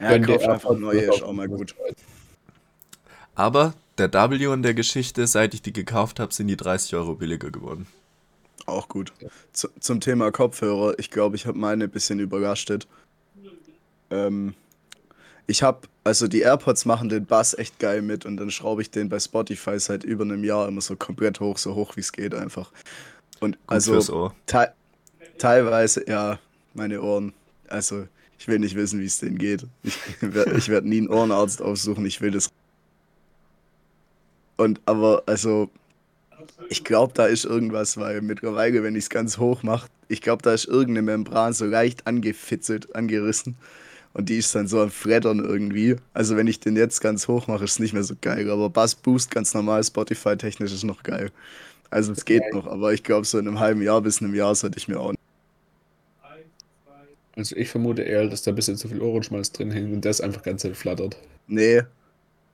Ja, 0.00 0.18
kauf 0.18 0.44
einfach 0.48 0.76
neue, 0.76 1.02
ist 1.02 1.22
auch 1.22 1.32
mal 1.32 1.46
gut. 1.48 1.76
Aber 3.36 3.74
der 3.98 4.12
W 4.12 4.52
in 4.52 4.62
der 4.62 4.74
Geschichte, 4.74 5.26
seit 5.28 5.54
ich 5.54 5.62
die 5.62 5.72
gekauft 5.72 6.18
habe, 6.18 6.34
sind 6.34 6.48
die 6.48 6.56
30 6.56 6.96
Euro 6.96 7.14
billiger 7.14 7.50
geworden. 7.52 7.86
Auch 8.66 8.88
gut. 8.88 9.12
Zu, 9.52 9.68
zum 9.80 10.00
Thema 10.00 10.30
Kopfhörer, 10.30 10.98
ich 10.98 11.10
glaube, 11.10 11.36
ich 11.36 11.46
habe 11.46 11.58
meine 11.58 11.84
ein 11.84 11.90
bisschen 11.90 12.20
überrascht. 12.20 12.72
Ähm, 14.10 14.54
ich 15.46 15.62
habe, 15.62 15.80
also 16.04 16.28
die 16.28 16.40
AirPods 16.40 16.84
machen 16.84 17.08
den 17.08 17.26
Bass 17.26 17.54
echt 17.54 17.78
geil 17.78 18.02
mit 18.02 18.24
und 18.24 18.36
dann 18.36 18.50
schraube 18.50 18.82
ich 18.82 18.90
den 18.90 19.08
bei 19.08 19.18
Spotify 19.18 19.78
seit 19.78 20.04
über 20.04 20.24
einem 20.24 20.44
Jahr 20.44 20.68
immer 20.68 20.80
so 20.80 20.96
komplett 20.96 21.40
hoch, 21.40 21.58
so 21.58 21.74
hoch 21.74 21.96
wie 21.96 22.00
es 22.00 22.12
geht 22.12 22.34
einfach. 22.34 22.70
Und 23.40 23.58
Gut 23.66 23.82
fürs 23.82 23.88
also 23.88 24.14
Ohr. 24.14 24.34
te 24.46 24.72
teilweise, 25.38 26.08
ja, 26.08 26.38
meine 26.74 27.02
Ohren, 27.02 27.32
also 27.68 28.06
ich 28.38 28.46
will 28.46 28.58
nicht 28.58 28.76
wissen, 28.76 29.00
wie 29.00 29.06
es 29.06 29.18
denen 29.18 29.38
geht. 29.38 29.66
Ich 29.82 29.96
werde 30.20 30.56
ich 30.56 30.68
werd 30.68 30.84
nie 30.84 30.98
einen 30.98 31.08
Ohrenarzt 31.08 31.60
aufsuchen, 31.60 32.06
ich 32.06 32.20
will 32.20 32.30
das. 32.30 32.50
Und 34.56 34.80
aber, 34.84 35.24
also, 35.26 35.70
ich 36.68 36.84
glaube, 36.84 37.12
da 37.14 37.26
ist 37.26 37.44
irgendwas, 37.44 37.96
weil 37.96 38.22
mittlerweile, 38.22 38.82
wenn 38.82 38.94
ich 38.96 39.04
es 39.04 39.10
ganz 39.10 39.38
hoch 39.38 39.62
mache, 39.62 39.88
ich 40.08 40.20
glaube, 40.20 40.42
da 40.42 40.52
ist 40.52 40.66
irgendeine 40.66 41.02
Membran 41.02 41.52
so 41.52 41.64
leicht 41.64 42.06
angefitzelt, 42.06 42.94
angerissen. 42.94 43.56
Und 44.14 44.28
die 44.28 44.36
ist 44.36 44.54
dann 44.54 44.68
so 44.68 44.80
am 44.80 44.90
Freddern 44.90 45.38
irgendwie. 45.38 45.96
Also 46.12 46.36
wenn 46.36 46.46
ich 46.46 46.60
den 46.60 46.76
jetzt 46.76 47.00
ganz 47.00 47.28
hoch 47.28 47.46
mache, 47.46 47.64
ist 47.64 47.72
es 47.72 47.78
nicht 47.78 47.94
mehr 47.94 48.02
so 48.02 48.14
geil. 48.20 48.50
Aber 48.50 48.68
Bass 48.68 48.94
Boost 48.94 49.30
ganz 49.30 49.54
normal, 49.54 49.82
Spotify-technisch 49.82 50.72
ist 50.72 50.84
noch 50.84 51.02
geil. 51.02 51.30
Also 51.90 52.12
es 52.12 52.24
geht 52.24 52.42
noch, 52.52 52.66
aber 52.66 52.92
ich 52.92 53.02
glaube, 53.02 53.26
so 53.26 53.38
in 53.38 53.48
einem 53.48 53.58
halben 53.58 53.80
Jahr 53.82 54.00
bis 54.02 54.20
einem 54.20 54.34
Jahr 54.34 54.54
sollte 54.54 54.78
ich 54.78 54.88
mir 54.88 55.00
auch. 55.00 55.14
Also 57.34 57.56
ich 57.56 57.68
vermute 57.70 58.02
eher, 58.02 58.28
dass 58.28 58.42
da 58.42 58.50
ein 58.50 58.54
bisschen 58.54 58.76
zu 58.76 58.88
viel 58.88 59.00
Ohrenschmalz 59.00 59.52
drin 59.52 59.70
hängt 59.70 59.92
und 59.92 60.04
das 60.04 60.20
einfach 60.20 60.42
ganz 60.42 60.66
flattert. 60.74 61.16
Nee, 61.46 61.82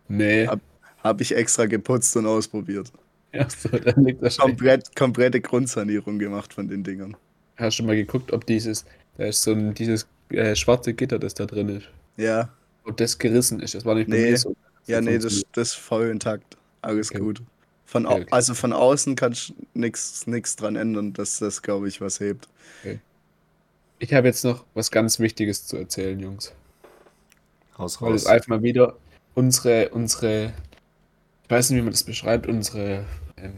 Nee. 0.08 0.46
Ab- 0.46 0.60
habe 1.04 1.22
ich 1.22 1.34
extra 1.36 1.66
geputzt 1.66 2.16
und 2.16 2.26
ausprobiert. 2.26 2.90
Ja, 3.32 3.48
so, 3.50 3.68
dann 3.68 4.04
liegt 4.04 4.22
das. 4.22 4.38
Komplett, 4.38 4.94
komplette 4.96 5.40
Grundsanierung 5.40 6.18
gemacht 6.18 6.54
von 6.54 6.68
den 6.68 6.82
Dingern. 6.82 7.16
Hast 7.56 7.78
du 7.78 7.82
mal 7.84 7.96
geguckt, 7.96 8.32
ob 8.32 8.46
dieses, 8.46 8.84
da 9.16 9.26
ist 9.26 9.42
so 9.42 9.52
ein, 9.52 9.74
dieses 9.74 10.06
äh, 10.30 10.54
schwarze 10.56 10.94
Gitter, 10.94 11.18
das 11.18 11.34
da 11.34 11.46
drin 11.46 11.68
ist, 11.68 11.88
Ja, 12.16 12.48
ob 12.84 12.96
das 12.96 13.18
gerissen 13.18 13.60
ist. 13.60 13.74
Das 13.74 13.84
war 13.84 13.94
nicht 13.94 14.08
bei 14.10 14.16
Nee. 14.16 14.30
mir 14.30 14.36
so. 14.38 14.56
ja, 14.86 15.00
nee, 15.00 15.18
das, 15.18 15.42
das 15.52 15.68
ist 15.68 15.74
voll 15.74 16.08
intakt. 16.08 16.56
Alles 16.82 17.10
Okay. 17.10 17.18
gut. 17.20 17.42
Von 17.84 18.06
au 18.06 18.12
Okay, 18.12 18.22
okay. 18.22 18.32
Also 18.32 18.54
von 18.54 18.72
außen 18.72 19.16
kannst 19.16 19.50
du 19.50 19.54
nichts 19.74 20.56
dran 20.56 20.76
ändern, 20.76 21.12
dass 21.14 21.38
das, 21.38 21.62
glaube 21.62 21.88
ich, 21.88 22.00
was 22.00 22.20
hebt. 22.20 22.48
Ich 23.98 24.14
habe 24.14 24.28
jetzt 24.28 24.44
noch 24.44 24.64
was 24.74 24.90
ganz 24.90 25.18
Wichtiges 25.18 25.66
zu 25.66 25.76
erzählen, 25.76 26.18
Jungs. 26.20 26.52
Haus 27.76 28.00
Weil 28.00 28.14
es 28.14 28.26
raus. 28.26 28.26
einfach 28.26 28.48
mal 28.48 28.62
wieder 28.62 28.96
unsere, 29.34 29.88
unsere, 29.90 30.52
ich 31.48 31.50
weiß 31.50 31.70
nicht, 31.70 31.78
wie 31.78 31.82
man 31.82 31.92
das 31.92 32.04
beschreibt, 32.04 32.46
unsere, 32.46 33.06
ähm, 33.38 33.54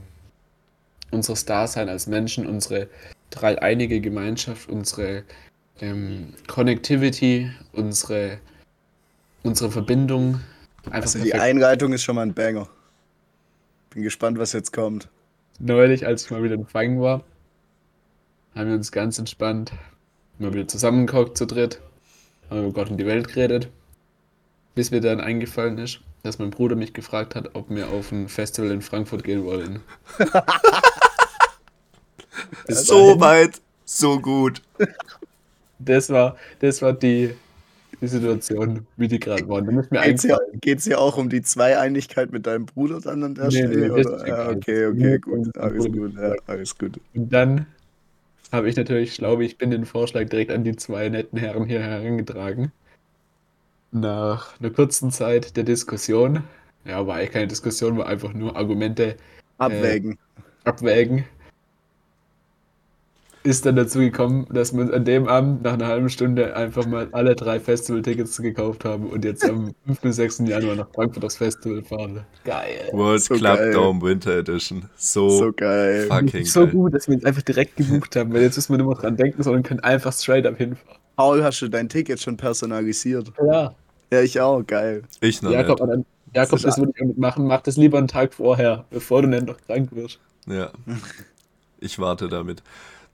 unseres 1.11 1.45
Dasein 1.45 1.88
als 1.88 2.07
Menschen, 2.07 2.47
unsere 2.47 2.88
dreieinige 3.30 4.01
Gemeinschaft, 4.01 4.68
unsere 4.68 5.24
ähm, 5.80 6.34
Connectivity, 6.47 7.51
unsere, 7.72 8.38
unsere 9.43 9.72
Verbindung. 9.72 10.41
Einfach 10.84 11.03
Also 11.03 11.18
die 11.18 11.30
perfekt. 11.30 11.43
Einleitung 11.43 11.93
ist 11.93 12.05
schon 12.05 12.14
mal 12.14 12.22
ein 12.22 12.34
Banger. 12.34 12.68
Bin 13.91 14.05
gespannt, 14.05 14.38
was 14.38 14.53
jetzt 14.53 14.72
kommt. 14.72 15.09
Neulich, 15.59 16.07
als 16.07 16.24
ich 16.24 16.30
mal 16.30 16.45
wieder 16.45 16.64
Fang 16.66 17.01
war, 17.01 17.24
haben 18.55 18.68
wir 18.68 18.76
uns 18.76 18.93
ganz 18.93 19.18
entspannt 19.18 19.72
mal 20.41 20.55
wieder 20.55 20.66
zusammengehockt 20.66 21.36
zu 21.36 21.47
dritt, 21.47 21.80
haben 22.49 22.61
über 22.61 22.72
Gott 22.72 22.91
und 22.91 22.97
die 22.97 23.07
Welt 23.07 23.28
geredet, 23.28 23.68
bis 24.74 24.91
mir 24.91 25.01
dann 25.01 25.20
eingefallen 25.20 25.78
ist, 25.78 26.01
dass 26.23 26.39
mein 26.39 26.51
Bruder 26.51 26.77
mich 26.77 26.93
gefragt 26.93 27.35
hat, 27.35 27.51
ob 27.55 27.71
wir 27.71 27.89
auf 27.89 28.12
ein 28.12 28.29
Festival 28.29 28.71
in 28.71 28.83
Frankfurt 28.83 29.25
gehen 29.25 29.45
wollen. 29.45 29.81
So 32.68 33.21
weit, 33.21 33.61
so 33.85 34.21
gut. 34.21 34.62
das 35.79 36.11
war, 36.11 36.37
das 36.61 36.81
war 36.83 36.93
die, 36.93 37.35
die 38.01 38.07
Situation, 38.09 38.87
wie 38.97 39.09
die 39.09 39.18
gerade 39.18 39.49
waren. 39.49 39.66
Da 39.66 39.81
ist 39.81 39.91
mir 39.91 40.01
Geht's 40.03 40.23
hier, 40.23 40.39
geht's 40.61 40.85
hier 40.85 41.01
auch 41.01 41.16
um 41.18 41.29
die 41.29 41.43
Zweieinigkeit 41.43 42.33
mit 42.33 42.47
deinem 42.47 42.66
Bruder 42.66 43.01
dann 43.01 43.23
an 43.25 43.35
der 43.35 43.47
Nee, 43.47 43.51
Stelle? 43.51 43.77
nee, 43.77 43.91
oder? 43.91 44.27
Ja, 44.27 44.49
okay, 44.51 44.87
okay, 44.87 45.18
gut. 45.18 45.57
Alles 45.59 45.85
gut, 45.87 46.14
ja, 46.14 46.35
alles 46.47 46.79
gut. 46.79 47.01
Und 47.14 47.33
dann 47.33 47.66
habe 48.53 48.68
ich 48.68 48.77
natürlich, 48.77 49.16
glaube 49.16 49.45
ich, 49.45 49.59
bin 49.59 49.71
den 49.71 49.85
Vorschlag 49.87 50.29
direkt 50.29 50.51
an 50.51 50.64
die 50.64 50.77
zwei 50.77 51.09
netten 51.09 51.39
Herren 51.39 51.66
hier 51.66 51.81
herangetragen. 51.81 52.73
Nach 53.93 54.59
einer 54.61 54.70
kurzen 54.70 55.11
Zeit 55.11 55.57
der 55.57 55.64
Diskussion, 55.64 56.45
ja, 56.84 57.07
war 57.07 57.16
eigentlich 57.16 57.32
keine 57.32 57.49
Diskussion, 57.49 57.99
war 57.99 58.07
einfach 58.07 58.32
nur 58.32 58.57
Argumente 58.57 59.16
Abwägen. 59.59 60.18
abwägen, 60.64 61.24
ist 63.43 63.64
dann 63.64 63.76
dazu 63.76 64.01
gekommen, 64.01 64.47
dass 64.51 64.74
wir 64.74 64.82
uns 64.82 64.93
an 64.93 65.05
dem 65.05 65.26
Abend 65.26 65.62
nach 65.62 65.72
einer 65.72 65.86
halben 65.86 66.11
Stunde 66.11 66.55
einfach 66.55 66.86
mal 66.86 67.09
alle 67.12 67.34
drei 67.34 67.59
Festival-Tickets 67.59 68.36
gekauft 68.43 68.84
haben 68.84 69.09
und 69.09 69.24
jetzt 69.24 69.49
am 69.49 69.74
5. 69.86 70.01
bis 70.01 70.16
6. 70.16 70.41
Januar 70.41 70.76
nach 70.76 70.88
Frankfurt 70.95 71.24
aufs 71.24 71.38
Festival 71.38 71.82
fahren. 71.82 72.24
Geil. 72.45 72.91
World 72.93 73.22
So 73.22 73.34
Club 73.34 73.57
geil. 73.57 73.72
Dome 73.72 74.03
Winter 74.03 74.38
Edition. 74.38 74.84
So, 74.97 75.28
so 75.30 75.53
geil. 75.53 76.07
fucking 76.09 76.45
so 76.45 76.64
geil. 76.64 76.72
gut, 76.72 76.95
dass 76.95 77.09
wir 77.09 77.14
uns 77.14 77.24
einfach 77.24 77.43
direkt 77.43 77.76
gebucht 77.76 78.14
haben, 78.16 78.32
weil 78.34 78.43
jetzt 78.43 78.57
müssen 78.57 78.74
wir 78.74 78.78
nur 78.78 78.95
noch 78.95 79.01
dran 79.01 79.16
denken, 79.16 79.43
sondern 79.43 79.62
können 79.62 79.80
einfach 79.80 80.12
straight 80.12 80.47
up 80.47 80.59
hinfahren. 80.59 80.99
Paul, 81.16 81.43
hast 81.43 81.61
du 81.62 81.68
dein 81.68 81.88
Ticket 81.88 82.20
schon 82.20 82.36
personalisiert? 82.36 83.32
Ja. 83.47 83.74
Ja, 84.12 84.20
ich 84.20 84.41
auch, 84.41 84.62
geil. 84.66 85.03
Ich 85.20 85.41
noch 85.41 85.53
Jakob, 85.53 85.80
nicht. 85.80 86.05
Jakob, 86.34 86.61
Das 86.61 86.78
würde 86.78 86.93
ich 86.95 87.03
auch 87.03 87.07
nicht 87.07 87.18
machen. 87.18 87.47
Mach 87.47 87.61
das 87.62 87.76
lieber 87.76 87.99
einen 87.99 88.09
Tag 88.09 88.34
vorher, 88.34 88.84
bevor 88.91 89.22
du 89.22 89.28
dann 89.28 89.45
noch 89.45 89.57
krank 89.66 89.91
wirst. 89.93 90.18
Ja. 90.47 90.70
Ich 91.82 91.99
warte 91.99 92.28
damit. 92.28 92.62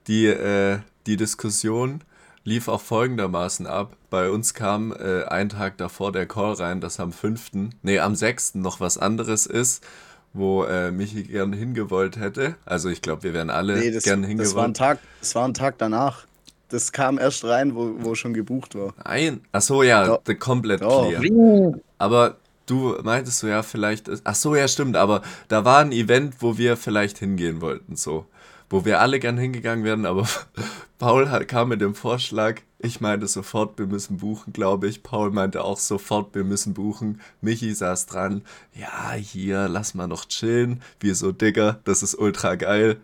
Die, 0.09 0.27
äh, 0.27 0.79
die 1.07 1.17
Diskussion 1.17 2.01
lief 2.45 2.69
auch 2.69 2.81
folgendermaßen 2.81 3.67
ab. 3.67 3.97
Bei 4.09 4.31
uns 4.31 4.55
kam 4.55 4.93
äh, 4.93 5.25
ein 5.25 5.49
Tag 5.49 5.79
davor 5.79 6.13
der 6.13 6.27
Call 6.27 6.53
rein, 6.55 6.81
dass 6.81 7.01
am 7.01 7.13
5., 7.13 7.51
nee, 7.83 7.99
am 7.99 8.15
6. 8.15 8.55
noch 8.55 8.79
was 8.79 8.99
anderes 8.99 9.47
ist, 9.47 9.85
wo 10.33 10.65
äh, 10.65 10.93
Michi 10.93 11.25
gern 11.25 11.53
hingewollt 11.53 12.19
hätte. 12.19 12.55
Also 12.65 12.89
ich 12.89 13.03
glaube, 13.03 13.25
wir 13.25 13.35
wären 13.35 13.51
alle 13.51 13.79
Nee, 13.79 13.91
das, 13.91 14.05
gern 14.05 14.23
das, 14.23 14.29
war 14.29 14.29
ein 14.29 14.39
hingewollt. 14.39 14.77
Tag, 14.77 14.99
das 15.21 15.35
war 15.35 15.47
ein 15.47 15.55
Tag 15.55 15.79
danach. 15.79 16.27
Das 16.69 16.93
kam 16.93 17.19
erst 17.19 17.45
rein, 17.45 17.75
wo, 17.75 17.95
wo 17.99 18.15
schon 18.15 18.35
gebucht 18.35 18.75
war. 18.75 18.95
Nein. 19.05 19.41
Ach 19.53 19.63
so, 19.63 19.83
ja, 19.83 20.07
Doch. 20.07 20.21
the 20.27 20.35
komplett 20.35 20.83
Doch. 20.83 21.13
clear. 21.13 21.75
Aber 21.99 22.37
du 22.67 22.97
meintest 23.03 23.39
so, 23.39 23.47
ja, 23.47 23.63
vielleicht. 23.63 24.11
Ach 24.25 24.35
so, 24.35 24.55
ja, 24.55 24.67
stimmt. 24.69 24.97
Aber 24.97 25.23
da 25.49 25.65
war 25.65 25.79
ein 25.79 25.93
Event, 25.93 26.37
wo 26.41 26.59
wir 26.59 26.77
vielleicht 26.77 27.19
hingehen 27.19 27.61
wollten, 27.61 27.97
so. 27.97 28.27
Wo 28.69 28.85
wir 28.85 29.01
alle 29.01 29.21
gern 29.21 29.39
hingegangen 29.39 29.85
wären, 29.85 30.07
aber 30.07 30.29
Paul 30.99 31.31
hat, 31.31 31.47
kam 31.49 31.69
mit 31.69 31.81
dem 31.81 31.95
Vorschlag. 31.95 32.63
Ich 32.79 33.01
meinte 33.01 33.27
sofort, 33.27 33.79
wir 33.79 33.87
müssen 33.87 34.19
buchen, 34.19 34.53
glaube 34.53 34.89
ich. 34.89 35.03
Paul 35.03 35.31
meinte 35.31 35.65
auch 35.65 35.79
sofort, 35.79 36.35
wir 36.35 36.45
müssen 36.45 36.75
buchen. 36.75 37.21
Michi 37.41 37.75
saß 37.75 38.07
dran. 38.07 38.43
Ja, 38.75 39.13
hier, 39.13 39.69
lass 39.69 39.95
mal 39.95 40.07
noch 40.07 40.27
chillen. 40.27 40.83
Wir 41.01 41.15
so, 41.15 41.33
Digga, 41.33 41.81
das 41.85 42.03
ist 42.03 42.17
ultra 42.19 42.55
geil. 42.57 42.99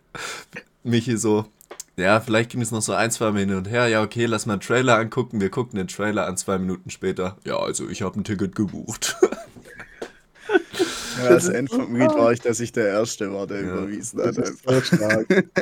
Michi 0.83 1.17
so, 1.17 1.47
ja, 1.97 2.21
vielleicht 2.21 2.51
ging 2.51 2.63
es 2.63 2.71
noch 2.71 2.81
so 2.81 2.95
ein, 2.95 3.11
zwei 3.11 3.31
Mal 3.31 3.41
hin 3.41 3.55
und 3.55 3.69
her. 3.69 3.87
Ja, 3.87 4.03
okay, 4.03 4.25
lass 4.25 4.47
mal 4.47 4.55
einen 4.55 4.63
Trailer 4.63 4.99
angucken. 4.99 5.41
Wir 5.41 5.51
gucken 5.51 5.77
den 5.77 5.89
Trailer 5.89 6.27
an, 6.27 6.37
zwei 6.37 6.59
Minuten 6.59 6.91
später. 6.91 7.37
Ja, 7.45 7.59
also 7.59 7.89
ich 7.89 8.03
habe 8.03 8.19
ein 8.19 8.25
Ticket 8.25 8.55
gebucht. 8.55 9.17
Ja, 11.23 11.29
das 11.31 11.49
Ende 11.49 11.71
vom 11.75 11.95
Lied 11.97 12.11
war 12.11 12.33
ich, 12.33 12.41
dass 12.41 12.59
ich 12.61 12.73
der 12.73 12.89
Erste 12.89 13.33
war, 13.33 13.47
der 13.47 13.61
Ja. 13.63 13.75
überwiesen 13.75 14.19
Das 14.19 14.37
hat. 14.39 14.49
ist 14.49 14.63
so 14.67 14.81
stark. 14.81 15.45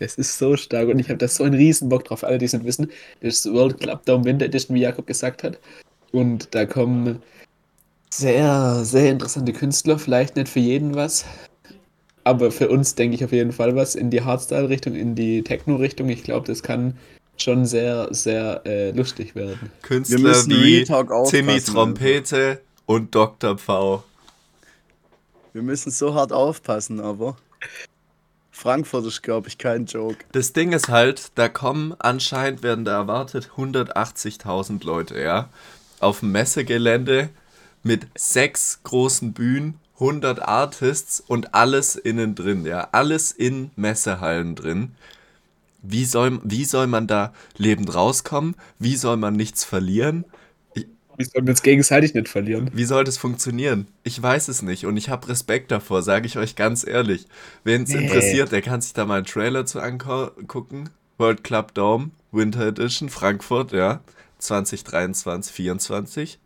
Das 0.00 0.14
ist 0.14 0.38
so 0.38 0.56
stark 0.56 0.86
und 0.90 1.00
ich 1.00 1.08
habe 1.08 1.18
da 1.18 1.26
so 1.26 1.42
einen 1.42 1.54
riesen 1.54 1.88
Bock 1.88 2.04
drauf. 2.04 2.22
Alle, 2.22 2.38
die 2.38 2.44
es 2.44 2.52
nicht 2.52 2.64
wissen, 2.64 2.88
das 3.20 3.34
ist 3.44 3.52
World 3.52 3.80
Club 3.80 4.04
Dome 4.06 4.24
Winter 4.24 4.44
Edition, 4.44 4.76
wie 4.76 4.82
Jakob 4.82 5.08
gesagt 5.08 5.42
hat. 5.42 5.58
Und 6.12 6.54
da 6.54 6.66
kommen 6.66 7.20
sehr, 8.10 8.84
sehr 8.84 9.10
interessante 9.10 9.52
Künstler. 9.52 9.98
Vielleicht 9.98 10.36
nicht 10.36 10.48
für 10.48 10.60
jeden 10.60 10.94
was, 10.94 11.24
aber 12.22 12.52
für 12.52 12.68
uns 12.68 12.94
denke 12.94 13.16
ich 13.16 13.24
auf 13.24 13.32
jeden 13.32 13.50
Fall 13.50 13.74
was 13.74 13.96
in 13.96 14.10
die 14.10 14.22
Hardstyle-Richtung, 14.22 14.94
in 14.94 15.16
die 15.16 15.42
Techno-Richtung. 15.42 16.08
Ich 16.10 16.22
glaube, 16.22 16.46
das 16.46 16.62
kann 16.62 16.96
schon 17.36 17.66
sehr, 17.66 18.06
sehr 18.12 18.62
äh, 18.66 18.92
lustig 18.92 19.34
werden. 19.34 19.58
Wir 19.60 19.70
Künstler 19.82 20.18
müssen 20.20 20.50
wie 20.52 20.78
Retalk 20.78 21.10
und 22.88 23.14
Dr. 23.14 23.58
V. 23.58 24.02
Wir 25.52 25.62
müssen 25.62 25.90
so 25.90 26.14
hart 26.14 26.32
aufpassen, 26.32 27.00
aber 27.00 27.36
Frankfurt 28.50 29.04
ist, 29.04 29.22
glaube 29.22 29.48
ich, 29.48 29.58
kein 29.58 29.84
Joke. 29.84 30.16
Das 30.32 30.54
Ding 30.54 30.72
ist 30.72 30.88
halt, 30.88 31.32
da 31.34 31.50
kommen 31.50 31.94
anscheinend, 31.98 32.62
werden 32.62 32.86
da 32.86 32.92
erwartet 32.92 33.50
180.000 33.56 34.84
Leute, 34.86 35.20
ja. 35.20 35.50
Auf 36.00 36.20
dem 36.20 36.32
Messegelände 36.32 37.28
mit 37.82 38.06
sechs 38.16 38.80
großen 38.84 39.34
Bühnen, 39.34 39.78
100 39.94 40.40
Artists 40.40 41.20
und 41.20 41.54
alles 41.54 41.94
innen 41.94 42.34
drin, 42.34 42.64
ja. 42.64 42.88
Alles 42.92 43.32
in 43.32 43.70
Messehallen 43.76 44.54
drin. 44.54 44.94
Wie 45.82 46.06
soll, 46.06 46.40
wie 46.42 46.64
soll 46.64 46.86
man 46.86 47.06
da 47.06 47.34
lebend 47.58 47.94
rauskommen? 47.94 48.56
Wie 48.78 48.96
soll 48.96 49.18
man 49.18 49.34
nichts 49.34 49.62
verlieren? 49.62 50.24
Wir 51.18 51.26
sollten 51.26 51.48
uns 51.50 51.62
gegenseitig 51.62 52.14
nicht 52.14 52.28
verlieren. 52.28 52.70
Wie 52.72 52.84
soll 52.84 53.02
das 53.04 53.18
funktionieren? 53.18 53.88
Ich 54.04 54.22
weiß 54.22 54.46
es 54.48 54.62
nicht 54.62 54.86
und 54.86 54.96
ich 54.96 55.08
habe 55.10 55.28
Respekt 55.28 55.70
davor, 55.72 56.02
sage 56.02 56.26
ich 56.26 56.38
euch 56.38 56.54
ganz 56.54 56.86
ehrlich. 56.86 57.26
Wen 57.64 57.82
es 57.82 57.90
Nee. 57.90 58.04
interessiert, 58.04 58.52
der 58.52 58.62
kann 58.62 58.80
sich 58.80 58.92
da 58.92 59.04
mal 59.04 59.16
einen 59.16 59.26
Trailer 59.26 59.66
zu 59.66 59.80
angucken. 59.80 60.90
World 61.18 61.42
Club 61.42 61.74
Dome, 61.74 62.10
Winter 62.30 62.68
Edition, 62.68 63.08
Frankfurt, 63.08 63.72
ja. 63.72 64.00
2023, 64.38 65.52
24. 65.52 66.38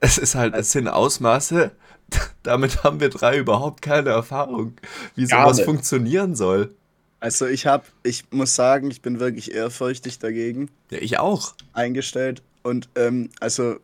Es 0.00 0.18
ist 0.18 0.34
halt, 0.34 0.54
es 0.54 0.72
sind 0.72 0.88
Ausmaße, 0.88 1.70
damit 2.42 2.82
haben 2.82 2.98
wir 3.00 3.10
drei 3.10 3.38
überhaupt 3.38 3.82
keine 3.82 4.10
Erfahrung, 4.10 4.74
wie 5.14 5.26
sowas 5.26 5.60
funktionieren 5.60 6.34
soll. 6.34 6.74
Also 7.20 7.46
ich 7.46 7.66
habe, 7.66 7.84
ich 8.02 8.24
muss 8.32 8.54
sagen, 8.54 8.90
ich 8.90 9.02
bin 9.02 9.20
wirklich 9.20 9.52
ehrfürchtig 9.54 10.18
dagegen 10.18 10.70
Ja, 10.90 10.98
ich 11.00 11.18
auch. 11.18 11.54
eingestellt. 11.74 12.42
Und 12.62 12.88
ähm, 12.94 13.30
also, 13.40 13.76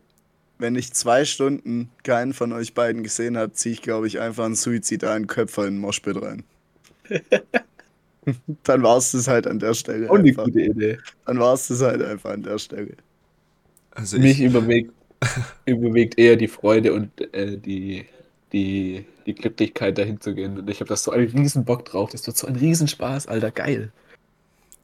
wenn 0.59 0.75
ich 0.75 0.93
zwei 0.93 1.25
Stunden 1.25 1.89
keinen 2.03 2.33
von 2.33 2.53
euch 2.53 2.73
beiden 2.73 3.03
gesehen 3.03 3.37
habe, 3.37 3.53
ziehe 3.53 3.73
ich, 3.73 3.81
glaube 3.81 4.07
ich, 4.07 4.19
einfach 4.19 4.45
einen 4.45 4.55
suizidalen 4.55 5.27
Köpfer 5.27 5.67
in 5.67 5.75
den 5.75 5.81
Moshpit 5.81 6.21
rein. 6.21 6.43
Dann 8.63 8.83
war 8.83 8.97
es 8.97 9.11
das 9.11 9.27
halt 9.27 9.47
an 9.47 9.59
der 9.59 9.73
Stelle. 9.73 10.09
Auch 10.09 10.15
eine 10.15 10.29
einfach. 10.29 10.45
gute 10.45 10.61
Idee. 10.61 10.97
Dann 11.25 11.39
war 11.39 11.53
es 11.53 11.67
das 11.67 11.81
halt 11.81 12.01
einfach 12.01 12.31
an 12.31 12.43
der 12.43 12.57
Stelle. 12.57 12.95
Also 13.91 14.19
Mich 14.19 14.39
ich, 14.39 14.45
überwiegt, 14.45 14.91
überwiegt 15.65 16.19
eher 16.19 16.35
die 16.35 16.47
Freude 16.47 16.93
und 16.93 17.09
äh, 17.33 17.57
die, 17.57 18.05
die, 18.51 19.05
die 19.25 19.33
Glücklichkeit, 19.33 19.97
dahin 19.97 20.19
zu 20.19 20.35
gehen. 20.35 20.57
Und 20.59 20.69
ich 20.69 20.79
habe 20.81 20.89
da 20.89 20.95
so 20.97 21.11
einen 21.11 21.29
riesen 21.29 21.65
Bock 21.65 21.85
drauf. 21.85 22.11
Das 22.11 22.27
wird 22.27 22.37
so 22.37 22.47
ein 22.47 22.55
Riesenspaß, 22.55 23.27
Alter. 23.27 23.51
Geil. 23.51 23.91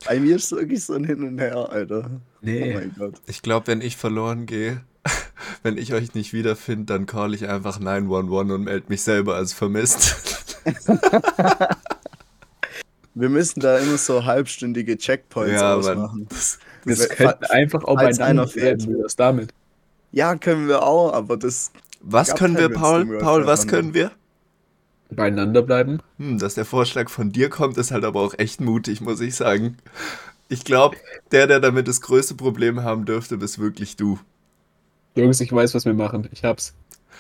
Bei 0.06 0.20
mir 0.20 0.36
ist 0.36 0.52
wirklich 0.52 0.84
so 0.84 0.94
ein 0.94 1.04
Hin 1.04 1.24
und 1.24 1.40
Her, 1.40 1.70
Alter. 1.70 2.10
Oh 2.14 2.20
Nee. 2.42 2.74
mein 2.74 2.94
Gott. 2.98 3.16
Ich 3.28 3.42
glaube, 3.42 3.68
wenn 3.68 3.82
ich 3.82 3.96
verloren 3.98 4.46
gehe, 4.46 4.82
wenn 5.64 5.78
ich 5.78 5.94
euch 5.94 6.14
nicht 6.14 6.34
wiederfinde, 6.34 6.86
dann 6.94 7.06
call 7.06 7.34
ich 7.34 7.48
einfach 7.48 7.80
911 7.80 8.52
und 8.56 8.64
melde 8.64 8.86
mich 8.90 9.02
selber 9.02 9.36
als 9.36 9.54
vermisst. 9.54 10.16
Wir 13.16 13.30
müssen 13.30 13.60
da 13.60 13.78
immer 13.78 13.98
so 13.98 14.26
halbstündige 14.26 14.98
Checkpoints 14.98 15.54
ja, 15.62 15.76
ausmachen. 15.76 16.26
Das, 16.30 16.58
Wir 16.84 16.96
Das- 16.96 17.10
könnten 17.10 17.46
einfach 17.46 17.84
auch 17.84 17.96
falls 17.96 18.18
beieinander 18.18 18.44
einer 18.44 18.52
fehlt. 18.52 18.80
bleiben. 18.80 18.96
Wie 18.96 19.02
wär's 19.04 19.16
damit? 19.16 19.54
Ja, 20.12 20.36
können 20.36 20.68
wir 20.68 20.84
auch, 20.84 21.14
aber 21.14 21.38
das. 21.38 21.72
was 22.02 22.34
können 22.36 22.58
wir, 22.58 22.70
Paul? 22.70 23.20
Paul, 23.20 23.46
was 23.46 23.68
können 23.68 23.94
wir? 23.94 24.12
Beieinander 25.16 25.62
bleiben? 25.62 26.00
Hm, 26.18 26.38
dass 26.40 26.56
der 26.56 26.66
Vorschlag 26.66 27.10
von 27.10 27.32
dir 27.32 27.50
kommt, 27.50 27.78
ist 27.78 27.92
halt 27.92 28.04
aber 28.06 28.20
auch 28.22 28.34
echt 28.38 28.62
mutig, 28.62 29.02
muss 29.02 29.20
ich 29.22 29.36
sagen. 29.36 29.78
Ich 30.50 30.64
glaube, 30.66 30.98
der, 31.32 31.48
der 31.48 31.60
damit 31.60 31.88
das 31.88 32.02
größte 32.02 32.36
Problem 32.36 32.84
haben 32.84 33.06
dürfte, 33.06 33.38
bist 33.38 33.60
wirklich 33.60 33.96
du. 33.96 34.20
Jungs, 35.16 35.40
ich 35.42 35.52
weiß, 35.52 35.74
was 35.76 35.86
wir 35.86 35.94
machen. 35.94 36.28
Ich 36.32 36.44
hab's. 36.44 36.74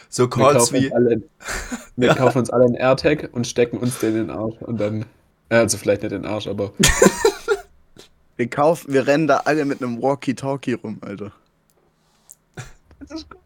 So 0.09 0.23
Wir 0.23 0.29
Calls 0.29 0.71
kaufen, 0.71 0.75
uns 0.75 0.83
wie, 0.83 0.93
alle, 0.93 1.23
wir 1.95 2.07
Ja. 2.09 2.15
kaufen 2.15 2.39
uns 2.39 2.49
alle 2.49 2.65
einen 2.65 2.75
AirTag 2.75 3.29
und 3.33 3.47
stecken 3.47 3.77
uns 3.77 3.99
den 3.99 4.11
in 4.15 4.27
den 4.27 4.29
Arsch. 4.29 4.55
Und 4.61 4.79
dann. 4.79 5.05
äh, 5.49 5.55
Also 5.57 5.77
vielleicht 5.77 6.03
nicht 6.03 6.11
in 6.11 6.23
den 6.23 6.31
Arsch, 6.31 6.47
aber. 6.47 6.73
Wir 8.37 8.47
kaufen, 8.49 8.91
wir 8.93 9.05
rennen 9.07 9.27
da 9.27 9.37
alle 9.45 9.63
mit 9.65 9.81
einem 9.81 10.01
Walkie-Talkie 10.01 10.73
rum, 10.73 10.97
Alter. 11.01 11.31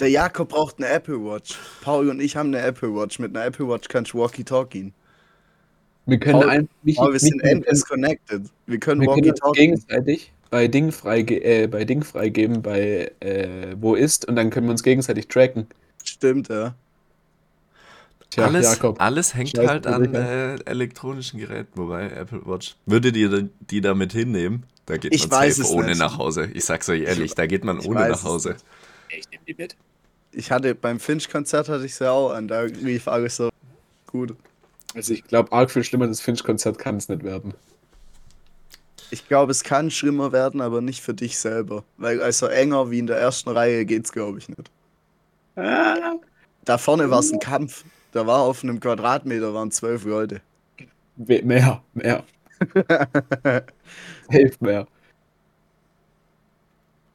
Der 0.00 0.08
Jakob 0.08 0.48
braucht 0.48 0.78
eine 0.78 0.88
Apple 0.88 1.22
Watch. 1.24 1.56
Paul 1.82 2.08
und 2.08 2.20
ich 2.20 2.34
haben 2.36 2.48
eine 2.48 2.60
Apple 2.60 2.94
Watch. 2.94 3.18
Mit 3.18 3.36
einer 3.36 3.44
Apple 3.46 3.68
Watch 3.68 3.88
kannst 3.88 4.12
du 4.14 4.18
Walkie-Talkien. 4.18 4.92
Wir 6.06 6.18
können 6.18 6.40
Paul- 6.40 6.48
einfach. 6.48 6.74
Michi- 6.84 6.96
Paul, 6.96 7.12
wir 7.12 7.20
sind 7.20 7.40
endless 7.42 7.84
connected. 7.84 8.42
Wir 8.66 8.78
können 8.80 9.00
Wir 9.02 9.08
können 9.08 9.28
uns 9.30 9.40
Walkie-Talkie. 9.42 9.60
gegenseitig 9.60 10.32
bei 10.48 10.66
Ding, 10.66 10.90
freige 10.90 11.44
äh, 11.44 11.66
bei 11.68 11.84
Ding 11.84 12.02
freigeben, 12.02 12.60
bei 12.62 13.12
äh, 13.20 13.76
wo 13.78 13.94
ist, 13.94 14.26
und 14.26 14.34
dann 14.36 14.50
können 14.50 14.66
wir 14.66 14.72
uns 14.72 14.82
gegenseitig 14.82 15.28
tracken. 15.28 15.66
Stimmt, 16.02 16.48
ja. 16.48 16.74
Tja, 18.30 18.46
alles, 18.46 18.64
Jakob. 18.64 19.00
alles 19.00 19.34
hängt 19.34 19.56
Scheiß 19.56 19.68
halt 19.68 19.86
an 19.86 20.12
äh, 20.14 20.54
elektronischen 20.64 21.38
Geräten, 21.38 21.70
wobei 21.76 22.08
Apple 22.10 22.40
Watch. 22.46 22.76
Würdet 22.86 23.16
ihr 23.16 23.48
die 23.70 23.80
damit 23.80 24.12
hinnehmen? 24.12 24.64
Da 24.86 24.96
geht 24.96 25.14
Ich 25.14 25.28
man 25.28 25.38
weiß 25.40 25.56
safe 25.56 25.68
es 25.68 25.74
ohne 25.74 25.86
nicht. 25.88 25.98
nach 25.98 26.16
Hause. 26.18 26.48
Ich 26.54 26.64
sag's 26.64 26.88
euch 26.88 27.02
ehrlich, 27.02 27.34
da 27.34 27.46
geht 27.46 27.64
man 27.64 27.78
ich 27.80 27.86
ohne 27.86 28.08
nach 28.08 28.24
Hause. 28.24 28.56
Ich 29.08 29.28
nehme 29.30 29.42
die 29.46 29.54
mit. 29.54 29.76
Ich 30.32 30.50
hatte 30.50 30.74
beim 30.74 31.00
Finch-Konzert 31.00 31.68
hatte 31.68 31.84
ich 31.84 31.98
ja 31.98 32.12
auch 32.12 32.30
an. 32.30 32.48
Da 32.48 32.62
lief 32.62 33.08
alles 33.08 33.36
so 33.36 33.50
gut. 34.06 34.36
Also 34.94 35.12
ich 35.12 35.24
glaube, 35.24 35.52
arg 35.52 35.70
viel 35.70 35.84
schlimmer 35.84 36.06
das 36.06 36.20
Finch-Konzert 36.20 36.78
kann 36.78 36.96
es 36.96 37.08
nicht 37.08 37.22
werden. 37.22 37.54
Ich 39.12 39.26
glaube, 39.26 39.50
es 39.50 39.64
kann 39.64 39.90
schlimmer 39.90 40.30
werden, 40.30 40.60
aber 40.60 40.80
nicht 40.80 41.00
für 41.00 41.14
dich 41.14 41.38
selber. 41.38 41.84
Weil 41.96 42.22
also 42.22 42.46
enger 42.46 42.90
wie 42.90 43.00
in 43.00 43.08
der 43.08 43.18
ersten 43.18 43.50
Reihe 43.50 43.84
geht's, 43.84 44.12
glaube 44.12 44.38
ich, 44.38 44.48
nicht. 44.48 44.70
Da 45.56 46.78
vorne 46.78 47.10
war 47.10 47.18
es 47.18 47.32
ein 47.32 47.40
Kampf. 47.40 47.84
Da 48.12 48.26
war 48.26 48.40
auf 48.40 48.62
einem 48.62 48.80
Quadratmeter 48.80 49.52
waren 49.54 49.70
zwölf 49.70 50.04
Leute. 50.04 50.40
Mehr, 51.16 51.82
mehr. 51.94 52.24
Hilft 54.30 54.62
mehr. 54.62 54.86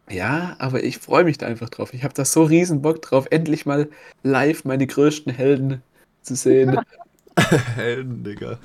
Ja, 0.10 0.56
aber 0.60 0.84
ich 0.84 1.00
freue 1.00 1.24
mich 1.24 1.38
da 1.38 1.48
einfach 1.48 1.70
drauf. 1.70 1.94
Ich 1.94 2.04
habe 2.04 2.14
da 2.14 2.26
so 2.26 2.44
riesen 2.44 2.82
Bock 2.82 3.02
drauf, 3.02 3.28
endlich 3.32 3.66
mal 3.66 3.90
live 4.24 4.64
meine 4.64 4.86
größten 4.86 5.34
Helden 5.34 5.82
zu 6.22 6.36
sehen. 6.36 6.80
Helden, 7.76 8.24
Digga. 8.24 8.60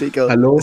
Digga, 0.00 0.28
Hallo? 0.28 0.60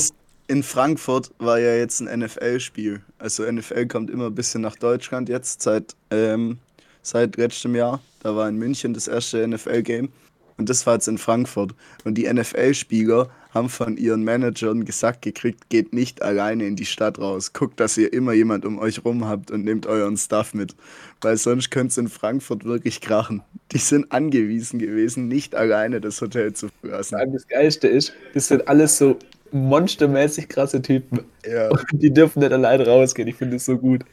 in 0.48 0.64
Frankfurt 0.64 1.32
war 1.40 1.60
ja 1.60 1.76
jetzt 1.76 2.02
ein 2.02 2.20
NFL-Spiel. 2.20 3.02
Also 3.20 3.50
NFL 3.50 3.88
kommt 3.88 4.10
immer 4.10 4.28
ein 4.28 4.36
bisschen 4.36 4.62
nach 4.62 4.76
Deutschland 4.76 5.30
jetzt 5.30 5.62
seit, 5.62 5.96
ähm, 6.12 6.58
seit 7.02 7.38
letztem 7.38 7.76
Jahr. 7.76 8.02
Da 8.22 8.36
war 8.36 8.50
in 8.50 8.56
München 8.56 8.94
das 8.94 9.08
erste 9.08 9.48
NFL-Game. 9.48 10.10
Und 10.58 10.70
das 10.70 10.86
war 10.86 10.96
jetzt 10.96 11.08
in 11.08 11.18
Frankfurt. 11.18 11.76
Und 12.04 12.16
die 12.16 12.32
NFL-Spieler 12.32 13.30
haben 13.54 13.70
von 13.70 13.98
ihren 13.98 14.24
Managern 14.24 14.86
gesagt 14.86 15.22
gekriegt, 15.22 15.70
geht 15.70 15.94
nicht 15.94 16.22
alleine 16.22 16.66
in 16.66 16.76
die 16.76 16.86
Stadt 16.86 17.20
raus. 17.20 17.54
Guckt, 17.54 17.80
dass 17.80 17.98
ihr 17.98 18.12
immer 18.12 18.34
jemand 18.34 18.66
um 18.66 18.80
euch 18.80 19.06
rum 19.06 19.28
habt 19.28 19.52
und 19.52 19.64
nehmt 19.66 19.86
euren 19.86 20.18
Stuff 20.18 20.54
mit. 20.54 20.76
Weil 21.22 21.38
sonst 21.38 21.70
könnte 21.70 21.92
es 21.92 21.98
in 21.98 22.08
Frankfurt 22.08 22.66
wirklich 22.66 23.02
krachen. 23.02 23.44
Die 23.72 23.78
sind 23.78 24.12
angewiesen 24.12 24.80
gewesen, 24.80 25.28
nicht 25.28 25.56
alleine 25.56 26.02
das 26.02 26.22
Hotel 26.22 26.54
zu 26.54 26.70
verlassen. 26.82 27.18
Das 27.34 27.48
Geilste 27.48 27.88
ist, 27.88 28.14
das 28.34 28.48
sind 28.48 28.68
alles 28.68 28.98
so 28.98 29.18
monstermäßig 29.52 30.50
krasse 30.50 30.82
Typen. 30.82 31.22
Ja. 31.46 31.70
Und 31.70 31.86
die 31.92 32.12
dürfen 32.12 32.40
nicht 32.40 32.52
allein 32.52 32.82
rausgehen. 32.82 33.28
Ich 33.28 33.36
finde 33.36 33.58
es 33.58 33.66
so 33.66 33.78
gut. 33.78 34.04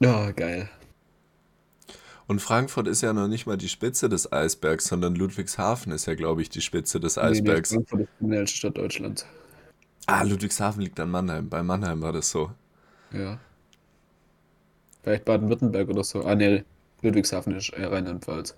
Ja, 0.00 0.30
geil. 0.32 0.68
Und 2.26 2.40
Frankfurt 2.40 2.86
ist 2.88 3.02
ja 3.02 3.12
noch 3.12 3.28
nicht 3.28 3.46
mal 3.46 3.56
die 3.56 3.68
Spitze 3.68 4.08
des 4.08 4.30
Eisbergs, 4.32 4.86
sondern 4.86 5.14
Ludwigshafen 5.14 5.92
ist 5.92 6.06
ja, 6.06 6.14
glaube 6.14 6.42
ich, 6.42 6.50
die 6.50 6.60
Spitze 6.60 7.00
des 7.00 7.16
Nee, 7.20 7.40
nee, 7.40 7.56
Eisbergs. 7.56 7.70
Frankfurt 7.70 8.00
ist 8.02 8.08
die 8.12 8.18
kriminellste 8.18 8.56
Stadt 8.58 8.76
Deutschlands. 8.78 9.26
Ah, 10.06 10.22
Ludwigshafen 10.22 10.80
liegt 10.82 10.98
an 11.00 11.10
Mannheim. 11.10 11.48
Bei 11.50 11.62
Mannheim 11.62 12.00
war 12.00 12.12
das 12.14 12.30
so. 12.30 12.52
Ja. 13.12 13.40
Vielleicht 15.04 15.24
Baden-Württemberg 15.24 15.88
oder 15.88 16.02
so. 16.02 16.24
Ah, 16.24 16.34
nee, 16.34 16.64
Ludwigshafen 17.02 17.54
ist 17.54 17.72
Rheinland-Pfalz. 17.74 18.56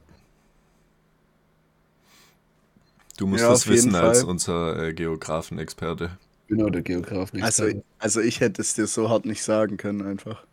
Du 3.18 3.26
musst 3.26 3.42
Ja, 3.42 3.50
das 3.50 3.66
wissen 3.66 3.94
als 3.94 4.20
Fall. 4.20 4.30
unser 4.30 4.78
äh, 4.88 4.94
Geografenexperte. 4.94 6.18
Genau, 6.48 6.70
der 6.70 6.82
Geograf 6.82 7.32
nicht. 7.32 7.44
Also, 7.44 7.64
also 7.98 8.20
ich 8.20 8.40
hätte 8.40 8.62
es 8.62 8.74
dir 8.74 8.86
so 8.86 9.08
hart 9.10 9.24
nicht 9.26 9.42
sagen 9.42 9.76
können 9.76 10.02
einfach. 10.02 10.45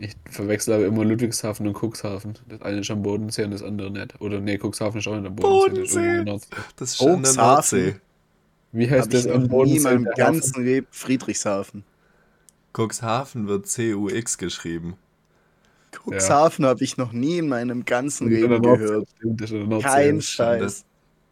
Ich 0.00 0.14
verwechsel 0.30 0.74
aber 0.74 0.86
immer 0.86 1.04
Ludwigshafen 1.04 1.66
und 1.66 1.76
Cuxhaven. 1.76 2.34
Das 2.48 2.62
eine 2.62 2.80
ist 2.80 2.90
am 2.90 3.02
Bodensee 3.02 3.44
und 3.44 3.50
das 3.50 3.62
andere 3.64 3.90
nicht. 3.90 4.20
Oder 4.20 4.40
nee, 4.40 4.56
Cuxhaven 4.56 5.00
ist 5.00 5.08
auch 5.08 5.16
nicht 5.16 5.26
am 5.26 5.34
Bodensee. 5.34 5.80
das 5.84 5.90
ist 5.90 5.96
irgendwo 5.96 6.08
in 6.08 6.24
der 6.24 6.24
Nordsee. 6.24 6.56
Das 6.76 6.90
ist 6.94 7.00
an 7.02 7.22
der 7.22 7.30
Cuxhaven. 7.32 7.44
Nordsee. 7.46 8.00
Wie 8.72 8.90
heißt 8.90 9.00
Habe 9.02 9.10
das 9.10 9.26
ich 9.26 9.32
am 9.32 9.42
noch 9.42 9.64
nie 9.64 9.76
in 9.76 9.82
Bodensee? 9.82 9.84
meinem 9.88 10.04
ganzen 10.14 10.64
Leben 10.64 10.86
Friedrichshafen. 10.90 11.84
Cuxhaven 12.72 13.48
wird 13.48 13.66
C-U-X 13.66 14.38
geschrifen. 14.38 14.94
Cuxhafen 16.04 16.64
habe 16.66 16.84
ich 16.84 16.96
noch 16.96 17.12
nie 17.12 17.38
in 17.38 17.48
meinem 17.48 17.84
ganzen 17.84 18.28
Leben 18.28 18.62
gehört. 18.62 19.08
Stimmt, 19.16 19.40
das 19.40 19.50
ist 19.50 19.54
in 19.54 19.58
der 19.60 19.68
Nordsee. 19.68 19.88
Kein. 19.88 20.20
Scheiß. 20.22 20.84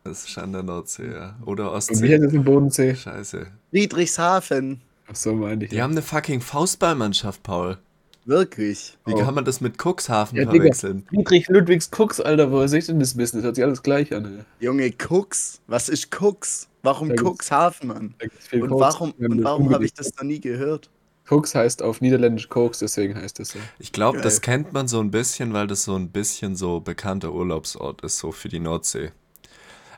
Das 0.05 0.25
ist 0.29 0.39
an 0.39 0.53
der 0.53 0.63
Nordsee, 0.63 1.13
ja. 1.13 1.37
Oder 1.45 1.65
Und 1.67 1.73
wie 1.73 1.77
Ostsee. 1.77 2.13
heißt 2.15 2.25
das 2.25 2.35
am 2.35 2.45
Bodensee? 2.45 2.95
Scheiße. 2.95 3.47
Friedrichshafen. 3.71 4.81
Ach 5.09 5.15
so, 5.15 5.35
meine 5.35 5.65
ich. 5.65 5.71
Die 5.71 5.77
ja. 5.77 5.85
haben 5.85 5.93
eine 5.93 6.03
fucking 6.03 6.41
Faustballmannschaft, 6.41 7.43
Paul. 7.43 7.79
Wirklich. 8.27 8.99
Wie 9.07 9.15
Oh. 9.15 9.19
kann 9.19 9.35
man 9.35 9.45
das 9.45 9.61
mit 9.61 9.79
Cuxhaven 9.81 10.37
Ja, 10.37 10.45
Digga. 10.45 10.57
verwechseln? 10.65 11.07
Friedrich 11.09 11.49
Ludwigs 11.49 11.91
Cux, 11.91 12.21
Alter, 12.21 12.51
woher 12.51 12.67
soll 12.69 12.81
ich 12.81 12.87
denn 12.87 12.99
das? 12.99 13.15
Das 13.15 13.33
hört 13.35 13.55
sich 13.55 13.65
alles 13.65 13.83
gleich 13.83 14.13
an, 14.13 14.25
ey. 14.39 14.45
Junge, 14.67 14.91
Cux. 14.91 15.61
Was 15.69 15.89
ist 15.89 16.11
Cux? 16.11 16.69
Warum 16.83 17.15
Cuxhaven, 17.17 17.89
Mann? 17.89 18.15
Und 18.53 18.69
Koks. 18.69 18.81
warum, 18.81 19.13
und 19.13 19.45
warum 19.45 19.73
habe 19.73 19.85
ich 19.85 19.95
das 19.95 20.15
noch 20.17 20.25
nie 20.25 20.41
gehört? 20.41 20.91
Koks 21.29 21.55
heißt 21.55 21.83
auf 21.83 22.01
Niederländisch 22.01 22.49
Koks, 22.49 22.79
deswegen 22.81 23.17
heißt 23.17 23.41
es 23.41 23.51
so. 23.51 23.59
Ich 23.81 23.91
glaube, 23.93 24.21
das 24.21 24.41
kennt 24.41 24.73
man 24.73 24.87
so 24.87 25.01
ein 25.01 25.11
bisschen, 25.11 25.53
weil 25.53 25.67
das 25.67 25.83
so 25.85 25.97
ein 25.97 26.11
bisschen 26.11 26.55
so 26.57 26.79
bekannter 26.81 27.33
Urlaubsort 27.33 28.03
ist, 28.03 28.19
so 28.19 28.31
für 28.33 28.49
die 28.49 28.61
Nordsee. 28.61 29.11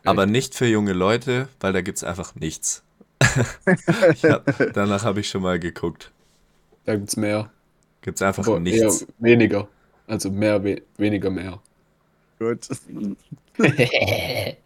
Aber 0.05 0.25
nicht 0.27 0.55
für 0.55 0.67
junge 0.67 0.93
Leute, 0.95 1.49
weil 1.61 1.73
da 1.75 1.81
gibt 1.83 1.99
es 1.99 2.05
einfach 2.05 2.35
nichts. 2.35 2.83
ja, 4.23 4.41
danach 4.73 5.05
habe 5.05 5.21
ich 5.21 5.29
schon 5.29 5.43
mal 5.43 5.59
geguckt. 5.59 6.11
Da 6.85 6.97
gibt's 6.97 7.17
mehr. 7.17 7.51
Gibt 8.09 8.17
es 8.17 8.23
einfach 8.23 8.47
Aber 8.47 8.59
nichts. 8.59 9.03
eher 9.03 9.09
weniger. 9.19 9.69
Also 10.07 10.31
mehr, 10.31 10.65
we 10.65 10.81
weniger 10.97 11.29
mehr. 11.29 11.61
Gut. 12.39 12.67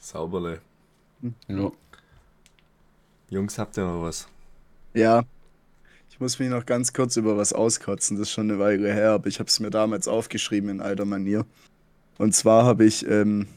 Sauberle. 0.00 0.62
Ja. 1.48 1.70
Jungs, 3.28 3.58
habt 3.58 3.76
ihr 3.76 3.84
noch 3.84 4.00
was? 4.00 4.26
Ja. 4.94 5.22
Ich 6.08 6.18
muss 6.18 6.38
mich 6.38 6.48
noch 6.48 6.64
ganz 6.64 6.94
kurz 6.94 7.18
über 7.18 7.36
was 7.36 7.52
auskotzen. 7.52 8.16
Das 8.16 8.28
ist 8.28 8.32
schon 8.32 8.50
eine 8.50 8.58
Weile 8.58 8.90
her, 8.94 9.10
aber 9.10 9.26
ich 9.26 9.38
habe 9.38 9.50
es 9.50 9.60
mir 9.60 9.68
damals 9.68 10.08
aufgeschrieben 10.08 10.70
in 10.70 10.80
alter 10.80 11.04
Manier. 11.04 11.44
Und 12.16 12.34
zwar 12.34 12.64
habe 12.64 12.86
ich 12.86 13.06
ähm, 13.06 13.48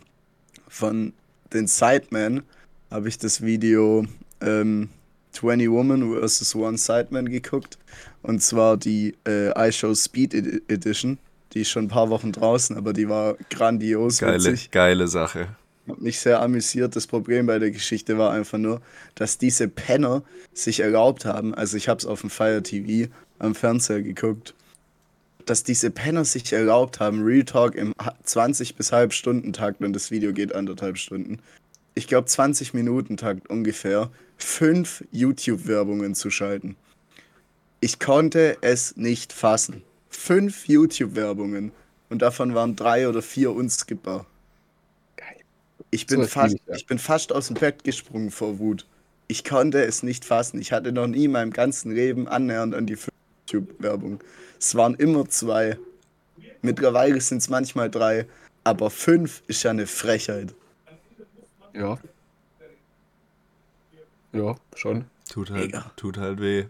von 0.68 1.14
den 1.54 1.68
Sidemen 1.68 2.44
habe 2.92 3.08
ich 3.08 3.18
das 3.18 3.42
Video 3.44 4.06
ähm, 4.42 4.90
20 5.40 5.70
Woman 5.72 6.14
vs. 6.28 6.56
One 6.56 6.78
Sideman 6.78 7.30
geguckt. 7.30 7.78
Und 8.22 8.42
zwar 8.42 8.78
die 8.78 9.16
äh, 9.28 9.70
iShow 9.70 9.94
Speed 9.96 10.34
Edi- 10.34 10.62
Edition. 10.68 11.18
Die 11.54 11.62
ist 11.62 11.70
schon 11.70 11.86
ein 11.86 11.90
paar 11.90 12.10
Wochen 12.10 12.32
draußen, 12.32 12.78
aber 12.78 12.94
die 12.94 13.10
war 13.10 13.36
grandios 13.50 14.20
Geile, 14.20 14.36
witzig. 14.44 14.72
geile 14.72 15.08
Sache. 15.08 15.56
Hat 15.88 16.00
mich 16.02 16.20
sehr 16.20 16.42
amüsiert. 16.42 16.96
Das 16.96 17.08
Problem 17.08 17.48
bei 17.48 17.58
der 17.58 17.72
Geschichte 17.72 18.18
war 18.20 18.32
einfach 18.32 18.60
nur, 18.60 18.82
dass 19.16 19.38
diese 19.40 19.68
Penner 19.68 20.22
sich 20.54 20.82
erlaubt 20.82 21.26
haben, 21.26 21.56
also 21.56 21.78
ich 21.78 21.90
habe 21.90 21.98
es 21.98 22.06
auf 22.06 22.22
dem 22.22 22.30
Fire 22.30 22.62
TV 22.62 23.10
am 23.40 23.56
Fernseher 23.56 24.04
geguckt, 24.04 24.54
dass 25.46 25.64
diese 25.64 25.90
Penner 25.90 26.26
sich 26.26 26.54
erlaubt 26.54 27.00
haben, 27.00 27.24
Real 27.24 27.44
Talk 27.46 27.74
im 27.74 27.94
ha- 28.00 28.14
20 28.24 28.76
bis 28.76 28.92
halb 28.92 29.14
Stunden 29.14 29.52
Takt, 29.54 29.82
und 29.82 29.94
das 29.94 30.12
Video 30.12 30.32
geht 30.34 30.54
anderthalb 30.54 30.98
Stunden, 31.00 31.40
ich 31.96 32.08
glaube 32.08 32.28
20 32.28 32.76
Minuten 32.76 33.18
Takt 33.18 33.50
ungefähr, 33.50 34.12
fünf 34.44 35.04
YouTube-Werbungen 35.12 36.16
zu 36.16 36.30
schalten. 36.30 36.76
Ich 37.82 38.00
konnte 38.00 38.58
es 38.62 38.98
nicht 38.98 39.34
fassen. 39.34 39.84
Fünf 40.10 40.68
YouTube-Werbungen 40.68 41.72
und 42.10 42.22
davon 42.22 42.54
waren 42.56 42.76
drei 42.76 43.08
oder 43.08 43.22
vier 43.22 43.52
unskippbar. 43.52 44.26
Ich 45.92 46.06
bin, 46.06 46.22
So 46.22 46.28
fast, 46.28 46.56
ich, 46.56 46.62
ja. 46.68 46.76
ich 46.76 46.86
bin 46.86 47.00
fast 47.00 47.32
aus 47.32 47.48
dem 47.48 47.56
Bett 47.56 47.84
gesprungen 47.84 48.32
vor 48.32 48.60
Wut. 48.60 48.86
Ich 49.28 49.44
konnte 49.44 49.84
es 49.84 50.04
nicht 50.04 50.26
fassen. 50.26 50.60
Ich 50.60 50.72
hatte 50.72 50.92
noch 50.92 51.08
nie 51.08 51.26
in 51.26 51.32
meinem 51.32 51.52
ganzen 51.52 51.94
Leben 51.94 52.28
annähernd 52.28 52.76
an 52.76 52.86
die 52.86 52.96
fünf 52.96 53.14
YouTube-Werbung. 53.48 54.24
Es 54.60 54.76
waren 54.76 54.96
immer 54.96 55.28
zwei. 55.30 55.78
Mittlerweile 56.62 57.20
sind 57.22 57.40
es 57.40 57.50
manchmal 57.50 57.90
drei. 57.90 58.28
Aber 58.64 58.90
fünf 58.90 59.42
ist 59.48 59.64
ja 59.64 59.72
eine 59.72 59.88
Frechheit. 59.88 60.54
Ja. 61.74 61.98
Ja, 64.34 64.56
schon. 64.76 65.06
Tut 65.30 65.52
halt, 65.52 65.66
Mega. 65.68 65.92
tut 65.96 66.18
halt 66.18 66.40
weh. 66.40 66.66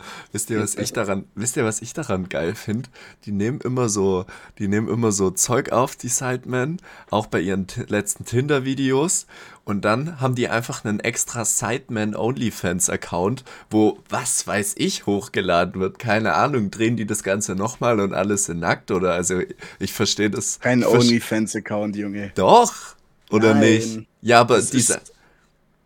Wisst 0.32 0.50
ihr, 0.50 0.60
was 0.60 0.76
ich 0.76 0.92
daran, 0.92 1.24
wisst 1.34 1.56
ihr, 1.56 1.64
was 1.64 1.82
ich 1.82 1.92
daran 1.92 2.28
geil 2.28 2.54
finde? 2.54 2.88
Die 3.24 3.32
nehmen 3.32 3.60
immer 3.60 3.88
so, 3.88 4.24
die 4.58 4.68
nehmen 4.68 4.88
immer 4.88 5.12
so 5.12 5.30
Zeug 5.30 5.72
auf, 5.72 5.96
die 5.96 6.08
Sidemen, 6.08 6.80
auch 7.10 7.26
bei 7.26 7.40
ihren 7.40 7.66
letzten 7.88 8.24
Tinder-Videos. 8.24 9.26
Und 9.64 9.84
dann 9.84 10.20
haben 10.20 10.34
die 10.34 10.48
einfach 10.48 10.84
einen 10.84 11.00
extra 11.00 11.44
Sideman 11.44 12.16
OnlyFans-Account, 12.16 13.44
wo 13.68 13.98
was 14.08 14.46
weiß 14.46 14.74
ich 14.78 15.06
hochgeladen 15.06 15.80
wird. 15.80 15.98
Keine 15.98 16.34
Ahnung, 16.34 16.70
drehen 16.70 16.96
die 16.96 17.06
das 17.06 17.22
Ganze 17.22 17.54
nochmal 17.54 18.00
und 18.00 18.14
alles 18.14 18.46
sind 18.46 18.60
nackt 18.60 18.90
oder 18.90 19.12
also 19.12 19.40
ich 19.78 19.92
verstehe 19.92 20.30
das. 20.30 20.60
Kein 20.60 20.84
OnlyFans-Account, 20.84 21.96
Junge. 21.96 22.32
Doch! 22.34 22.96
Oder 23.30 23.54
Nein. 23.54 23.60
nicht? 23.60 24.00
Ja, 24.22 24.40
aber 24.40 24.56
Das 24.56 24.70
dieser. 24.70 24.96
ist, 24.98 25.12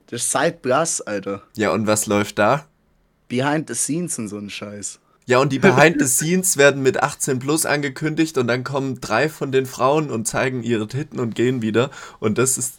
das 0.08 0.22
ist 0.22 0.30
Side 0.32 0.58
Plus, 0.62 1.00
Alter. 1.00 1.42
Ja, 1.56 1.70
und 1.72 1.86
was 1.86 2.06
läuft 2.06 2.38
da? 2.38 2.66
Behind 3.28 3.68
the 3.68 3.74
scenes 3.74 4.18
und 4.18 4.28
so 4.28 4.38
ein 4.38 4.50
Scheiß. 4.50 4.98
Ja, 5.26 5.38
und 5.38 5.52
die 5.52 5.58
Behind 5.60 6.00
the 6.00 6.06
Scenes 6.06 6.56
werden 6.56 6.82
mit 6.82 7.02
18 7.02 7.38
plus 7.38 7.64
angekündigt 7.66 8.36
und 8.38 8.46
dann 8.46 8.62
kommen 8.64 9.00
drei 9.00 9.28
von 9.28 9.52
den 9.52 9.64
Frauen 9.66 10.10
und 10.10 10.28
zeigen 10.28 10.62
ihre 10.62 10.86
Titten 10.86 11.18
und 11.20 11.34
gehen 11.34 11.62
wieder. 11.62 11.90
Und 12.20 12.38
das 12.38 12.58
ist. 12.58 12.74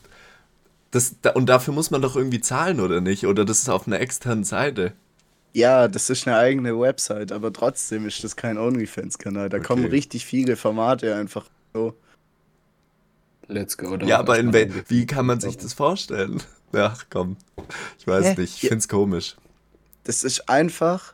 Das, 0.92 1.16
da- 1.22 1.32
und 1.32 1.48
dafür 1.48 1.74
muss 1.74 1.92
man 1.92 2.02
doch 2.02 2.16
irgendwie 2.16 2.40
zahlen, 2.40 2.80
oder 2.80 3.02
nicht? 3.02 3.26
Oder 3.28 3.44
das 3.44 3.60
ist 3.64 3.70
auf 3.70 3.86
einer 3.88 4.00
externen 4.00 4.44
Seite. 4.46 4.94
Ja, 5.54 5.88
das 5.88 6.10
ist 6.10 6.28
eine 6.28 6.38
eigene 6.38 6.80
Website, 6.80 7.32
aber 7.32 7.52
trotzdem 7.52 8.06
ist 8.06 8.24
das 8.24 8.36
kein 8.36 8.58
OnlyFans-Kanal. 8.58 9.50
Da 9.50 9.60
kommen 9.60 9.86
Okay. 9.86 9.92
richtig 9.96 10.26
viele 10.26 10.56
Formate 10.56 11.16
einfach 11.16 11.46
so. 11.74 11.96
Let's 13.48 13.78
go. 13.78 13.96
Ja, 13.98 14.20
aber 14.20 14.40
in 14.40 14.54
wel 14.54 14.72
wie 14.88 15.06
kann 15.06 15.26
man 15.26 15.40
sich 15.40 15.58
das 15.58 15.74
vorstellen? 15.74 16.42
Ach 16.74 17.06
komm. 17.10 17.38
Ich 18.00 18.08
weiß 18.08 18.26
Hä? 18.26 18.42
nicht, 18.42 18.56
ich 18.56 18.64
Ja. 18.64 18.70
find's 18.70 18.88
komisch. 18.88 19.36
Das 20.04 20.24
ist 20.24 20.50
einfach. 20.50 21.14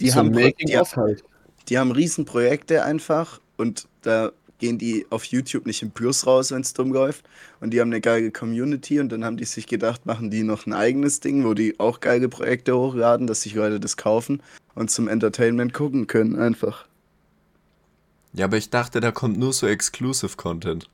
Die 0.00 0.10
so 0.10 0.16
haben, 0.16 0.30
Making 0.30 0.68
die, 0.68 0.76
of 0.76 0.96
halt. 0.96 1.24
die 1.68 1.78
haben 1.78 1.90
Riesenprojekte 1.90 2.84
einfach 2.84 3.40
und 3.56 3.88
da 4.02 4.30
gehen 4.58 4.78
die 4.78 5.06
auf 5.10 5.24
YouTube 5.24 5.66
nicht 5.66 5.82
im 5.82 5.90
Plus 5.90 6.26
raus, 6.26 6.50
wenn 6.50 6.60
es 6.62 6.72
dumm 6.72 6.92
läuft. 6.92 7.24
Und 7.60 7.70
die 7.72 7.80
haben 7.80 7.90
eine 7.90 8.00
geile 8.00 8.30
Community 8.30 9.00
und 9.00 9.10
dann 9.10 9.24
haben 9.24 9.36
die 9.36 9.44
sich 9.44 9.66
gedacht, 9.66 10.04
machen 10.06 10.30
die 10.30 10.42
noch 10.42 10.66
ein 10.66 10.72
eigenes 10.72 11.20
Ding, 11.20 11.44
wo 11.44 11.54
die 11.54 11.78
auch 11.78 12.00
geile 12.00 12.28
Projekte 12.28 12.76
hochladen, 12.76 13.26
dass 13.26 13.42
sich 13.42 13.54
Leute 13.54 13.80
das 13.80 13.96
kaufen 13.96 14.42
und 14.74 14.90
zum 14.90 15.08
Entertainment 15.08 15.72
gucken 15.74 16.06
können 16.06 16.36
einfach. 16.36 16.86
Ja, 18.38 18.44
aber 18.44 18.56
ich 18.56 18.70
dachte, 18.70 19.00
da 19.00 19.10
kommt 19.10 19.36
nur 19.36 19.52
so 19.52 19.66
Exclusive 19.66 20.36
Content. 20.36 20.88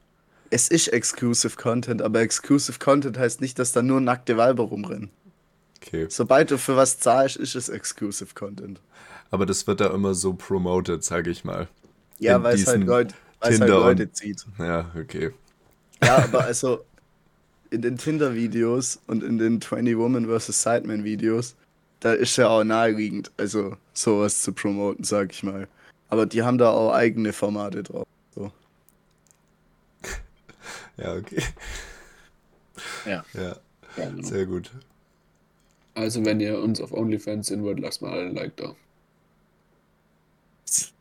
Es 0.49 0.69
ist 0.69 0.89
Exclusive 0.89 1.57
Content, 1.57 2.01
aber 2.01 2.21
Exclusive 2.21 2.79
Content 2.79 3.19
heißt 3.19 3.43
nicht, 3.43 3.59
dass 3.59 3.73
da 3.73 3.83
nur 3.83 4.01
nackte 4.01 4.39
Weiber 4.39 4.65
rumrennen. 4.65 5.11
Okay. 5.77 6.07
Sobald 6.09 6.51
du 6.51 6.57
für 6.57 6.75
was 6.77 6.99
zahlst, 7.01 7.37
ist 7.37 7.55
es 7.55 7.69
Exclusive 7.69 8.35
Content. 8.35 8.81
Aber 9.31 9.45
das 9.45 9.67
wird 9.67 9.83
da 9.83 9.93
immer 9.93 10.15
so 10.15 10.33
promoted, 10.33 11.05
sag 11.05 11.27
ich 11.27 11.45
mal. 11.45 11.69
Ja, 12.19 12.43
weil 12.43 12.55
es 12.55 12.67
halt 12.67 12.87
weil's 12.87 13.61
halt 13.61 13.69
Leute 13.69 14.05
und- 14.05 14.17
zieht. 14.17 14.47
Ja, 14.59 14.91
okay. 14.99 15.33
Ja, 16.03 16.25
aber 16.25 16.45
also 16.45 16.83
in 17.71 17.83
den 17.83 17.99
Tinder-Videos 17.99 19.01
und 19.07 19.23
in 19.23 19.37
den 19.37 19.61
20 19.61 19.99
Woman 19.99 20.27
vs. 20.27 20.63
Sideman-Videos, 20.63 21.57
da 22.01 22.15
ist 22.15 22.37
ja 22.37 22.49
auch 22.49 22.65
naheliegend, 22.65 23.33
also 23.37 23.77
sowas 23.93 24.41
zu 24.41 24.53
promoten, 24.55 25.05
sag 25.05 25.33
ich 25.33 25.43
mal. 25.43 25.69
Aber 26.15 26.27
die 26.27 26.45
haben 26.45 26.59
da 26.59 26.71
auch 26.71 26.93
eigene 26.93 27.33
Formate 27.33 27.83
drauf. 27.83 28.07
So. 28.37 28.53
Ja, 30.97 31.17
okay. 31.17 31.43
Ja. 33.05 33.25
Ja, 33.35 33.57
Ja, 33.97 34.11
genau. 34.11 34.23
sehr 34.23 34.47
gut. 34.47 34.71
Also, 35.95 36.25
wenn 36.25 36.39
ihr 36.39 36.61
uns 36.61 36.81
auf 36.81 36.93
OnlyFans 36.93 37.49
sehen 37.49 37.65
wollt, 37.65 37.81
lasst 37.81 38.01
mal 38.01 38.17
einen 38.17 38.37
Like 38.37 38.57
da. 38.57 38.77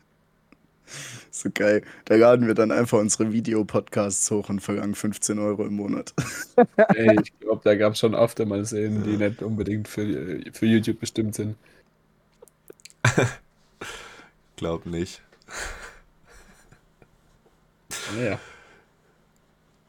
So 1.29 1.49
geil. 1.53 1.83
Da 2.05 2.15
laden 2.15 2.47
wir 2.47 2.55
dann 2.55 2.71
einfach 2.71 2.97
unsere 2.99 3.31
Videopodcasts 3.33 4.31
hoch 4.31 4.49
und 4.49 4.61
verlangen 4.61 4.95
15 4.95 5.37
Euro 5.37 5.65
im 5.65 5.75
Monat. 5.75 6.13
Ey, 6.95 7.19
ich 7.21 7.39
glaube, 7.39 7.61
da 7.63 7.75
gab 7.75 7.93
es 7.93 7.99
schon 7.99 8.15
öfter 8.15 8.45
mal 8.47 8.65
Szenen, 8.65 9.03
die 9.03 9.17
nicht 9.17 9.43
unbedingt 9.43 9.87
für, 9.87 10.41
für 10.53 10.65
YouTube 10.65 10.99
bestimmt 10.99 11.35
sind. 11.35 11.55
Glaub 14.55 14.85
nicht. 14.85 15.21
Naja. 18.15 18.39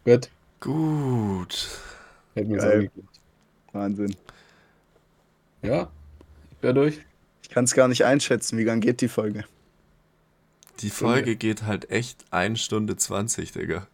Gut, 0.05 0.31
Gut. 0.61 1.69
hätten 2.35 2.51
wir 2.51 2.63
es. 2.63 2.91
Wahnsinn. 3.73 4.15
Ja, 5.63 5.91
ich 6.51 6.63
wäre 6.63 6.75
durch. 6.75 7.01
Ich 7.43 7.49
kann 7.49 7.65
es 7.65 7.75
gar 7.75 7.89
nicht 7.89 8.05
einschätzen, 8.05 8.59
wie 8.59 8.65
lang 8.65 8.81
geht 8.81 9.01
die 9.01 9.09
Folge. 9.09 9.45
Die 10.81 10.91
Folge 10.91 11.37
geht 11.37 11.63
halt 11.63 11.91
echt 11.91 12.25
1 12.33 12.61
Stunde 12.61 12.97
20, 12.97 13.53
Digga. 13.53 13.87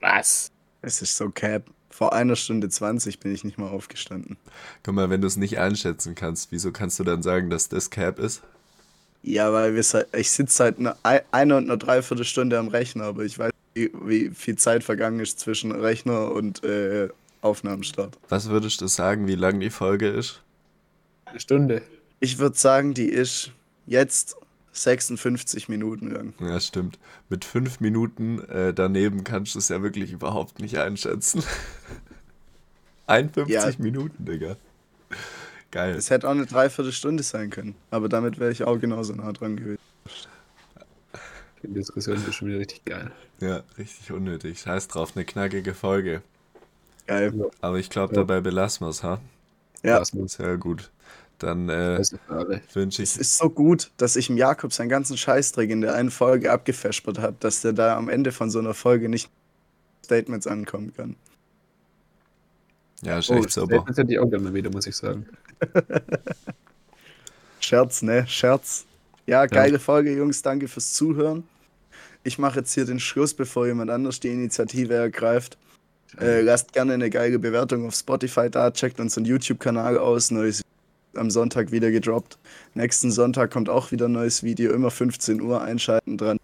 Was? 0.00 0.50
Es 0.80 1.02
ist 1.02 1.16
so 1.16 1.30
cap. 1.30 1.70
Vor 1.90 2.12
einer 2.12 2.36
Stunde 2.36 2.68
20 2.68 3.20
bin 3.20 3.34
ich 3.34 3.44
nicht 3.44 3.58
mal 3.58 3.68
aufgestanden. 3.68 4.36
Guck 4.82 4.94
mal, 4.94 5.10
wenn 5.10 5.20
du 5.20 5.26
es 5.26 5.36
nicht 5.36 5.58
einschätzen 5.58 6.14
kannst, 6.14 6.50
wieso 6.50 6.72
kannst 6.72 6.98
du 6.98 7.04
dann 7.04 7.22
sagen, 7.22 7.50
dass 7.50 7.68
das 7.68 7.90
Cap 7.90 8.18
ist? 8.18 8.42
Ja, 9.26 9.52
weil 9.54 9.74
wir 9.74 9.82
seit, 9.82 10.14
ich 10.14 10.30
sitze 10.30 10.54
seit 10.54 10.78
einer, 10.78 10.96
einer 11.32 11.56
und 11.56 11.64
einer 11.64 11.78
Dreiviertelstunde 11.78 12.58
am 12.58 12.68
Rechner, 12.68 13.04
aber 13.04 13.24
ich 13.24 13.38
weiß 13.38 13.50
nicht, 13.74 13.90
wie 14.04 14.30
viel 14.30 14.56
Zeit 14.56 14.84
vergangen 14.84 15.18
ist 15.18 15.40
zwischen 15.40 15.72
Rechner 15.72 16.30
und 16.30 16.62
äh, 16.62 17.08
Aufnahmenstart. 17.40 18.18
Was 18.28 18.50
würdest 18.50 18.82
du 18.82 18.86
sagen, 18.86 19.26
wie 19.26 19.34
lang 19.34 19.60
die 19.60 19.70
Folge 19.70 20.08
ist? 20.08 20.42
Eine 21.24 21.40
Stunde. 21.40 21.82
Ich 22.20 22.38
würde 22.38 22.56
sagen, 22.58 22.92
die 22.92 23.08
ist 23.08 23.50
jetzt 23.86 24.36
56 24.72 25.68
Minuten 25.70 26.10
lang. 26.10 26.34
Ja, 26.40 26.60
stimmt. 26.60 26.98
Mit 27.30 27.46
fünf 27.46 27.80
Minuten 27.80 28.40
äh, 28.50 28.74
daneben 28.74 29.24
kannst 29.24 29.54
du 29.54 29.58
es 29.58 29.68
ja 29.70 29.82
wirklich 29.82 30.12
überhaupt 30.12 30.60
nicht 30.60 30.76
einschätzen. 30.78 31.42
51 33.06 33.54
Ja. 33.54 33.70
Minuten, 33.78 34.24
Digga. 34.24 34.56
Geil. 35.74 35.96
Es 35.96 36.08
hätte 36.08 36.28
auch 36.28 36.32
eine 36.32 36.46
Dreiviertelstunde 36.46 37.24
sein 37.24 37.50
können, 37.50 37.74
aber 37.90 38.08
damit 38.08 38.38
wäre 38.38 38.52
ich 38.52 38.62
auch 38.62 38.78
genauso 38.78 39.12
nah 39.12 39.32
dran 39.32 39.56
gewesen. 39.56 39.80
Die 41.64 41.68
Diskussion 41.74 42.14
ist 42.16 42.32
schon 42.32 42.46
wieder 42.46 42.60
richtig 42.60 42.84
geil. 42.84 43.10
Ja, 43.40 43.64
richtig 43.76 44.12
unnötig. 44.12 44.60
Scheiß 44.60 44.86
drauf, 44.86 45.16
eine 45.16 45.24
knackige 45.24 45.74
Folge. 45.74 46.22
Geil. 47.08 47.50
Aber 47.60 47.76
ich 47.78 47.90
glaube, 47.90 48.14
Ja. 48.14 48.20
dabei 48.20 48.40
belassen 48.40 48.86
wir 48.86 48.90
es, 48.90 49.02
ha? 49.02 49.20
Ja. 49.82 49.98
Lass 49.98 50.10
uns. 50.12 50.34
Sehr 50.34 50.56
gut. 50.58 50.92
Dann 51.38 51.68
äh, 51.68 52.00
wünsche 52.72 53.02
Es 53.02 53.16
ich. 53.16 53.20
ist 53.20 53.38
so 53.38 53.50
gut, 53.50 53.90
dass 53.96 54.14
ich 54.14 54.30
im 54.30 54.36
Jakob 54.36 54.72
seinen 54.72 54.88
ganzen 54.90 55.16
Scheißdreck 55.16 55.68
in 55.70 55.80
der 55.80 55.94
einen 55.96 56.12
Folge 56.12 56.52
abgefespert 56.52 57.18
habe, 57.18 57.34
dass 57.40 57.62
der 57.62 57.72
da 57.72 57.96
am 57.96 58.08
Ende 58.08 58.30
von 58.30 58.48
so 58.48 58.60
einer 58.60 58.74
Folge 58.74 59.08
nicht 59.08 59.28
Statements 60.04 60.46
ankommen 60.46 60.94
kann. 60.94 61.16
Ja, 63.02 63.18
ist 63.18 63.28
Oh, 63.28 63.34
echt 63.34 63.50
sauber. 63.50 63.84
das 63.88 63.96
hätte 63.98 64.12
ich 64.12 64.18
auch 64.20 64.30
gerne 64.30 64.44
mal 64.44 64.54
wieder, 64.54 64.70
muss 64.70 64.86
ich 64.86 64.94
sagen. 64.94 65.26
Scherz, 67.60 68.02
ne? 68.02 68.26
Scherz. 68.26 68.84
Ja, 69.26 69.46
geile 69.46 69.78
Folge, 69.78 70.14
Jungs. 70.14 70.42
Danke 70.42 70.68
fürs 70.68 70.92
Zuhören. 70.92 71.44
Ich 72.22 72.38
mache 72.38 72.60
jetzt 72.60 72.74
hier 72.74 72.84
den 72.84 73.00
Schluss, 73.00 73.34
bevor 73.34 73.66
jemand 73.66 73.90
anders 73.90 74.20
die 74.20 74.28
Initiative 74.28 74.94
ergreift. 74.94 75.58
Äh, 76.20 76.42
lasst 76.42 76.72
gerne 76.72 76.94
eine 76.94 77.10
geile 77.10 77.38
Bewertung 77.38 77.86
auf 77.86 77.94
Spotify 77.94 78.48
da, 78.50 78.70
checkt 78.70 79.00
unseren 79.00 79.24
YouTube-Kanal 79.24 79.98
aus. 79.98 80.30
Neues 80.30 80.62
am 81.16 81.30
Sonntag 81.30 81.72
wieder 81.72 81.90
gedroppt. 81.90 82.38
Nächsten 82.74 83.10
Sonntag 83.10 83.50
kommt 83.50 83.68
auch 83.68 83.92
wieder 83.92 84.06
ein 84.06 84.12
neues 84.12 84.42
Video. 84.42 84.72
Immer 84.72 84.90
15 84.90 85.40
Uhr 85.40 85.62
einschalten 85.62 86.16
dran. 86.16 86.38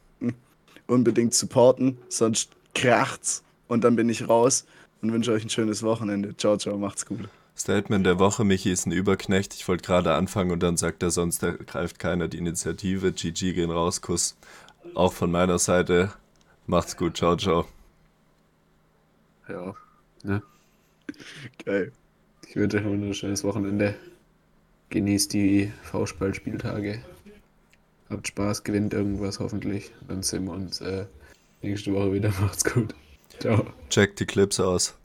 Unbedingt 0.87 1.35
supporten, 1.35 1.99
sonst 2.09 2.51
kracht's. 2.75 3.43
Und 3.69 3.85
dann 3.85 3.97
bin 3.97 4.09
ich 4.09 4.29
raus 4.29 4.67
und 5.03 5.13
wünsche 5.13 5.33
euch 5.33 5.45
ein 5.45 5.51
schönes 5.51 5.83
Wochenende. 5.83 6.37
Ciao, 6.37 6.57
ciao, 6.57 6.77
macht's 6.77 7.07
gut. 7.07 7.29
Statement 7.61 8.07
der 8.07 8.19
Woche, 8.19 8.43
Michi 8.45 8.73
ist 8.73 8.87
ein 8.87 8.93
Überknecht. 8.93 9.53
Ich 9.55 9.69
wollte 9.69 9.85
gerade 9.85 10.15
anfangen 10.15 10.51
und 10.51 10.63
dann 10.63 10.79
sagt 10.79 11.03
er, 11.03 11.11
sonst 11.11 11.43
ergreift 11.43 11.99
keiner 11.99 12.27
die 12.27 12.39
Initiative. 12.39 13.13
GG 13.13 13.53
gehen 13.53 13.71
raus, 13.71 14.01
Kuss. 14.01 14.37
Auch 14.95 15.13
von 15.13 15.31
meiner 15.31 15.59
Seite. 15.59 16.11
Macht's 16.67 16.97
gut, 16.97 17.19
ciao, 17.19 17.37
ciao. 17.37 17.67
Ja. 19.47 19.75
Ne? 20.23 20.43
Geil. 21.65 21.93
Ich 22.49 22.57
wünsche 22.57 22.79
euch 22.79 22.85
ein 22.85 22.91
wunderschönes 22.91 23.45
Wochenende. 23.45 23.95
Genießt 24.89 25.33
die 25.35 25.71
V-Spalt-Spieltage. 25.83 27.05
Habt 28.09 28.27
Spaß, 28.27 28.65
gewinnt 28.65 28.95
irgendwas 28.95 29.39
hoffentlich. 29.39 29.93
Dann 30.09 30.23
sehen 30.23 30.47
wir 30.47 30.53
uns 30.53 30.81
äh, 30.81 31.05
nächste 31.61 31.93
Woche 31.93 32.15
wieder. 32.15 32.33
Macht's 32.41 32.65
gut. 32.65 32.95
Ciao. 33.39 33.67
Checkt 33.91 34.19
die 34.19 34.27
Clips 34.27 34.59
aus. 34.59 34.97